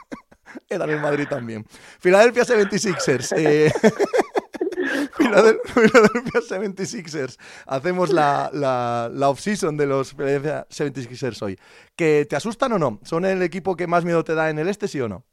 eran 0.69 0.89
el 0.91 1.01
Madrid 1.01 1.27
también. 1.29 1.65
Philadelphia 2.01 2.45
76ers. 2.45 3.35
Eh, 3.37 3.71
Philadelphia 5.17 6.41
76ers. 6.41 7.39
Hacemos 7.67 8.13
la, 8.13 8.51
la, 8.53 9.11
la 9.13 9.29
off-season 9.29 9.77
de 9.77 9.87
los 9.87 10.15
Philadelphia 10.15 10.67
76ers 10.69 11.43
hoy. 11.43 11.59
¿Que 11.97 12.27
te 12.29 12.37
asustan 12.37 12.73
o 12.73 12.79
no? 12.79 13.01
¿Son 13.03 13.25
el 13.25 13.43
equipo 13.43 13.77
que 13.77 13.87
más 13.87 14.05
miedo 14.05 14.25
te 14.25 14.35
da 14.35 14.51
en 14.51 14.59
el 14.59 14.69
este, 14.69 14.89
sí 14.89 15.01
o 15.01 15.09
no? 15.09 15.25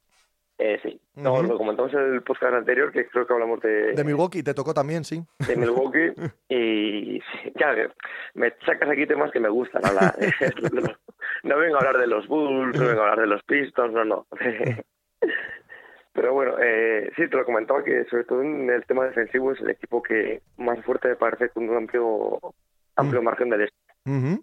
Eh, 0.58 0.80
sí. 0.84 1.02
No, 1.16 1.42
lo 1.42 1.58
comentamos 1.58 1.92
en 1.94 2.14
el 2.14 2.22
podcast 2.22 2.54
anterior, 2.54 2.92
que 2.92 3.08
creo 3.08 3.26
que 3.28 3.34
hablamos 3.34 3.60
de... 3.62 3.94
De 3.94 4.04
Milwaukee, 4.04 4.44
te 4.44 4.54
tocó 4.54 4.74
también, 4.74 5.04
sí. 5.04 5.24
De 5.48 5.56
Milwaukee. 5.56 6.14
y 6.50 7.20
ya, 7.60 7.76
me 8.36 8.54
sacas 8.66 8.90
aquí 8.90 9.06
temas 9.08 9.32
que 9.32 9.40
me 9.40 9.50
gustan 9.50 9.86
hablar. 9.86 10.16
No 11.44 11.58
vengo 11.58 11.76
a 11.76 11.80
hablar 11.80 11.98
de 11.98 12.08
los 12.08 12.28
Bulls, 12.28 12.78
no 12.78 12.88
vengo 12.88 13.02
a 13.02 13.04
hablar 13.04 13.22
de 13.22 13.28
los 13.28 13.44
Pistons, 13.44 13.94
no, 13.94 14.06
no. 14.06 14.28
Pero 16.14 16.34
bueno, 16.34 16.56
eh, 16.62 17.10
sí, 17.16 17.28
te 17.30 17.38
lo 17.38 17.46
comentaba 17.46 17.84
que 17.84 18.04
sobre 18.06 18.26
todo 18.26 18.42
en 18.42 18.70
el 18.70 18.86
tema 18.86 19.06
defensivo 19.06 19.54
es 19.54 19.62
el 19.62 19.70
equipo 19.70 20.04
que 20.04 20.42
más 20.58 20.84
fuerte 20.84 21.08
me 21.08 21.16
parece 21.16 21.50
con 21.50 21.70
un 21.70 21.78
amplio 21.78 22.40
amplio 22.96 23.22
mm. 23.22 23.26
margen 23.26 23.50
de 23.50 23.64
este. 23.64 24.42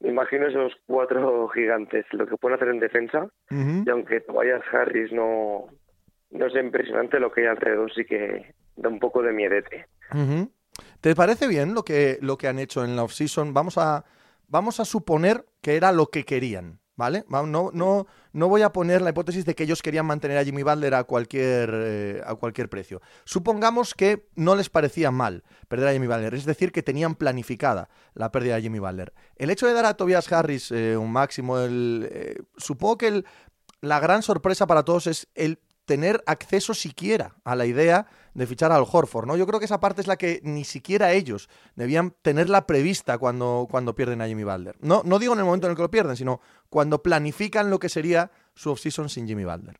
me 0.00 0.10
imagino 0.10 0.48
esos 0.48 0.72
cuatro 0.86 1.48
gigantes, 1.48 2.04
lo 2.10 2.26
que 2.26 2.36
pueden 2.36 2.56
hacer 2.56 2.68
en 2.68 2.80
defensa, 2.80 3.28
y 3.50 3.88
aunque 3.88 4.24
vayas 4.28 4.62
Harris 4.72 5.12
no, 5.12 5.68
no 6.30 6.46
es 6.46 6.54
impresionante, 6.54 7.20
lo 7.20 7.30
que 7.30 7.42
hay 7.42 7.46
alrededor 7.46 7.92
sí 7.94 8.04
que 8.04 8.52
da 8.76 8.88
un 8.88 8.98
poco 8.98 9.22
de 9.22 9.32
miedete. 9.32 9.86
¿Te 11.00 11.14
parece 11.14 11.46
bien 11.46 11.74
lo 11.74 11.84
que, 11.84 12.18
lo 12.20 12.36
que 12.36 12.48
han 12.48 12.58
hecho 12.58 12.84
en 12.84 12.96
la 12.96 13.04
offseason? 13.04 13.54
Vamos 13.54 13.78
a, 13.78 14.04
vamos 14.48 14.80
a 14.80 14.84
suponer 14.84 15.46
que 15.60 15.76
era 15.76 15.92
lo 15.92 16.06
que 16.06 16.24
querían. 16.24 16.80
¿Vale? 16.98 17.26
No, 17.28 17.44
no, 17.44 18.06
no 18.32 18.48
voy 18.48 18.62
a 18.62 18.72
poner 18.72 19.02
la 19.02 19.10
hipótesis 19.10 19.44
de 19.44 19.54
que 19.54 19.64
ellos 19.64 19.82
querían 19.82 20.06
mantener 20.06 20.38
a 20.38 20.44
Jimmy 20.44 20.62
Butler 20.62 20.94
a 20.94 21.04
cualquier, 21.04 21.70
eh, 21.74 22.22
a 22.24 22.34
cualquier 22.36 22.70
precio. 22.70 23.02
Supongamos 23.26 23.92
que 23.92 24.30
no 24.34 24.56
les 24.56 24.70
parecía 24.70 25.10
mal 25.10 25.44
perder 25.68 25.88
a 25.88 25.92
Jimmy 25.92 26.06
Butler, 26.06 26.32
es 26.32 26.46
decir, 26.46 26.72
que 26.72 26.82
tenían 26.82 27.14
planificada 27.14 27.90
la 28.14 28.32
pérdida 28.32 28.54
de 28.54 28.62
Jimmy 28.62 28.78
Butler. 28.78 29.12
El 29.36 29.50
hecho 29.50 29.66
de 29.66 29.74
dar 29.74 29.84
a 29.84 29.92
Tobias 29.98 30.32
Harris 30.32 30.72
eh, 30.72 30.96
un 30.96 31.12
máximo, 31.12 31.58
el, 31.58 32.08
eh, 32.10 32.42
supongo 32.56 32.96
que 32.96 33.24
la 33.82 34.00
gran 34.00 34.22
sorpresa 34.22 34.66
para 34.66 34.82
todos 34.82 35.06
es 35.06 35.28
el 35.34 35.58
tener 35.84 36.22
acceso 36.26 36.72
siquiera 36.72 37.36
a 37.44 37.56
la 37.56 37.66
idea 37.66 38.06
de 38.36 38.46
fichar 38.46 38.70
al 38.70 38.84
Horford, 38.90 39.26
¿no? 39.26 39.36
Yo 39.36 39.46
creo 39.46 39.58
que 39.58 39.64
esa 39.64 39.80
parte 39.80 40.02
es 40.02 40.06
la 40.06 40.16
que 40.16 40.40
ni 40.42 40.64
siquiera 40.64 41.12
ellos 41.12 41.48
debían 41.74 42.12
tenerla 42.22 42.66
prevista 42.66 43.16
cuando, 43.16 43.66
cuando 43.70 43.94
pierden 43.94 44.20
a 44.20 44.26
Jimmy 44.26 44.44
Butler. 44.44 44.74
No, 44.80 45.00
no 45.04 45.18
digo 45.18 45.32
en 45.32 45.38
el 45.38 45.46
momento 45.46 45.66
en 45.66 45.70
el 45.70 45.76
que 45.76 45.82
lo 45.82 45.90
pierden, 45.90 46.16
sino 46.16 46.40
cuando 46.68 47.02
planifican 47.02 47.70
lo 47.70 47.78
que 47.78 47.88
sería 47.88 48.30
su 48.54 48.70
offseason 48.70 49.08
sin 49.08 49.26
Jimmy 49.26 49.44
Butler. 49.44 49.76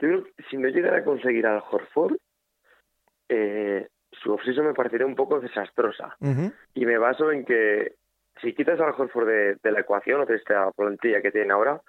Yo 0.00 0.08
creo 0.08 0.24
que 0.24 0.44
si 0.48 0.56
no 0.56 0.68
llegara 0.68 0.98
a 0.98 1.04
conseguir 1.04 1.44
al 1.46 1.62
Horford, 1.68 2.16
eh, 3.28 3.88
su 4.12 4.32
offseason 4.32 4.66
me 4.66 4.74
parecería 4.74 5.06
un 5.06 5.16
poco 5.16 5.40
desastrosa. 5.40 6.16
Y 6.74 6.86
me 6.86 6.98
baso 6.98 7.32
en 7.32 7.44
que 7.44 7.96
si 8.42 8.54
quitas 8.54 8.80
al 8.80 8.94
Horford 8.96 9.26
de, 9.26 9.56
de 9.60 9.72
la 9.72 9.80
ecuación 9.80 10.20
o 10.20 10.26
de 10.26 10.36
esta 10.36 10.70
plantilla 10.70 11.20
que 11.20 11.32
tienen 11.32 11.50
ahora, 11.50 11.82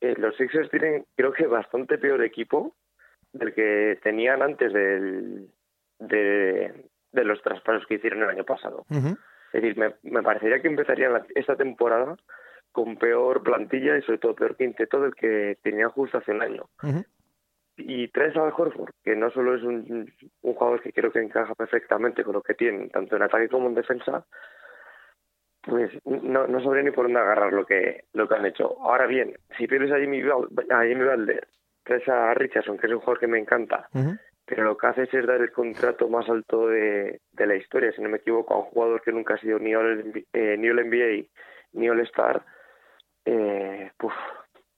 eh, 0.00 0.14
los 0.18 0.36
Sixers 0.36 0.70
tienen, 0.70 1.04
creo 1.16 1.32
que, 1.32 1.48
bastante 1.48 1.98
peor 1.98 2.22
equipo 2.22 2.76
del 3.34 3.52
que 3.52 3.98
tenían 4.02 4.42
antes 4.42 4.72
del, 4.72 5.48
de, 5.98 6.72
los 7.12 7.42
traspasos 7.42 7.86
que 7.86 7.94
hicieron 7.94 8.22
el 8.22 8.30
año 8.30 8.44
pasado. 8.44 8.86
Es 8.90 9.62
decir, 9.62 9.76
me, 9.76 10.22
parecería 10.22 10.62
que 10.62 10.68
empezarían 10.68 11.26
esta 11.34 11.56
temporada 11.56 12.16
con 12.72 12.96
peor 12.96 13.42
plantilla 13.42 13.96
y 13.96 14.02
sobre 14.02 14.18
todo 14.18 14.34
peor 14.34 14.56
quinteto 14.56 15.00
del 15.00 15.14
que 15.14 15.58
tenían 15.62 15.90
justo 15.90 16.18
hace 16.18 16.32
un 16.32 16.42
año. 16.42 16.64
Y 17.76 18.08
traes 18.08 18.36
al 18.36 18.52
Horford, 18.56 18.94
que 19.02 19.16
no 19.16 19.30
solo 19.30 19.56
es 19.56 19.62
un, 19.62 20.12
un 20.42 20.54
jugador 20.54 20.80
que 20.80 20.92
creo 20.92 21.10
que 21.10 21.20
encaja 21.20 21.54
perfectamente 21.54 22.22
con 22.22 22.34
lo 22.34 22.42
que 22.42 22.54
tienen, 22.54 22.88
tanto 22.90 23.16
en 23.16 23.22
ataque 23.22 23.48
como 23.48 23.68
en 23.68 23.74
defensa, 23.74 24.24
pues 25.62 25.90
no, 26.04 26.46
no 26.46 26.62
sabría 26.62 26.84
ni 26.84 26.92
por 26.92 27.06
dónde 27.06 27.18
agarrar 27.18 27.52
lo 27.52 27.66
que 27.66 28.04
lo 28.12 28.28
que 28.28 28.34
han 28.34 28.46
hecho. 28.46 28.76
Ahora 28.80 29.06
bien, 29.06 29.36
si 29.56 29.66
pierdes 29.66 29.90
a 29.92 29.98
Jimmy, 29.98 30.22
a 30.22 30.84
Jimmy 30.84 31.04
Valder, 31.04 31.48
traes 31.84 32.08
a 32.08 32.34
Richardson, 32.34 32.78
que 32.78 32.86
es 32.86 32.92
un 32.92 33.00
jugador 33.00 33.20
que 33.20 33.26
me 33.26 33.38
encanta, 33.38 33.88
pero 34.44 34.64
lo 34.64 34.76
que 34.76 34.86
haces 34.86 35.12
es 35.12 35.26
dar 35.26 35.40
el 35.40 35.52
contrato 35.52 36.08
más 36.08 36.28
alto 36.28 36.68
de, 36.68 37.20
de, 37.32 37.46
la 37.46 37.56
historia, 37.56 37.92
si 37.92 38.02
no 38.02 38.08
me 38.08 38.18
equivoco, 38.18 38.54
a 38.54 38.58
un 38.58 38.64
jugador 38.64 39.02
que 39.02 39.12
nunca 39.12 39.34
ha 39.34 39.38
sido 39.38 39.58
ni 39.58 39.74
All, 39.74 40.26
eh, 40.32 40.56
ni 40.58 40.68
All 40.68 40.88
NBA 40.88 41.28
ni 41.72 41.88
All 41.88 42.00
Star, 42.00 42.44
eh, 43.24 43.90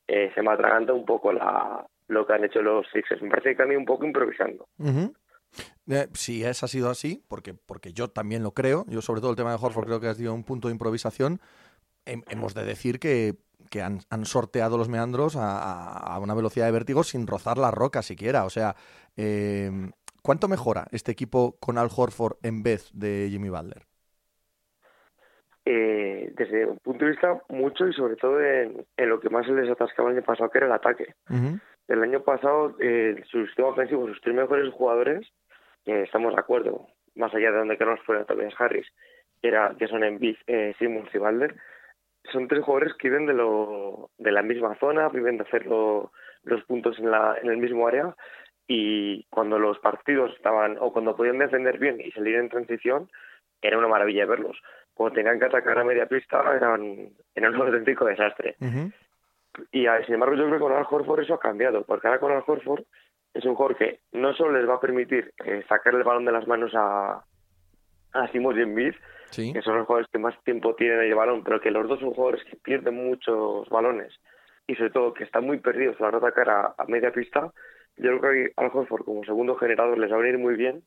eh, 0.08 0.30
se 0.34 0.42
me 0.42 0.52
atraganta 0.52 0.92
un 0.92 1.04
poco 1.04 1.32
la, 1.32 1.84
lo 2.08 2.26
que 2.26 2.32
han 2.32 2.44
hecho 2.44 2.62
los 2.62 2.86
Sixers. 2.92 3.22
Me 3.22 3.30
parece 3.30 3.56
que 3.56 3.62
han 3.62 3.70
ido 3.70 3.80
un 3.80 3.86
poco 3.86 4.04
improvisando. 4.04 4.68
Eh, 5.88 6.08
si 6.14 6.44
es 6.44 6.62
ha 6.62 6.68
sido 6.68 6.90
así, 6.90 7.24
porque, 7.28 7.54
porque 7.54 7.92
yo 7.92 8.08
también 8.08 8.42
lo 8.42 8.52
creo, 8.52 8.84
yo 8.88 9.02
sobre 9.02 9.20
todo 9.20 9.30
el 9.30 9.36
tema 9.36 9.50
de 9.50 9.58
Horford 9.60 9.86
creo 9.86 10.00
que 10.00 10.08
ha 10.08 10.14
sido 10.14 10.34
un 10.34 10.44
punto 10.44 10.68
de 10.68 10.72
improvisación, 10.72 11.40
hemos 12.04 12.54
de 12.54 12.64
decir 12.64 12.98
que, 12.98 13.34
que 13.70 13.82
han, 13.82 14.00
sorteado 14.24 14.78
los 14.78 14.88
meandros 14.88 15.36
a, 15.38 16.18
una 16.20 16.34
velocidad 16.34 16.66
de 16.66 16.72
vértigo 16.72 17.02
sin 17.02 17.26
rozar 17.26 17.58
la 17.58 17.70
roca 17.70 18.02
siquiera. 18.02 18.44
O 18.44 18.50
sea, 18.50 18.74
eh, 19.16 19.70
¿cuánto 20.22 20.48
mejora 20.48 20.86
este 20.92 21.12
equipo 21.12 21.56
con 21.60 21.78
Al 21.78 21.88
Horford 21.94 22.36
en 22.42 22.62
vez 22.62 22.90
de 22.92 23.28
Jimmy 23.30 23.48
Butler? 23.48 23.82
Eh, 25.64 26.32
desde 26.36 26.66
un 26.66 26.78
punto 26.78 27.04
de 27.04 27.10
vista 27.10 27.42
mucho 27.48 27.88
y 27.88 27.92
sobre 27.92 28.16
todo 28.16 28.40
en, 28.40 28.86
lo 28.96 29.18
que 29.18 29.30
más 29.30 29.46
se 29.46 29.52
les 29.52 29.68
atascaba 29.68 30.10
el 30.10 30.18
año 30.18 30.24
pasado, 30.24 30.48
que 30.50 30.58
era 30.58 30.68
el 30.68 30.72
ataque. 30.72 31.14
El 31.88 32.02
año 32.02 32.22
pasado, 32.22 32.76
su 33.30 33.46
sistema 33.46 33.68
ofensivo, 33.68 34.06
sus 34.06 34.20
tres 34.20 34.34
mejores 34.34 34.72
jugadores 34.72 35.26
estamos 35.86 36.34
de 36.34 36.40
acuerdo, 36.40 36.86
más 37.14 37.34
allá 37.34 37.50
de 37.50 37.58
donde 37.58 37.78
queramos 37.78 38.00
fuera 38.04 38.24
Tobias 38.24 38.54
Harris, 38.58 38.86
era, 39.42 39.74
que 39.78 39.86
son 39.86 40.02
en 40.02 40.18
eh, 40.46 40.74
Simmons 40.78 41.14
y 41.14 41.18
Balder, 41.18 41.54
son 42.32 42.48
tres 42.48 42.64
jugadores 42.64 42.94
que 42.94 43.08
viven 43.08 43.26
de, 43.26 43.34
lo, 43.34 44.10
de 44.18 44.32
la 44.32 44.42
misma 44.42 44.74
zona, 44.78 45.08
viven 45.08 45.38
de 45.38 45.44
hacer 45.44 45.66
los 45.66 46.64
puntos 46.66 46.98
en, 46.98 47.10
la, 47.10 47.36
en 47.42 47.50
el 47.50 47.58
mismo 47.58 47.86
área 47.86 48.14
y 48.68 49.24
cuando 49.24 49.58
los 49.58 49.78
partidos 49.78 50.32
estaban 50.36 50.76
o 50.80 50.92
cuando 50.92 51.16
podían 51.16 51.38
defender 51.38 51.78
bien 51.78 52.00
y 52.00 52.10
salir 52.12 52.36
en 52.36 52.48
transición, 52.48 53.08
era 53.62 53.78
una 53.78 53.88
maravilla 53.88 54.26
verlos. 54.26 54.60
Cuando 54.94 55.14
tenían 55.14 55.38
que 55.38 55.46
atacar 55.46 55.78
a 55.78 55.84
media 55.84 56.06
pista 56.06 56.42
eran, 56.54 57.10
eran 57.34 57.54
un 57.54 57.62
auténtico 57.66 58.06
desastre. 58.06 58.56
Y 59.72 59.86
sin 60.04 60.14
embargo 60.14 60.34
yo 60.36 60.44
creo 60.46 60.54
que 60.54 60.64
con 60.64 60.72
Al 60.72 60.86
Horford 60.88 61.20
eso 61.20 61.34
ha 61.34 61.40
cambiado, 61.40 61.84
porque 61.84 62.06
ahora 62.06 62.20
con 62.20 62.32
Al 62.32 62.44
Horford 62.46 62.84
es 63.32 63.44
un 63.44 63.54
jugador 63.54 63.76
que 63.76 64.00
no 64.12 64.34
solo 64.34 64.58
les 64.58 64.68
va 64.68 64.74
a 64.74 64.80
permitir 64.80 65.32
eh, 65.44 65.64
sacar 65.68 65.94
el 65.94 66.04
balón 66.04 66.24
de 66.24 66.32
las 66.32 66.46
manos 66.46 66.72
a, 66.74 67.22
a 68.22 68.30
Simons 68.32 68.58
y 68.58 68.62
Embiid, 68.62 68.94
que 69.34 69.62
son 69.62 69.76
los 69.76 69.86
jugadores 69.86 70.08
que 70.10 70.18
más 70.18 70.34
tiempo 70.44 70.74
tienen 70.74 71.00
el 71.00 71.14
balón, 71.14 71.42
pero 71.44 71.60
que 71.60 71.70
los 71.70 71.88
dos 71.88 72.00
son 72.00 72.12
jugadores 72.12 72.44
que 72.44 72.56
pierden 72.56 72.94
muchos 72.94 73.68
balones 73.68 74.12
y 74.66 74.74
sobre 74.74 74.90
todo 74.90 75.14
que 75.14 75.24
están 75.24 75.44
muy 75.44 75.58
perdidos 75.58 75.96
a 75.98 76.02
la 76.02 76.08
hora 76.08 76.20
de 76.20 76.26
atacar 76.26 76.74
a, 76.78 76.84
media 76.88 77.12
pista, 77.12 77.52
yo 77.96 78.18
creo 78.18 78.32
que 78.32 78.52
Al 78.56 78.70
Horford 78.72 79.04
como 79.04 79.24
segundo 79.24 79.56
generador 79.56 79.98
les 79.98 80.10
va 80.10 80.16
a 80.16 80.20
venir 80.20 80.38
muy 80.38 80.56
bien 80.56 80.82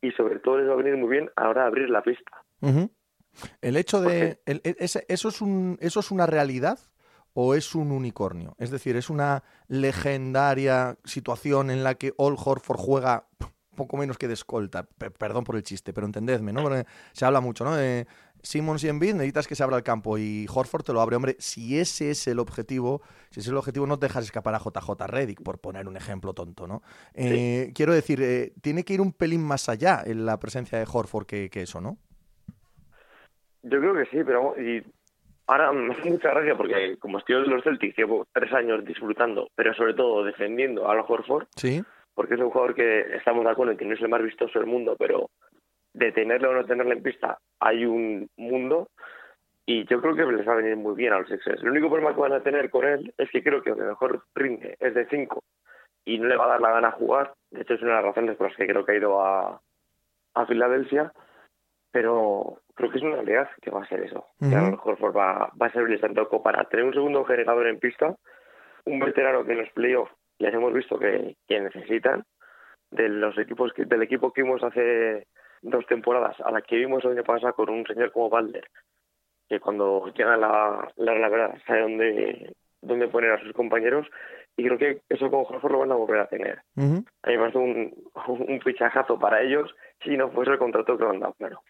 y 0.00 0.12
sobre 0.12 0.38
todo 0.38 0.58
les 0.58 0.68
va 0.68 0.74
a 0.74 0.76
venir 0.76 0.96
muy 0.96 1.08
bien 1.08 1.30
a 1.36 1.44
la 1.44 1.50
hora 1.50 1.62
de 1.62 1.68
abrir 1.68 1.90
la 1.90 2.02
pista. 2.02 2.42
El 3.60 3.76
hecho 3.76 4.00
de... 4.00 4.38
E, 4.46 4.60
eso, 4.78 5.28
es 5.28 5.40
un, 5.40 5.76
¿Eso 5.80 6.00
es 6.00 6.10
una 6.10 6.26
realidad? 6.26 6.78
o 7.36 7.54
es 7.54 7.74
un 7.74 7.90
unicornio? 7.90 8.54
Es 8.58 8.70
decir, 8.70 8.96
es 8.96 9.10
una 9.10 9.42
legendaria 9.66 10.96
situación 11.04 11.70
en 11.70 11.82
la 11.82 11.96
que 11.96 12.14
All 12.16 12.36
Horford 12.38 12.78
juega 12.78 13.26
poco 13.74 13.96
menos 13.96 14.18
que 14.18 14.28
de 14.28 14.34
escolta. 14.34 14.86
perdón 15.18 15.44
por 15.44 15.56
el 15.56 15.62
chiste, 15.62 15.92
pero 15.92 16.06
entendedme, 16.06 16.52
¿no? 16.52 16.64
se 17.12 17.24
habla 17.24 17.40
mucho, 17.40 17.64
¿no? 17.64 17.74
De 17.74 18.06
Simmons 18.42 18.84
y 18.84 18.88
Embiid 18.88 19.14
necesitas 19.14 19.46
que 19.46 19.54
se 19.54 19.62
abra 19.62 19.76
el 19.76 19.82
campo 19.82 20.18
y 20.18 20.46
Horford 20.52 20.84
te 20.84 20.92
lo 20.92 21.00
abre. 21.00 21.16
Hombre, 21.16 21.36
si 21.38 21.78
ese 21.78 22.10
es 22.10 22.26
el 22.26 22.38
objetivo, 22.38 23.02
si 23.30 23.40
ese 23.40 23.48
es 23.48 23.52
el 23.52 23.56
objetivo, 23.56 23.86
no 23.86 23.98
te 23.98 24.06
dejas 24.06 24.24
escapar 24.24 24.54
a 24.54 24.58
JJ 24.58 25.06
Reddick, 25.06 25.42
por 25.42 25.58
poner 25.58 25.88
un 25.88 25.96
ejemplo 25.96 26.34
tonto, 26.34 26.66
¿no? 26.66 26.82
Eh, 27.14 27.72
quiero 27.74 27.94
decir, 27.94 28.20
eh, 28.22 28.52
tiene 28.60 28.84
que 28.84 28.94
ir 28.94 29.00
un 29.00 29.12
pelín 29.12 29.42
más 29.42 29.68
allá 29.68 30.02
en 30.04 30.26
la 30.26 30.38
presencia 30.38 30.78
de 30.78 30.86
Horford 30.90 31.26
que, 31.26 31.48
que 31.50 31.62
eso, 31.62 31.80
¿no? 31.80 31.96
Yo 33.62 33.80
creo 33.80 33.94
que 33.94 34.04
sí, 34.10 34.18
pero 34.24 34.54
y 34.60 34.84
Ahora 35.46 35.72
me 35.72 35.92
hace 35.92 36.10
mucha 36.10 36.30
gracia 36.30 36.56
porque 36.56 36.96
como 36.98 37.18
estoy 37.18 37.42
de 37.42 37.48
los 37.48 37.62
Celtics 37.62 37.96
llevo 37.98 38.26
tres 38.32 38.52
años 38.52 38.84
disfrutando, 38.84 39.50
pero 39.54 39.74
sobre 39.74 39.92
todo 39.92 40.24
defendiendo 40.24 40.88
a 40.88 40.94
los 40.94 41.08
Horford. 41.08 41.46
Sí. 41.56 41.82
Porque 42.14 42.34
es 42.34 42.40
un 42.40 42.50
jugador 42.50 42.74
que 42.74 43.16
estamos 43.16 43.44
de 43.44 43.50
acuerdo 43.50 43.72
en 43.72 43.78
que 43.78 43.84
no 43.84 43.94
es 43.94 44.00
el 44.00 44.08
más 44.08 44.22
vistoso 44.22 44.58
del 44.58 44.68
mundo, 44.68 44.96
pero 44.98 45.30
de 45.92 46.12
tenerlo 46.12 46.50
o 46.50 46.54
no 46.54 46.64
tenerlo 46.64 46.92
en 46.92 47.02
pista 47.02 47.38
hay 47.60 47.86
un 47.86 48.28
mundo 48.36 48.88
y 49.64 49.86
yo 49.86 50.00
creo 50.00 50.14
que 50.14 50.24
les 50.24 50.46
va 50.46 50.52
a 50.52 50.56
venir 50.56 50.76
muy 50.76 50.94
bien 50.94 51.12
a 51.12 51.20
los 51.20 51.28
Sixers. 51.28 51.62
El 51.62 51.70
único 51.70 51.88
problema 51.88 52.14
que 52.14 52.20
van 52.20 52.32
a 52.32 52.42
tener 52.42 52.68
con 52.68 52.84
él 52.84 53.14
es 53.16 53.30
que 53.30 53.42
creo 53.42 53.62
que 53.62 53.70
lo 53.70 53.76
que 53.76 53.82
mejor 53.82 54.24
rinde 54.34 54.76
es 54.80 54.94
de 54.94 55.06
5 55.06 55.42
y 56.04 56.18
no 56.18 56.26
le 56.26 56.36
va 56.36 56.44
a 56.44 56.48
dar 56.48 56.60
la 56.60 56.72
gana 56.72 56.90
jugar. 56.90 57.32
De 57.50 57.62
hecho, 57.62 57.74
es 57.74 57.82
una 57.82 57.92
de 57.92 57.96
las 57.96 58.04
razones 58.04 58.36
por 58.36 58.48
las 58.48 58.56
que 58.56 58.66
creo 58.66 58.84
que 58.84 58.92
ha 58.92 58.96
ido 58.96 59.22
a, 59.22 59.60
a 60.34 60.46
Filadelfia 60.46 61.12
pero 61.94 62.58
creo 62.74 62.90
que 62.90 62.98
es 62.98 63.04
una 63.04 63.14
realidad 63.14 63.48
que 63.62 63.70
va 63.70 63.84
a 63.84 63.86
ser 63.86 64.00
eso. 64.00 64.26
Que 64.40 64.52
a 64.52 64.62
lo 64.62 64.72
mejor 64.72 65.16
va, 65.16 65.52
va 65.62 65.66
a 65.66 65.72
servir 65.72 66.00
tanto 66.00 66.28
para 66.42 66.64
tener 66.64 66.86
un 66.86 66.92
segundo 66.92 67.24
generador 67.24 67.68
en 67.68 67.78
pista, 67.78 68.16
un 68.84 68.98
veterano 68.98 69.44
que 69.44 69.52
en 69.52 69.58
los 69.58 69.70
playoffs 69.70 70.12
les 70.38 70.54
hemos 70.54 70.72
visto 70.72 70.98
que, 70.98 71.36
que 71.46 71.60
necesitan, 71.60 72.24
de 72.90 73.08
los 73.08 73.36
equipos 73.38 73.72
que, 73.72 73.84
del 73.84 74.02
equipo 74.02 74.32
que 74.32 74.42
vimos 74.42 74.62
hace 74.62 75.26
dos 75.62 75.86
temporadas, 75.86 76.36
a 76.40 76.50
la 76.50 76.62
que 76.62 76.76
vimos 76.76 77.04
el 77.04 77.12
año 77.12 77.24
pasado 77.24 77.54
con 77.54 77.70
un 77.70 77.86
señor 77.86 78.12
como 78.12 78.30
Balder, 78.30 78.68
que 79.48 79.60
cuando 79.60 80.06
llega 80.14 80.36
la, 80.36 80.92
la, 80.96 81.14
la 81.14 81.28
verdad 81.28 81.58
sabe 81.66 81.82
dónde, 81.82 82.56
dónde 82.82 83.08
poner 83.08 83.32
a 83.32 83.40
sus 83.40 83.52
compañeros, 83.52 84.06
y 84.56 84.64
creo 84.64 84.78
que 84.78 85.02
eso 85.08 85.30
con 85.30 85.40
Horford 85.40 85.72
lo 85.72 85.78
van 85.80 85.92
a 85.92 85.96
volver 85.96 86.20
a 86.20 86.28
tener. 86.28 86.58
A 86.76 86.80
mí 86.80 87.04
me 87.26 87.38
parece 87.38 87.58
un, 87.58 87.92
un, 88.28 88.60
fichajazo 88.60 89.18
para 89.18 89.42
ellos 89.42 89.74
si 90.02 90.16
no 90.16 90.30
fuese 90.30 90.52
el 90.52 90.58
contrato 90.58 90.96
que 90.96 91.04
han 91.04 91.18
dado, 91.18 91.34
claro. 91.34 91.62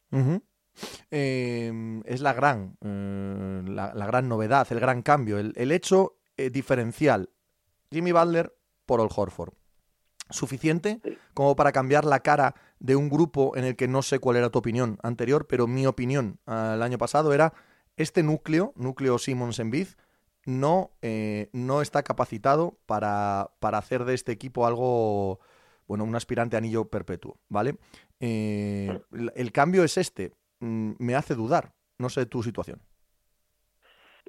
Em, 1.11 2.03
es 2.05 2.21
la 2.21 2.35
gran, 2.35 2.77
eh, 2.85 3.63
la, 3.71 4.07
gran 4.07 4.29
novedad, 4.29 4.67
el 4.71 4.81
gran 4.81 5.03
cambio, 5.03 5.39
el, 5.39 5.53
el 5.57 5.73
hecho 5.73 6.17
eh, 6.37 6.51
diferencial. 6.51 7.31
Jimmy 7.95 8.11
Butler 8.13 8.53
por 8.87 9.01
Old 9.01 9.13
Horford. 9.15 9.55
¿Suficiente 10.31 11.01
como 11.33 11.55
para 11.55 11.71
cambiar 11.71 12.05
la 12.05 12.21
cara 12.21 12.55
de 12.81 12.97
un 12.97 13.09
grupo 13.09 13.57
en 13.57 13.65
el 13.65 13.77
que 13.77 13.87
no 13.87 14.03
sé 14.03 14.19
cuál 14.19 14.37
era 14.37 14.51
tu 14.51 14.59
opinión 14.59 14.99
anterior, 15.03 15.47
pero 15.47 15.67
mi 15.67 15.87
opinión 15.87 16.39
el 16.47 16.83
año 16.83 16.99
pasado 16.99 17.33
era 17.33 17.53
este 17.97 18.23
núcleo, 18.23 18.73
núcleo 18.75 19.19
Simmons 19.19 19.59
en 19.61 19.71
Biz, 19.71 19.97
no, 20.47 20.91
eh, 21.03 21.49
no 21.53 21.83
está 21.83 22.03
capacitado 22.03 22.79
para, 22.87 23.51
para, 23.61 23.79
hacer 23.79 24.05
de 24.05 24.15
este 24.15 24.33
equipo 24.33 24.67
algo, 24.67 25.41
bueno, 25.87 26.05
un 26.05 26.17
aspirante 26.17 26.57
anillo 26.57 26.87
perpetuo, 26.87 27.39
¿vale? 27.49 27.77
Eh, 28.21 28.99
el, 29.35 29.53
cambio 29.53 29.85
es 29.85 29.97
este, 29.97 30.33
mm, 30.61 30.93
me 30.99 31.15
hace 31.15 31.35
dudar, 31.35 31.73
no 31.99 32.09
sé 32.09 32.27
tu 32.27 32.43
situación. 32.43 32.81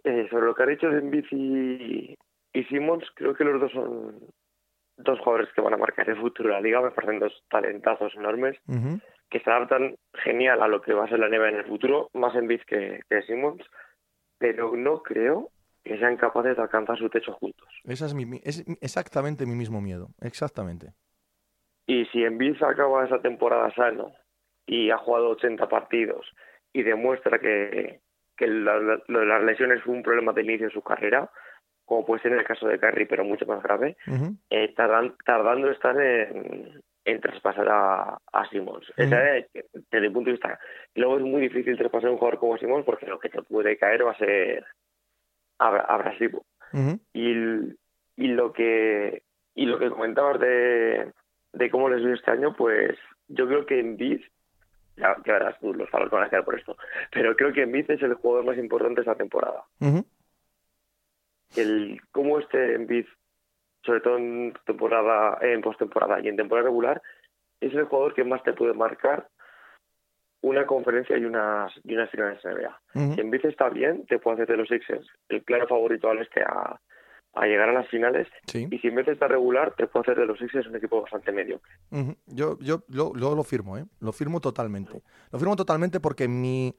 Eh, 0.04 0.28
sobre 0.30 0.46
lo 0.46 0.54
que 0.54 0.64
ha 0.64 0.68
dicho 0.68 0.88
de 0.88 1.00
Embiid 1.00 1.26
y, 1.32 2.16
y 2.56 2.64
Simmons, 2.66 3.06
creo 3.16 3.34
que 3.36 3.44
los 3.44 3.60
dos 3.60 3.72
son 3.74 4.20
dos 4.98 5.20
jugadores 5.20 5.50
que 5.54 5.62
van 5.62 5.74
a 5.74 5.78
marcar 5.78 6.10
el 6.10 6.18
futuro 6.18 6.50
de 6.50 6.56
la 6.56 6.62
liga, 6.62 6.82
me 6.82 6.92
parecen 6.92 7.20
dos 7.20 7.44
talentazos 7.50 8.16
enormes, 8.16 8.58
que 9.30 9.40
se 9.42 9.50
adaptan 9.50 9.96
genial 10.14 10.64
a 10.64 10.70
lo 10.70 10.82
que 10.82 10.94
va 10.94 11.04
a 11.04 11.10
ser 11.10 11.20
la 11.20 11.28
nieve 11.28 11.50
en 11.50 11.58
el 11.58 11.66
futuro, 11.66 12.10
más 12.14 12.34
Embiid 12.34 12.62
que, 12.66 13.02
que 13.10 13.22
Simmons, 13.24 13.62
pero 14.38 14.74
no 14.76 15.04
creo 15.04 15.50
que 15.84 16.00
sean 16.00 16.16
capaces 16.16 16.56
de 16.56 16.62
alcanzar 16.62 16.98
su 16.98 17.10
techo 17.10 17.34
juntos. 17.34 17.68
Esa 17.84 18.06
es, 18.06 18.14
mi, 18.14 18.40
es 18.44 18.64
exactamente 18.82 19.46
mi 19.46 19.56
mismo 19.56 19.82
miedo, 19.82 20.08
exactamente. 20.22 20.94
Y 21.86 22.06
si 22.06 22.24
Envid 22.24 22.64
acaba 22.64 23.06
esa 23.06 23.22
temporada 23.22 23.72
sano 23.76 24.14
y 24.66 24.90
ha 24.92 24.98
jugado 24.98 25.30
80 25.32 25.68
partidos 25.68 26.26
y 26.72 26.84
demuestra 26.84 27.38
que, 27.38 28.00
que 28.38 28.48
lo 28.48 28.98
de 28.98 29.26
las 29.26 29.44
lesiones 29.44 29.84
fue 29.84 29.94
un 29.94 30.04
problema 30.04 30.32
de 30.32 30.42
inicio 30.42 30.68
de 30.68 30.74
su 30.74 30.82
carrera, 30.82 31.30
como 31.86 32.06
puede 32.06 32.22
ser 32.22 32.34
en 32.34 32.40
el 32.40 32.46
caso 32.46 32.68
de 32.68 32.80
Carry, 32.80 33.06
pero 33.06 33.24
mucho 33.24 33.46
más 33.46 33.62
grave, 33.64 33.96
eh, 34.50 34.74
tardando 34.76 35.70
estar 35.72 36.00
en, 36.02 36.82
en 37.06 37.22
traspasar 37.22 37.68
a, 37.70 38.18
a 38.34 38.50
Simons. 38.50 38.92
desde 39.92 40.08
mi 40.08 40.10
punto 40.10 40.30
de 40.30 40.34
vista. 40.34 40.60
Luego 40.96 41.18
es 41.18 41.24
muy 41.24 41.42
difícil 41.42 41.78
traspasar 41.78 42.10
a 42.10 42.14
un 42.14 42.18
jugador 42.18 42.40
como 42.40 42.58
Simons 42.58 42.86
porque 42.86 43.06
lo 43.06 43.20
que 43.20 43.30
te 43.30 43.42
puede 43.44 43.78
caer 43.78 44.06
va 44.06 44.12
a 44.12 44.18
ser 44.18 44.66
abrasivo. 45.60 46.44
y, 47.14 47.32
y 48.18 48.28
lo 48.28 48.52
que 48.52 49.24
y 49.54 49.66
lo 49.66 49.80
que 49.80 49.90
comentabas 49.90 50.40
de, 50.40 51.12
de 51.54 51.70
cómo 51.70 51.90
les 51.90 52.04
vio 52.04 52.14
este 52.14 52.32
año, 52.32 52.54
pues 52.56 52.98
yo 53.30 53.48
creo 53.48 53.66
que 53.66 53.80
en 53.80 53.96
Biz, 53.96 54.22
ya, 54.98 55.16
verás 55.26 55.58
tú, 55.60 55.74
los 55.74 55.90
faros 55.90 56.12
van 56.12 56.24
a 56.24 56.30
quedar 56.30 56.44
por 56.44 56.60
esto, 56.60 56.76
pero 57.12 57.36
creo 57.36 57.54
que 57.54 57.62
en 57.64 57.72
Biz 57.72 57.90
es 57.92 58.02
el 58.02 58.16
jugador 58.16 58.46
más 58.46 58.58
importante 58.58 58.96
de 58.96 59.02
esta 59.02 59.16
temporada. 59.16 59.64
El 61.56 62.02
cómo 62.12 62.40
este 62.40 62.76
en 62.76 62.88
Biz 62.88 63.06
sobre 63.86 64.02
todo 64.02 64.18
en 64.18 64.54
temporada, 64.66 65.38
en 65.42 65.62
postemporada 65.62 66.20
y 66.20 66.28
en 66.28 66.36
temporada 66.36 66.68
regular, 66.68 67.02
es 67.62 67.74
el 67.74 67.86
jugador 67.86 68.14
que 68.14 68.24
más 68.24 68.44
te 68.44 68.54
puede 68.54 68.74
marcar 68.74 69.30
una 70.42 70.66
conferencia 70.66 71.18
y 71.18 71.26
unas, 71.26 71.72
y 71.84 71.94
unas 71.94 72.10
finales 72.10 72.44
NBA. 72.44 72.82
Si 73.16 73.22
en 73.22 73.32
vez 73.32 73.46
está 73.46 73.70
bien, 73.70 74.06
te 74.06 74.20
puede 74.20 74.36
hacer 74.36 74.48
de 74.48 74.58
los 74.58 74.68
Sixers 74.68 75.08
el 75.30 75.44
claro 75.44 75.68
favorito 75.68 76.10
al 76.10 76.20
este 76.20 76.42
a, 76.44 76.80
a 77.34 77.46
llegar 77.46 77.70
a 77.70 77.74
las 77.74 77.88
finales. 77.90 78.28
Y 78.54 78.78
si 78.78 78.90
de 78.90 79.12
estar 79.12 79.30
regular, 79.30 79.74
te 79.76 79.88
puede 79.88 80.04
hacer 80.04 80.20
de 80.20 80.26
los 80.26 80.38
Sixers 80.38 80.68
un 80.68 80.76
equipo 80.76 81.02
bastante 81.02 81.32
medio. 81.32 81.62
Yo, 82.28 82.58
yo 82.60 82.84
lo, 82.90 83.14
lo, 83.14 83.44
firmo, 83.44 83.78
¿eh? 83.78 83.86
Lo 84.00 84.12
firmo 84.12 84.40
totalmente. 84.40 85.02
Lo 85.32 85.40
firmo 85.40 85.56
totalmente 85.56 86.00
porque 86.00 86.28
mi 86.28 86.76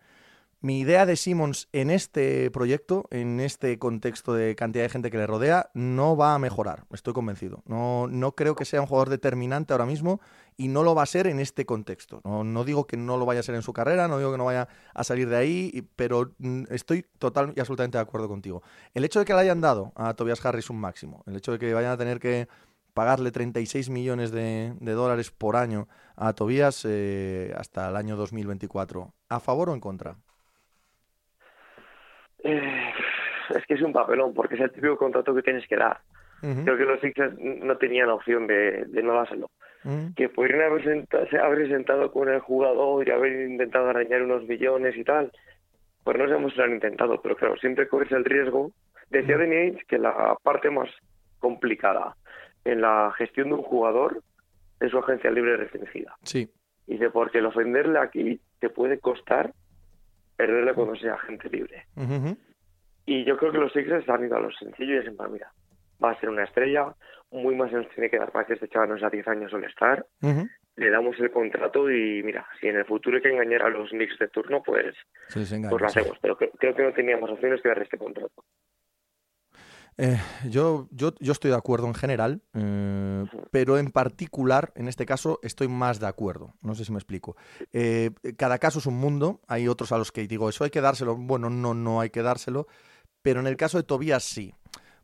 mi 0.66 0.80
idea 0.80 1.06
de 1.06 1.14
Simmons 1.14 1.68
en 1.72 1.90
este 1.90 2.50
proyecto, 2.50 3.06
en 3.12 3.38
este 3.38 3.78
contexto 3.78 4.34
de 4.34 4.56
cantidad 4.56 4.82
de 4.82 4.88
gente 4.88 5.12
que 5.12 5.16
le 5.16 5.24
rodea, 5.24 5.70
no 5.74 6.16
va 6.16 6.34
a 6.34 6.40
mejorar, 6.40 6.86
estoy 6.92 7.12
convencido. 7.12 7.62
No, 7.66 8.08
no 8.08 8.32
creo 8.32 8.56
que 8.56 8.64
sea 8.64 8.80
un 8.80 8.88
jugador 8.88 9.08
determinante 9.08 9.72
ahora 9.72 9.86
mismo 9.86 10.20
y 10.56 10.66
no 10.66 10.82
lo 10.82 10.96
va 10.96 11.04
a 11.04 11.06
ser 11.06 11.28
en 11.28 11.38
este 11.38 11.66
contexto. 11.66 12.20
No, 12.24 12.42
no 12.42 12.64
digo 12.64 12.84
que 12.84 12.96
no 12.96 13.16
lo 13.16 13.24
vaya 13.24 13.38
a 13.38 13.42
ser 13.44 13.54
en 13.54 13.62
su 13.62 13.72
carrera, 13.72 14.08
no 14.08 14.18
digo 14.18 14.32
que 14.32 14.38
no 14.38 14.46
vaya 14.46 14.66
a 14.92 15.04
salir 15.04 15.28
de 15.28 15.36
ahí, 15.36 15.88
pero 15.94 16.32
mm, 16.38 16.64
estoy 16.70 17.06
total 17.20 17.52
y 17.54 17.60
absolutamente 17.60 17.98
de 17.98 18.02
acuerdo 18.02 18.26
contigo. 18.26 18.64
El 18.92 19.04
hecho 19.04 19.20
de 19.20 19.24
que 19.24 19.34
le 19.34 19.38
hayan 19.42 19.60
dado 19.60 19.92
a 19.94 20.14
Tobias 20.14 20.44
Harris 20.44 20.68
un 20.68 20.80
máximo, 20.80 21.22
el 21.28 21.36
hecho 21.36 21.52
de 21.52 21.60
que 21.60 21.72
vayan 21.72 21.92
a 21.92 21.96
tener 21.96 22.18
que 22.18 22.48
pagarle 22.92 23.30
36 23.30 23.88
millones 23.88 24.32
de, 24.32 24.74
dólares 24.80 25.30
por 25.30 25.54
año 25.54 25.86
a 26.16 26.32
Tobias 26.32 26.84
eh, 26.88 27.54
hasta 27.56 27.88
el 27.88 27.94
año 27.94 28.16
2024, 28.16 29.14
¿a 29.28 29.38
favor 29.38 29.70
o 29.70 29.74
en 29.74 29.80
contra? 29.80 30.16
Eh, 32.46 32.92
es 33.54 33.66
que 33.66 33.74
es 33.74 33.82
un 33.82 33.92
papelón, 33.92 34.34
porque 34.34 34.54
es 34.54 34.60
el 34.60 34.70
típico 34.70 34.96
contrato 34.96 35.34
que 35.34 35.42
tienes 35.42 35.66
que 35.66 35.76
dar. 35.76 35.98
Creo 36.40 36.76
que 36.76 36.84
los 36.84 37.00
Sixers 37.00 37.34
no 37.38 37.76
tenían 37.76 38.08
opción 38.10 38.46
de, 38.46 38.84
de 38.84 39.02
no 39.02 39.14
dárselo. 39.14 39.50
Que 40.16 40.28
podrían 40.28 40.62
haber 40.62 40.84
sentado, 40.84 41.26
haber 41.42 41.68
sentado 41.68 42.12
con 42.12 42.28
el 42.28 42.40
jugador 42.40 43.06
y 43.06 43.10
haber 43.10 43.50
intentado 43.50 43.88
arañar 43.88 44.22
unos 44.22 44.44
millones 44.46 44.96
y 44.96 45.04
tal. 45.04 45.32
Pues 46.04 46.18
no 46.18 46.24
sabemos 46.28 46.52
si 46.52 46.58
lo 46.58 46.64
han 46.64 46.74
intentado, 46.74 47.20
pero 47.22 47.36
claro, 47.36 47.56
siempre 47.56 47.88
corres 47.88 48.12
el 48.12 48.24
riesgo. 48.24 48.72
Decía 49.10 49.38
Danny 49.38 49.76
que 49.88 49.98
la 49.98 50.36
parte 50.42 50.70
más 50.70 50.88
complicada 51.38 52.16
en 52.64 52.80
la 52.80 53.12
gestión 53.16 53.48
de 53.48 53.54
un 53.54 53.62
jugador 53.62 54.22
es 54.80 54.90
su 54.90 54.98
agencia 54.98 55.30
libre 55.30 55.56
restringida. 55.56 56.16
Sí. 56.22 56.50
Dice, 56.86 57.10
porque 57.10 57.38
el 57.38 57.46
ofenderle 57.46 57.98
aquí 57.98 58.40
te 58.60 58.68
puede 58.68 58.98
costar 58.98 59.52
perderle 60.36 60.74
cuando 60.74 60.96
sea 60.96 61.14
agente 61.14 61.48
libre. 61.48 61.86
Y 63.06 63.24
yo 63.24 63.36
creo 63.36 63.52
que 63.52 63.58
los 63.58 63.72
Sixers 63.72 64.08
han 64.08 64.24
ido 64.24 64.36
a 64.36 64.40
lo 64.40 64.50
sencillo 64.52 64.94
y 64.94 64.98
es 64.98 65.06
en 65.06 65.16
mira, 65.30 65.52
va 66.02 66.10
a 66.10 66.20
ser 66.20 66.28
una 66.28 66.44
estrella, 66.44 66.94
muy 67.30 67.54
más 67.54 67.70
se 67.70 67.76
nos 67.76 67.88
tiene 67.90 68.10
que 68.10 68.18
dar 68.18 68.32
para 68.32 68.46
que 68.46 68.54
este 68.54 68.68
chaval 68.68 68.90
no 68.90 68.98
sea 68.98 69.10
10 69.10 69.26
años 69.28 69.50
suele 69.50 69.66
estar. 69.66 70.04
Le 70.76 70.90
damos 70.90 71.18
el 71.18 71.30
contrato 71.30 71.90
y 71.90 72.22
mira, 72.22 72.46
si 72.60 72.68
en 72.68 72.76
el 72.76 72.84
futuro 72.84 73.16
hay 73.16 73.22
que 73.22 73.30
engañar 73.30 73.62
a 73.62 73.70
los 73.70 73.88
Knicks 73.90 74.18
de 74.18 74.28
turno, 74.28 74.62
pues, 74.62 74.94
pues 75.32 75.80
lo 75.80 75.86
hacemos. 75.86 76.18
Pero 76.20 76.36
creo 76.36 76.74
que 76.74 76.82
no 76.82 76.92
teníamos 76.92 77.30
opciones 77.30 77.62
que 77.62 77.68
darle 77.68 77.84
este 77.84 77.96
contrato. 77.96 78.44
Eh, 79.98 80.20
yo, 80.50 80.88
yo, 80.90 81.14
yo, 81.20 81.32
estoy 81.32 81.50
de 81.50 81.56
acuerdo 81.56 81.86
en 81.86 81.94
general, 81.94 82.42
eh, 82.52 83.24
pero 83.50 83.78
en 83.78 83.90
particular, 83.90 84.72
en 84.76 84.88
este 84.88 85.06
caso, 85.06 85.40
estoy 85.42 85.68
más 85.68 86.00
de 86.00 86.06
acuerdo. 86.06 86.54
No 86.62 86.74
sé 86.74 86.84
si 86.84 86.92
me 86.92 86.98
explico. 86.98 87.36
Eh, 87.72 88.10
cada 88.36 88.58
caso 88.58 88.78
es 88.78 88.86
un 88.86 88.98
mundo. 88.98 89.40
Hay 89.46 89.68
otros 89.68 89.92
a 89.92 89.98
los 89.98 90.12
que 90.12 90.26
digo, 90.26 90.48
eso 90.48 90.64
hay 90.64 90.70
que 90.70 90.80
dárselo. 90.80 91.16
Bueno, 91.16 91.48
no, 91.48 91.72
no 91.72 92.00
hay 92.00 92.10
que 92.10 92.22
dárselo. 92.22 92.66
Pero 93.22 93.40
en 93.40 93.46
el 93.46 93.56
caso 93.56 93.78
de 93.78 93.84
Tobias, 93.84 94.22
sí. 94.22 94.54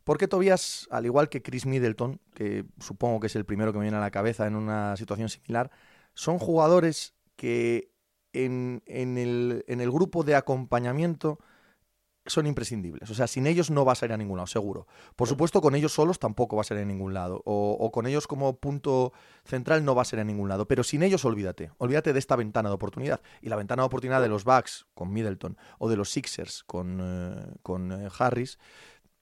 Porque 0.03 0.27
Tobias, 0.27 0.87
al 0.91 1.05
igual 1.05 1.29
que 1.29 1.41
Chris 1.41 1.65
Middleton, 1.65 2.19
que 2.33 2.65
supongo 2.79 3.19
que 3.19 3.27
es 3.27 3.35
el 3.35 3.45
primero 3.45 3.71
que 3.71 3.79
me 3.79 3.85
viene 3.85 3.97
a 3.97 4.01
la 4.01 4.11
cabeza 4.11 4.45
en 4.45 4.55
una 4.55 4.95
situación 4.97 5.29
similar, 5.29 5.71
son 6.13 6.37
jugadores 6.37 7.15
que 7.35 7.89
en, 8.33 8.83
en, 8.85 9.17
el, 9.17 9.63
en 9.67 9.81
el 9.81 9.91
grupo 9.91 10.23
de 10.23 10.35
acompañamiento 10.35 11.39
son 12.25 12.47
imprescindibles. 12.47 13.09
O 13.09 13.13
sea, 13.13 13.27
sin 13.27 13.47
ellos 13.47 13.69
no 13.69 13.85
vas 13.85 14.01
a 14.01 14.05
ir 14.05 14.13
a 14.13 14.17
ningún 14.17 14.37
lado, 14.37 14.47
seguro. 14.47 14.87
Por 15.15 15.27
supuesto, 15.27 15.61
con 15.61 15.75
ellos 15.75 15.93
solos 15.93 16.19
tampoco 16.19 16.55
va 16.55 16.61
a 16.61 16.65
ser 16.65 16.77
en 16.77 16.87
ningún 16.87 17.13
lado. 17.13 17.41
O, 17.45 17.91
con 17.91 18.07
ellos 18.07 18.27
como 18.27 18.57
punto 18.57 19.13
central 19.43 19.83
no 19.83 19.95
va 19.95 20.03
a 20.03 20.05
ser 20.05 20.19
en 20.19 20.27
ningún 20.27 20.49
lado. 20.49 20.67
Pero 20.67 20.83
sin 20.83 21.03
ellos, 21.03 21.25
olvídate. 21.25 21.71
Olvídate 21.77 22.13
de 22.13 22.19
esta 22.19 22.35
ventana 22.35 22.69
de 22.69 22.75
oportunidad. 22.75 23.21
Y 23.41 23.49
la 23.49 23.55
ventana 23.55 23.83
de 23.83 23.87
oportunidad 23.87 24.21
de 24.21 24.29
los 24.29 24.43
Bucks 24.43 24.85
con 24.93 25.11
Middleton 25.11 25.57
o 25.79 25.89
de 25.89 25.97
los 25.97 26.09
Sixers 26.09 26.63
con, 26.63 26.99
eh, 27.01 27.55
con 27.61 27.91
eh, 27.91 28.09
Harris 28.17 28.57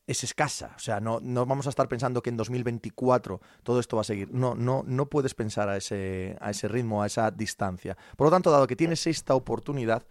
es 0.05 0.23
escasa. 0.23 0.73
O 0.75 0.79
sea, 0.79 0.99
no, 0.99 1.19
no 1.21 1.45
vamos 1.45 1.65
a 1.67 1.69
estar 1.69 1.87
pensando 1.87 2.21
que 2.21 2.29
en 2.29 2.37
2024 2.37 3.41
todo 3.63 3.79
esto 3.79 3.95
va 3.95 4.01
a 4.01 4.05
seguir. 4.05 4.31
No, 4.31 4.55
no, 4.55 4.83
no 4.85 5.07
puedes 5.07 5.33
pensar 5.33 5.69
a 5.69 5.77
ese, 5.77 6.37
a 6.39 6.51
ese 6.51 6.67
ritmo, 6.67 7.01
a 7.01 7.07
esa 7.07 7.31
distancia. 7.31 7.97
Por 8.15 8.27
lo 8.27 8.31
tanto, 8.31 8.51
dado 8.51 8.67
que 8.67 8.75
tienes 8.75 9.07
esta 9.07 9.33
oportunidad, 9.33 10.05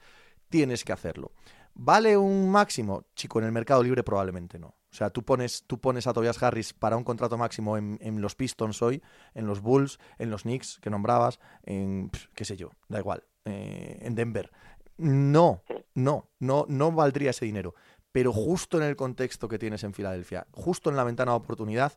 tienes 0.49 0.84
que 0.84 0.93
hacerlo. 0.93 1.32
¿Vale 1.74 2.16
un 2.16 2.50
máximo? 2.50 3.06
Chico, 3.14 3.38
en 3.38 3.46
el 3.46 3.52
mercado 3.52 3.82
libre 3.82 4.02
probablemente 4.02 4.58
no. 4.58 4.68
O 4.68 4.94
sea, 4.94 5.10
tú 5.10 5.22
pones, 5.22 5.64
tú 5.66 5.80
pones 5.80 6.06
a 6.06 6.12
Tobias 6.12 6.42
Harris 6.42 6.72
para 6.72 6.96
un 6.96 7.04
contrato 7.04 7.38
máximo 7.38 7.76
en, 7.76 8.20
los 8.20 8.34
Pistons 8.34 8.82
hoy, 8.82 9.02
en 9.34 9.46
los 9.46 9.60
Bulls, 9.60 10.00
en 10.18 10.30
los 10.30 10.42
Knicks 10.42 10.80
que 10.80 10.90
nombrabas, 10.90 11.38
en 11.62 12.10
qué 12.34 12.44
sé 12.44 12.56
yo, 12.56 12.70
da 12.88 12.98
igual, 12.98 13.24
eh, 13.44 13.98
en 14.02 14.16
Denver. 14.16 14.50
No, 14.96 15.62
no, 15.94 16.28
no, 16.40 16.66
no 16.68 16.92
valdría 16.92 17.30
ese 17.30 17.44
dinero. 17.44 17.74
Pero 18.10 18.32
justo 18.32 18.78
en 18.78 18.82
el 18.82 18.96
contexto 18.96 19.46
que 19.48 19.60
tienes 19.60 19.84
en 19.84 19.94
Filadelfia, 19.94 20.48
justo 20.50 20.90
en 20.90 20.96
la 20.96 21.04
ventana 21.04 21.30
de 21.30 21.36
oportunidad, 21.36 21.96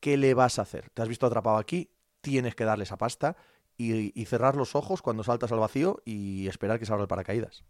¿qué 0.00 0.16
le 0.16 0.32
vas 0.32 0.58
a 0.58 0.62
hacer? 0.62 0.88
¿Te 0.90 1.02
has 1.02 1.08
visto 1.08 1.26
atrapado 1.26 1.58
aquí? 1.58 1.90
Tienes 2.22 2.54
que 2.54 2.64
darle 2.64 2.84
esa 2.84 2.96
pasta 2.96 3.36
y, 3.76 4.18
y 4.18 4.24
cerrar 4.24 4.56
los 4.56 4.74
ojos 4.74 5.02
cuando 5.02 5.24
saltas 5.24 5.52
al 5.52 5.58
vacío 5.58 6.00
y 6.06 6.48
esperar 6.48 6.78
que 6.78 6.86
se 6.86 6.92
abra 6.92 7.02
el 7.02 7.08
paracaídas. 7.08 7.64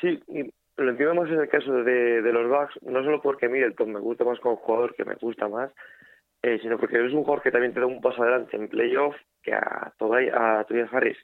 Sí, 0.00 0.20
lo 0.78 0.90
entiendo 0.90 1.14
más 1.14 1.28
en 1.28 1.40
el 1.40 1.48
caso 1.48 1.72
de, 1.72 2.22
de 2.22 2.32
los 2.32 2.48
Bucks, 2.48 2.82
no 2.82 3.02
solo 3.02 3.20
porque 3.20 3.48
Middleton 3.48 3.92
me 3.92 4.00
gusta 4.00 4.24
más 4.24 4.38
como 4.40 4.56
jugador, 4.56 4.94
que 4.94 5.04
me 5.04 5.16
gusta 5.16 5.48
más, 5.48 5.72
eh, 6.42 6.58
sino 6.62 6.78
porque 6.78 7.04
es 7.04 7.12
un 7.12 7.24
jugador 7.24 7.42
que 7.42 7.50
también 7.50 7.74
te 7.74 7.80
da 7.80 7.86
un 7.86 8.00
paso 8.00 8.22
adelante 8.22 8.56
en 8.56 8.68
playoff 8.68 9.16
que 9.42 9.52
a, 9.54 9.92
a 9.92 9.94
Tobias 9.98 10.92
Harris. 10.92 11.18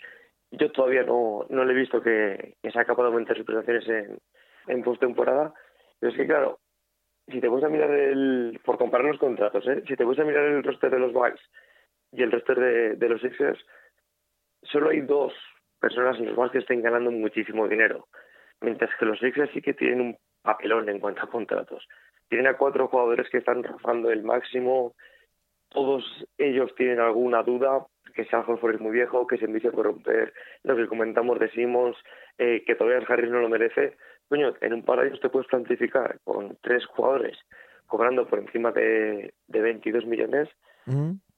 Yo 0.51 0.71
todavía 0.73 1.05
no, 1.05 1.47
no 1.51 1.65
le 1.65 1.73
he 1.73 1.77
visto 1.77 2.03
que, 2.03 2.57
que 2.63 2.71
sea 2.71 2.85
capaz 2.85 3.03
de 3.03 3.09
aumentar 3.09 3.37
sus 3.37 3.47
prestaciones 3.47 3.89
en, 3.89 4.19
en 4.67 4.83
postemporada, 4.83 5.55
pero 6.01 6.11
es 6.11 6.19
que 6.19 6.27
claro, 6.27 6.59
si 7.29 7.41
te 7.41 7.49
puedes 7.49 7.65
a 7.65 7.69
mirar 7.69 7.91
el, 7.91 8.61
por 8.65 8.77
comparar 8.77 9.07
los 9.07 9.19
contratos, 9.19 9.67
¿eh? 9.69 9.83
si 9.87 9.95
te 9.95 10.05
puedes 10.05 10.21
a 10.21 10.25
mirar 10.25 10.45
el 10.45 10.65
roster 10.65 10.91
de 10.91 10.99
los 10.99 11.13
Bucks 11.13 11.41
y 12.13 12.23
el 12.23 12.33
roster 12.33 12.59
de, 12.59 12.97
de 12.97 13.09
los 13.09 13.21
Sixers, 13.21 13.65
solo 14.63 14.91
hay 14.91 15.01
dos 15.01 15.33
personas 15.81 16.19
en 16.19 16.27
los 16.27 16.37
Bucks 16.37 16.53
que 16.53 16.59
estén 16.59 16.83
ganando 16.83 17.13
muchísimo 17.13 17.69
dinero 17.69 18.09
mientras 18.65 18.91
que 18.99 19.05
los 19.05 19.19
Sixers 19.19 19.53
sí 19.53 19.63
que 19.63 19.75
tienen 19.75 20.01
un 20.01 20.17
papelón 20.43 20.89
en 20.89 21.01
cuanto 21.01 21.23
a 21.23 21.31
contratos. 21.31 21.87
Tienen 22.29 22.47
a 22.47 22.57
cuatro 22.57 22.89
jugadores 22.89 23.29
que 23.31 23.39
están 23.39 23.63
rozando 23.63 24.11
el 24.11 24.23
máximo, 24.23 24.95
todos 25.69 26.05
ellos 26.39 26.75
tienen 26.77 27.01
alguna 27.01 27.43
duda, 27.43 27.87
que 28.15 28.25
sea 28.27 28.41
Horford 28.41 28.77
es 28.77 28.81
muy 28.81 28.93
viejo, 28.93 29.27
que 29.27 29.39
se 29.39 29.45
envicia 29.45 29.73
por 29.73 29.87
romper 29.87 30.33
lo 30.63 30.77
que 30.77 30.87
comentamos 30.87 31.39
de 31.41 31.51
Simmons, 31.51 31.97
eh, 32.39 32.63
que 32.65 32.77
todavía 32.77 33.05
Harris 33.07 33.31
no 33.31 33.41
lo 33.41 33.49
merece. 33.49 33.97
Coño, 34.29 34.55
en 34.61 34.73
un 34.73 34.85
par 34.85 35.01
de 35.01 35.07
años 35.07 35.21
te 35.21 35.29
puedes 35.29 35.49
plantificar 35.49 36.19
con 36.25 36.57
tres 36.63 36.87
jugadores 36.87 37.37
cobrando 37.87 38.27
por 38.27 38.39
encima 38.39 38.73
de, 38.73 39.35
de 39.47 39.61
22 39.61 40.07
millones 40.07 40.49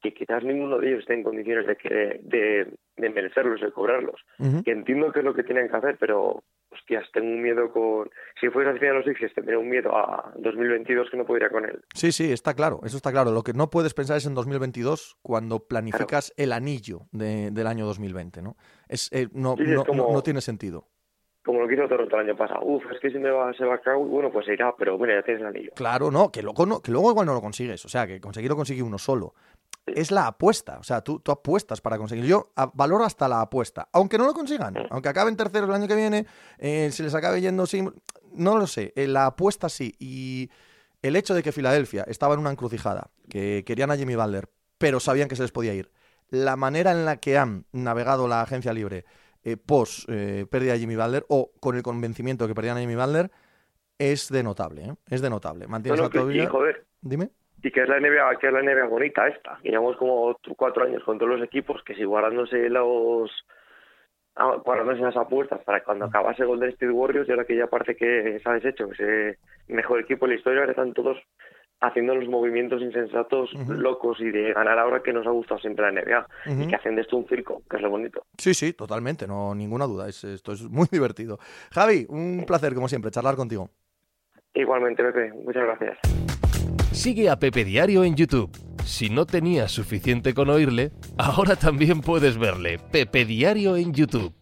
que 0.03 0.13
quizás 0.13 0.45
ninguno 0.45 0.79
de 0.79 0.89
ellos 0.89 1.01
esté 1.01 1.15
en 1.15 1.23
condiciones 1.23 1.67
de, 1.67 1.77
que, 1.77 2.21
de, 2.23 2.73
de 2.97 3.11
merecerlos, 3.11 3.61
de 3.61 3.73
cobrarlos. 3.73 4.21
Que 4.65 4.73
entiendo 4.73 5.13
que 5.13 5.21
es 5.21 5.25
lo 5.25 5.35
que 5.35 5.43
tienen 5.43 5.69
que 5.69 5.77
hacer, 5.77 5.97
pero 5.99 6.43
hostias, 6.71 7.05
tengo 7.13 7.29
un 7.29 7.43
miedo 7.43 7.71
con... 7.73 8.11
Si 8.41 8.49
fuese 8.49 8.71
al 8.71 8.79
final 8.79 8.97
los 8.97 9.05
Sixers, 9.05 9.35
tendría 9.35 9.59
un 9.59 9.69
miedo 9.69 9.97
a 9.97 10.33
2022 10.37 11.11
que 11.11 11.17
no 11.17 11.25
podría 11.25 11.49
con 11.49 11.65
él. 11.65 11.81
Sí, 11.95 12.13
sí, 12.13 12.33
está 12.33 12.55
claro, 12.55 12.81
eso 12.85 12.97
está 12.97 13.11
claro. 13.11 13.31
Lo 13.31 13.43
que 13.43 13.53
no 13.53 13.71
puedes 13.71 13.95
pensar 13.95 14.19
es 14.19 14.27
en 14.27 14.35
2022 14.35 15.19
cuando 15.23 15.67
planificas 15.67 16.33
el 16.37 16.53
anillo 16.53 17.03
de, 17.13 17.51
del 17.51 17.67
año 17.67 17.87
2020, 17.87 18.43
¿no? 18.43 18.57
Es, 18.89 19.11
eh, 19.13 19.29
no, 19.33 19.57
no, 19.57 19.85
no, 20.13 20.23
tiene 20.23 20.41
sentido 20.41 20.89
como 21.45 21.61
lo 21.61 21.69
que 21.69 21.75
hizo 21.75 21.87
Toronto 21.87 22.17
el 22.17 22.29
año 22.29 22.37
pasado. 22.37 22.61
Uf, 22.65 22.83
es 22.93 22.99
que 22.99 23.09
si 23.09 23.19
me 23.19 23.31
va, 23.31 23.55
se 23.55 23.65
va 23.65 23.77
a 23.77 23.79
caer, 23.79 23.97
bueno, 23.99 24.33
pues 24.33 24.47
se 24.47 24.55
irá, 24.55 24.75
pero 24.77 24.99
bueno, 24.99 25.15
ya 25.15 25.23
tienes 25.23 25.43
el 25.43 25.47
anillo. 25.47 25.71
Claro, 25.77 26.11
no, 26.11 26.33
que 26.33 26.43
luego, 26.43 26.67
no, 26.67 26.83
que 26.83 26.91
luego 26.91 27.13
igual 27.13 27.25
no 27.25 27.35
lo 27.35 27.41
consigues. 27.41 27.85
O 27.85 27.89
sea, 27.89 28.05
que 28.05 28.21
conseguirlo 28.21 28.57
consigue 28.57 28.83
uno 28.83 28.99
solo 28.99 29.33
es 29.87 30.11
la 30.11 30.27
apuesta. 30.27 30.79
O 30.79 30.83
sea, 30.83 31.03
tú, 31.03 31.21
tú 31.21 31.33
apuestas 31.33 31.81
para 31.81 31.99
conseguir. 31.99 32.25
Yo 32.25 32.53
valoro 32.75 33.05
hasta 33.05 33.29
la 33.29 33.41
apuesta. 33.41 33.89
Aunque 33.93 34.19
no 34.19 34.27
lo 34.27 34.35
consigan, 34.35 34.75
aunque 34.91 35.09
acaben 35.09 35.37
terceros 35.37 35.69
el 35.69 35.75
año 35.75 35.89
que 35.89 35.95
viene, 35.95 36.27
eh, 36.59 36.91
se 36.93 37.03
les 37.03 37.15
acabe 37.15 37.41
yendo 37.41 37.67
sin. 37.67 37.93
No 38.33 38.57
lo 38.57 38.67
sé. 38.67 38.93
Eh, 38.97 39.07
la 39.07 39.27
apuesta 39.27 39.69
sí. 39.69 39.95
Y 39.99 40.51
el 41.03 41.17
hecho 41.17 41.35
de 41.35 41.43
que 41.43 41.53
Filadelfia 41.53 42.05
estaba 42.09 42.35
en 42.35 42.41
una 42.41 42.51
encrucijada, 42.51 43.11
que 43.29 43.65
querían 43.65 43.91
a 43.91 43.97
Jimmy 43.97 44.17
Butler, 44.17 44.49
pero 44.79 45.01
sabían 45.01 45.29
que 45.29 45.37
se 45.37 45.43
les 45.43 45.53
podía 45.53 45.75
ir. 45.75 45.91
La 46.29 46.57
manera 46.57 46.91
en 46.91 47.05
la 47.05 47.19
que 47.19 47.39
han 47.39 47.67
navegado 47.71 48.27
la 48.27 48.43
agencia 48.43 48.73
libre 48.73 49.05
eh, 49.45 49.57
post 49.57 50.07
pérdida 50.07 50.73
de 50.73 50.81
Jimmy 50.81 50.97
Butler 50.97 51.25
o 51.29 51.53
con 51.61 51.77
el 51.77 51.83
convencimiento 51.85 52.45
de 52.45 52.49
que 52.49 52.55
perdían 52.55 52.77
a 52.77 52.81
Jimmy 52.81 52.97
Butler 52.97 53.31
es 53.99 54.29
de 54.29 54.43
notable. 54.43 54.97
Es 55.09 55.21
de 55.23 55.31
notable. 55.31 55.69
Mantienes 55.69 56.01
no, 56.01 56.51
joder. 56.51 56.87
Dime 57.01 57.31
y 57.63 57.71
que 57.71 57.83
es 57.83 57.89
la 57.89 57.99
NBA, 57.99 58.37
que 58.39 58.47
es 58.47 58.53
la 58.53 58.63
NBA 58.63 58.87
bonita 58.87 59.27
esta. 59.29 59.59
Llevamos 59.63 59.97
como 59.97 60.37
cuatro 60.57 60.85
años 60.85 61.03
con 61.05 61.19
todos 61.19 61.33
los 61.33 61.43
equipos 61.43 61.83
que 61.85 61.95
si 61.95 62.05
guardándose 62.05 62.69
los 62.69 63.31
ah, 64.37 64.57
guardándose 64.65 65.03
las 65.03 65.17
apuestas 65.17 65.63
para 65.65 65.83
cuando 65.83 66.07
mm. 66.07 66.09
acabase 66.09 66.45
Golden 66.45 66.71
State 66.71 66.93
Warriors 66.93 67.29
y 67.29 67.33
ahora 67.33 67.45
que 67.45 67.57
ya 67.57 67.67
parece 67.67 67.97
que 67.97 68.39
se 68.41 68.49
ha 68.49 68.53
deshecho 68.53 68.91
ese 68.93 69.39
mejor 69.69 70.01
equipo 70.01 70.27
de 70.27 70.33
la 70.33 70.39
historia, 70.39 70.65
que 70.65 70.71
están 70.71 70.93
todos 70.93 71.19
haciendo 71.81 72.15
los 72.15 72.29
movimientos 72.29 72.81
insensatos, 72.81 73.53
locos 73.69 74.19
y 74.21 74.31
de 74.31 74.53
ganar 74.53 74.79
ahora 74.79 75.03
que 75.03 75.13
nos 75.13 75.27
ha 75.27 75.31
gustado 75.31 75.61
siempre 75.61 75.85
la 75.85 76.01
NBA 76.01 76.27
y 76.63 76.69
que 76.69 76.75
hacen 76.75 76.95
de 76.95 77.03
esto 77.03 77.17
un 77.17 77.29
circo, 77.29 77.63
que 77.69 77.77
es 77.77 77.83
lo 77.83 77.91
bonito. 77.91 78.25
Sí, 78.39 78.55
sí, 78.55 78.73
totalmente, 78.73 79.27
no 79.27 79.55
ninguna 79.55 79.87
duda, 79.87 80.09
es, 80.09 80.25
esto 80.25 80.53
es 80.53 80.63
muy 80.63 80.87
divertido. 80.91 81.39
Javi, 81.73 82.07
un 82.09 82.45
placer 82.47 82.75
como 82.75 82.89
siempre 82.89 83.11
charlar 83.11 83.37
contigo. 83.37 83.69
Igualmente, 84.55 85.03
Pepe, 85.05 85.33
muchas 85.35 85.65
gracias. 85.65 86.46
Sigue 86.97 87.29
a 87.29 87.39
Pepe 87.39 87.67
Diario 87.67 88.05
en 88.05 88.17
YouTube. 88.17 88.51
Si 88.87 89.11
no 89.11 89.27
tenías 89.27 89.71
suficiente 89.71 90.33
con 90.33 90.49
oírle, 90.49 90.93
ahora 91.19 91.55
también 91.55 92.01
puedes 92.01 92.39
verle. 92.39 92.79
Pepe 92.79 93.27
Diario 93.27 93.77
en 93.77 93.93
YouTube. 93.93 94.35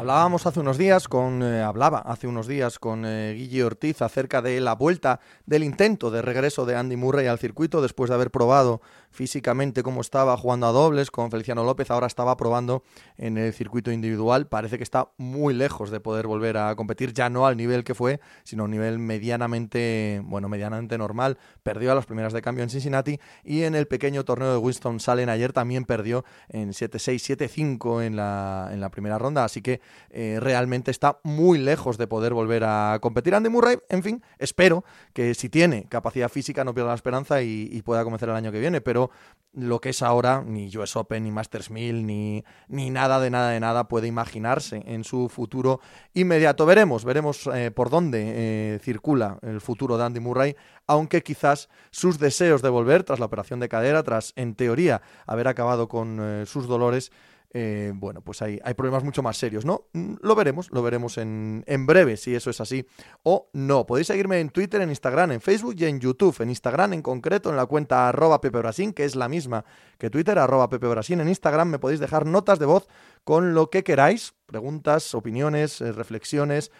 Hablábamos 0.00 0.46
hace 0.46 0.60
unos 0.60 0.78
días 0.78 1.08
con 1.08 1.42
eh, 1.42 1.60
hablaba 1.60 1.98
hace 1.98 2.26
unos 2.26 2.46
días 2.46 2.78
con 2.78 3.04
eh, 3.04 3.34
Guille 3.34 3.64
Ortiz 3.64 4.00
acerca 4.00 4.40
de 4.40 4.58
la 4.58 4.74
vuelta 4.74 5.20
del 5.44 5.62
intento 5.62 6.10
de 6.10 6.22
regreso 6.22 6.64
de 6.64 6.74
Andy 6.74 6.96
Murray 6.96 7.26
al 7.26 7.38
circuito 7.38 7.82
después 7.82 8.08
de 8.08 8.14
haber 8.14 8.30
probado 8.30 8.80
físicamente 9.10 9.82
cómo 9.82 10.00
estaba 10.00 10.36
jugando 10.38 10.68
a 10.68 10.72
dobles 10.72 11.10
con 11.10 11.30
Feliciano 11.30 11.64
López, 11.64 11.90
ahora 11.90 12.06
estaba 12.06 12.36
probando 12.38 12.82
en 13.18 13.36
el 13.36 13.52
circuito 13.52 13.92
individual, 13.92 14.46
parece 14.46 14.78
que 14.78 14.84
está 14.84 15.10
muy 15.18 15.52
lejos 15.52 15.90
de 15.90 16.00
poder 16.00 16.26
volver 16.26 16.56
a 16.56 16.74
competir, 16.76 17.12
ya 17.12 17.28
no 17.28 17.46
al 17.46 17.56
nivel 17.56 17.84
que 17.84 17.94
fue, 17.94 18.20
sino 18.44 18.62
a 18.62 18.64
un 18.66 18.70
nivel 18.70 18.98
medianamente, 18.98 20.22
bueno, 20.24 20.48
medianamente 20.48 20.96
normal, 20.96 21.38
perdió 21.62 21.92
a 21.92 21.94
las 21.94 22.06
primeras 22.06 22.32
de 22.32 22.40
cambio 22.40 22.64
en 22.64 22.70
Cincinnati 22.70 23.20
y 23.44 23.64
en 23.64 23.74
el 23.74 23.86
pequeño 23.86 24.24
torneo 24.24 24.52
de 24.52 24.58
Winston 24.58 25.00
Salem 25.00 25.28
ayer 25.28 25.52
también 25.52 25.84
perdió 25.84 26.24
en 26.48 26.70
7-6, 26.70 27.36
7-5 27.36 28.02
en 28.02 28.16
la, 28.16 28.70
en 28.72 28.80
la 28.80 28.90
primera 28.90 29.18
ronda, 29.18 29.44
así 29.44 29.60
que 29.60 29.80
eh, 30.10 30.38
realmente 30.40 30.90
está 30.90 31.20
muy 31.22 31.58
lejos 31.58 31.98
de 31.98 32.06
poder 32.06 32.34
volver 32.34 32.64
a 32.64 32.98
competir. 33.00 33.34
Andy 33.34 33.48
Murray, 33.48 33.78
en 33.88 34.02
fin, 34.02 34.22
espero 34.38 34.84
que 35.12 35.34
si 35.34 35.48
tiene 35.48 35.84
capacidad 35.88 36.28
física 36.28 36.64
no 36.64 36.74
pierda 36.74 36.90
la 36.90 36.96
esperanza 36.96 37.42
y, 37.42 37.80
pueda 37.80 38.04
comenzar 38.04 38.28
el 38.28 38.36
año 38.36 38.52
que 38.52 38.60
viene, 38.60 38.80
pero 38.80 39.10
lo 39.52 39.80
que 39.80 39.88
es 39.88 40.02
ahora, 40.02 40.44
ni 40.46 40.68
US 40.76 40.94
Open, 40.96 41.24
ni 41.24 41.32
Masters 41.32 41.70
1000, 41.70 42.06
ni, 42.06 42.44
ni 42.68 42.90
nada 42.90 43.18
de 43.20 43.30
nada 43.30 43.50
de 43.50 43.58
nada 43.58 43.88
puede 43.88 44.06
imaginarse 44.06 44.82
en 44.86 45.02
su 45.02 45.28
futuro 45.28 45.80
inmediato. 46.12 46.66
Veremos, 46.66 47.04
veremos 47.04 47.48
eh, 47.52 47.70
por 47.70 47.88
dónde 47.90 48.32
eh, 48.74 48.78
circula 48.80 49.38
el 49.42 49.60
futuro 49.60 49.96
de 49.96 50.04
Andy 50.04 50.20
Murray, 50.20 50.56
aunque 50.86 51.22
quizás 51.22 51.68
sus 51.90 52.18
deseos 52.18 52.62
de 52.62 52.68
volver 52.68 53.02
tras 53.02 53.18
la 53.18 53.26
operación 53.26 53.60
de 53.60 53.68
cadera, 53.68 54.02
tras 54.02 54.34
en 54.36 54.54
teoría 54.54 55.02
haber 55.26 55.48
acabado 55.48 55.88
con 55.88 56.44
sus 56.46 56.66
dolores, 56.66 57.10
eh, 57.52 57.90
bueno, 57.94 58.20
pues 58.22 58.42
hay, 58.42 58.60
hay, 58.62 58.74
problemas 58.74 59.02
mucho 59.02 59.24
más 59.24 59.36
serios, 59.36 59.64
¿no? 59.64 59.88
Mm, 59.92 60.14
lo 60.22 60.36
veremos, 60.36 60.70
lo 60.70 60.82
veremos 60.82 61.18
en, 61.18 61.64
en, 61.66 61.84
breve 61.84 62.16
si 62.16 62.34
eso 62.34 62.48
es 62.48 62.60
así 62.60 62.86
o 63.24 63.50
no. 63.52 63.86
Podéis 63.86 64.06
seguirme 64.06 64.38
en 64.38 64.50
Twitter, 64.50 64.80
en 64.80 64.90
Instagram, 64.90 65.32
en 65.32 65.40
Facebook 65.40 65.74
y 65.76 65.86
en 65.86 65.98
YouTube. 65.98 66.40
En 66.40 66.50
Instagram 66.50 66.92
en 66.92 67.02
concreto, 67.02 67.50
en 67.50 67.56
la 67.56 67.66
cuenta 67.66 68.08
arroba 68.08 68.40
Pepe 68.40 68.60
que 68.94 69.04
es 69.04 69.16
la 69.16 69.28
misma 69.28 69.64
que 69.98 70.10
Twitter, 70.10 70.38
arroba 70.38 70.68
Pepe 70.68 70.86
En 71.08 71.28
Instagram 71.28 71.68
me 71.68 71.78
podéis 71.80 71.98
dejar 71.98 72.24
notas 72.24 72.60
de 72.60 72.66
voz 72.66 72.86
con 73.24 73.52
lo 73.52 73.68
que 73.68 73.82
queráis, 73.82 74.34
preguntas, 74.46 75.14
opiniones, 75.14 75.80
eh, 75.80 75.90
reflexiones 75.90 76.70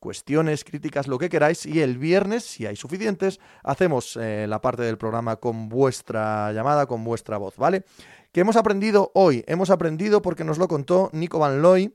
cuestiones, 0.00 0.64
críticas, 0.64 1.06
lo 1.06 1.18
que 1.18 1.28
queráis. 1.28 1.64
Y 1.66 1.80
el 1.80 1.98
viernes, 1.98 2.42
si 2.42 2.66
hay 2.66 2.74
suficientes, 2.74 3.38
hacemos 3.62 4.16
eh, 4.20 4.46
la 4.48 4.60
parte 4.60 4.82
del 4.82 4.98
programa 4.98 5.36
con 5.36 5.68
vuestra 5.68 6.52
llamada, 6.52 6.86
con 6.86 7.04
vuestra 7.04 7.36
voz, 7.36 7.56
¿vale? 7.56 7.84
¿Qué 8.32 8.40
hemos 8.40 8.56
aprendido 8.56 9.12
hoy? 9.14 9.44
Hemos 9.46 9.70
aprendido 9.70 10.22
porque 10.22 10.44
nos 10.44 10.58
lo 10.58 10.66
contó 10.66 11.10
Nico 11.12 11.38
Van 11.38 11.62
Looy 11.62 11.94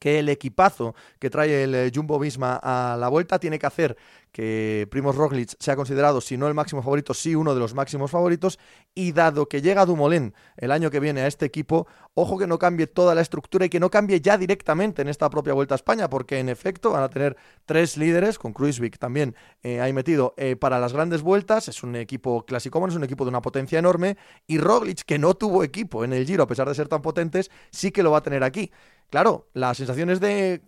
que 0.00 0.18
el 0.18 0.28
equipazo 0.28 0.94
que 1.18 1.30
trae 1.30 1.64
el 1.64 1.74
eh, 1.74 1.92
Jumbo 1.94 2.18
Visma 2.18 2.60
a 2.62 2.96
la 2.98 3.08
vuelta 3.08 3.38
tiene 3.38 3.58
que 3.58 3.66
hacer 3.66 3.96
que 4.32 4.86
Primoz 4.90 5.16
Roglic 5.16 5.54
sea 5.58 5.76
considerado, 5.76 6.20
si 6.20 6.36
no 6.36 6.48
el 6.48 6.54
máximo 6.54 6.82
favorito, 6.82 7.14
sí 7.14 7.34
uno 7.34 7.54
de 7.54 7.60
los 7.60 7.74
máximos 7.74 8.10
favoritos, 8.10 8.58
y 8.94 9.12
dado 9.12 9.48
que 9.48 9.62
llega 9.62 9.86
Dumoulin 9.86 10.34
el 10.56 10.70
año 10.70 10.90
que 10.90 11.00
viene 11.00 11.22
a 11.22 11.26
este 11.26 11.46
equipo, 11.46 11.86
ojo 12.14 12.38
que 12.38 12.46
no 12.46 12.58
cambie 12.58 12.86
toda 12.86 13.14
la 13.14 13.20
estructura 13.20 13.64
y 13.64 13.68
que 13.68 13.80
no 13.80 13.90
cambie 13.90 14.20
ya 14.20 14.36
directamente 14.36 15.02
en 15.02 15.08
esta 15.08 15.30
propia 15.30 15.54
Vuelta 15.54 15.74
a 15.74 15.76
España, 15.76 16.08
porque 16.10 16.38
en 16.38 16.48
efecto 16.48 16.90
van 16.90 17.02
a 17.02 17.08
tener 17.08 17.36
tres 17.64 17.96
líderes, 17.96 18.38
con 18.38 18.52
Kruisvik 18.52 18.98
también 18.98 19.34
eh, 19.62 19.80
ahí 19.80 19.92
metido 19.92 20.34
eh, 20.36 20.56
para 20.56 20.78
las 20.78 20.92
grandes 20.92 21.22
vueltas, 21.22 21.68
es 21.68 21.82
un 21.82 21.96
equipo 21.96 22.44
clásico, 22.44 22.86
es 22.86 22.94
un 22.94 23.04
equipo 23.04 23.24
de 23.24 23.30
una 23.30 23.42
potencia 23.42 23.78
enorme, 23.78 24.16
y 24.46 24.58
Roglic, 24.58 25.02
que 25.02 25.18
no 25.18 25.34
tuvo 25.34 25.64
equipo 25.64 26.04
en 26.04 26.12
el 26.12 26.26
Giro, 26.26 26.44
a 26.44 26.46
pesar 26.46 26.68
de 26.68 26.74
ser 26.74 26.88
tan 26.88 27.02
potentes, 27.02 27.50
sí 27.70 27.90
que 27.90 28.02
lo 28.02 28.10
va 28.10 28.18
a 28.18 28.22
tener 28.22 28.44
aquí. 28.44 28.70
Claro, 29.10 29.48
las 29.54 29.76
sensaciones 29.76 30.20
de, 30.20 30.60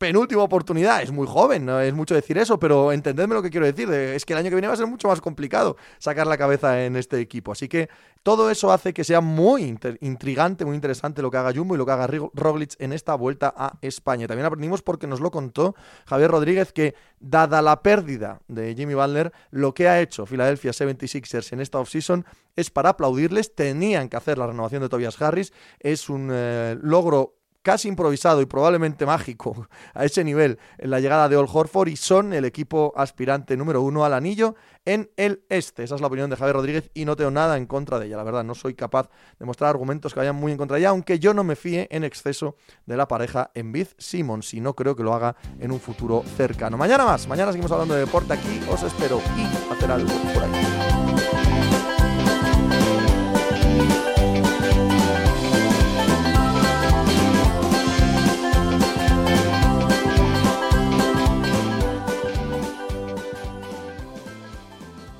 penúltima 0.00 0.42
oportunidad. 0.42 1.02
Es 1.02 1.12
muy 1.12 1.26
joven, 1.26 1.66
no 1.66 1.78
es 1.78 1.92
mucho 1.92 2.14
decir 2.14 2.38
eso, 2.38 2.58
pero 2.58 2.90
entendedme 2.90 3.34
lo 3.34 3.42
que 3.42 3.50
quiero 3.50 3.66
decir. 3.66 3.92
Es 3.92 4.24
que 4.24 4.32
el 4.32 4.38
año 4.38 4.48
que 4.48 4.54
viene 4.54 4.66
va 4.66 4.72
a 4.72 4.76
ser 4.78 4.86
mucho 4.86 5.08
más 5.08 5.20
complicado 5.20 5.76
sacar 5.98 6.26
la 6.26 6.38
cabeza 6.38 6.86
en 6.86 6.96
este 6.96 7.20
equipo. 7.20 7.52
Así 7.52 7.68
que 7.68 7.90
todo 8.22 8.50
eso 8.50 8.72
hace 8.72 8.94
que 8.94 9.04
sea 9.04 9.20
muy 9.20 9.78
intrigante, 10.00 10.64
muy 10.64 10.74
interesante 10.74 11.20
lo 11.20 11.30
que 11.30 11.36
haga 11.36 11.52
Jumbo 11.54 11.74
y 11.74 11.78
lo 11.78 11.84
que 11.84 11.92
haga 11.92 12.06
Roglic 12.06 12.76
en 12.78 12.94
esta 12.94 13.14
vuelta 13.14 13.52
a 13.54 13.76
España. 13.82 14.26
También 14.26 14.46
aprendimos 14.46 14.80
porque 14.80 15.06
nos 15.06 15.20
lo 15.20 15.30
contó 15.30 15.74
Javier 16.06 16.30
Rodríguez 16.30 16.72
que, 16.72 16.94
dada 17.18 17.60
la 17.60 17.82
pérdida 17.82 18.40
de 18.48 18.74
Jimmy 18.74 18.94
Butler, 18.94 19.32
lo 19.50 19.74
que 19.74 19.86
ha 19.86 20.00
hecho 20.00 20.24
Philadelphia 20.24 20.70
76ers 20.70 21.52
en 21.52 21.60
esta 21.60 21.78
offseason 21.78 22.24
es 22.56 22.70
para 22.70 22.90
aplaudirles. 22.90 23.54
Tenían 23.54 24.08
que 24.08 24.16
hacer 24.16 24.38
la 24.38 24.46
renovación 24.46 24.80
de 24.80 24.88
Tobias 24.88 25.20
Harris. 25.20 25.52
Es 25.78 26.08
un 26.08 26.30
eh, 26.32 26.78
logro 26.80 27.39
casi 27.62 27.88
improvisado 27.88 28.40
y 28.40 28.46
probablemente 28.46 29.06
mágico 29.06 29.68
a 29.94 30.04
ese 30.04 30.24
nivel 30.24 30.58
en 30.78 30.90
la 30.90 31.00
llegada 31.00 31.28
de 31.28 31.36
Old 31.36 31.50
Horford 31.52 31.88
y 31.88 31.96
son 31.96 32.32
el 32.32 32.44
equipo 32.44 32.92
aspirante 32.96 33.56
número 33.56 33.82
uno 33.82 34.04
al 34.04 34.14
anillo 34.14 34.54
en 34.84 35.10
el 35.16 35.44
este. 35.48 35.84
Esa 35.84 35.94
es 35.94 36.00
la 36.00 36.06
opinión 36.06 36.30
de 36.30 36.36
Javier 36.36 36.56
Rodríguez 36.56 36.90
y 36.94 37.04
no 37.04 37.16
tengo 37.16 37.30
nada 37.30 37.56
en 37.56 37.66
contra 37.66 37.98
de 37.98 38.06
ella. 38.06 38.16
La 38.16 38.24
verdad, 38.24 38.44
no 38.44 38.54
soy 38.54 38.74
capaz 38.74 39.10
de 39.38 39.46
mostrar 39.46 39.70
argumentos 39.70 40.14
que 40.14 40.20
vayan 40.20 40.36
muy 40.36 40.52
en 40.52 40.58
contra 40.58 40.76
de 40.76 40.80
ella, 40.80 40.90
aunque 40.90 41.18
yo 41.18 41.34
no 41.34 41.44
me 41.44 41.56
fíe 41.56 41.88
en 41.90 42.04
exceso 42.04 42.56
de 42.86 42.96
la 42.96 43.06
pareja 43.06 43.50
en 43.54 43.72
Biz 43.72 43.96
Simmons 43.98 44.54
y 44.54 44.60
no 44.60 44.74
creo 44.74 44.96
que 44.96 45.02
lo 45.02 45.14
haga 45.14 45.36
en 45.58 45.70
un 45.70 45.80
futuro 45.80 46.24
cercano. 46.36 46.76
Mañana 46.76 47.04
más, 47.04 47.28
mañana 47.28 47.52
seguimos 47.52 47.72
hablando 47.72 47.94
de 47.94 48.00
deporte 48.00 48.32
aquí, 48.32 48.60
os 48.70 48.82
espero 48.82 49.20
y 49.36 49.72
hacer 49.72 49.90
algo 49.90 50.12
por 50.34 50.42
ahí. 50.42 51.49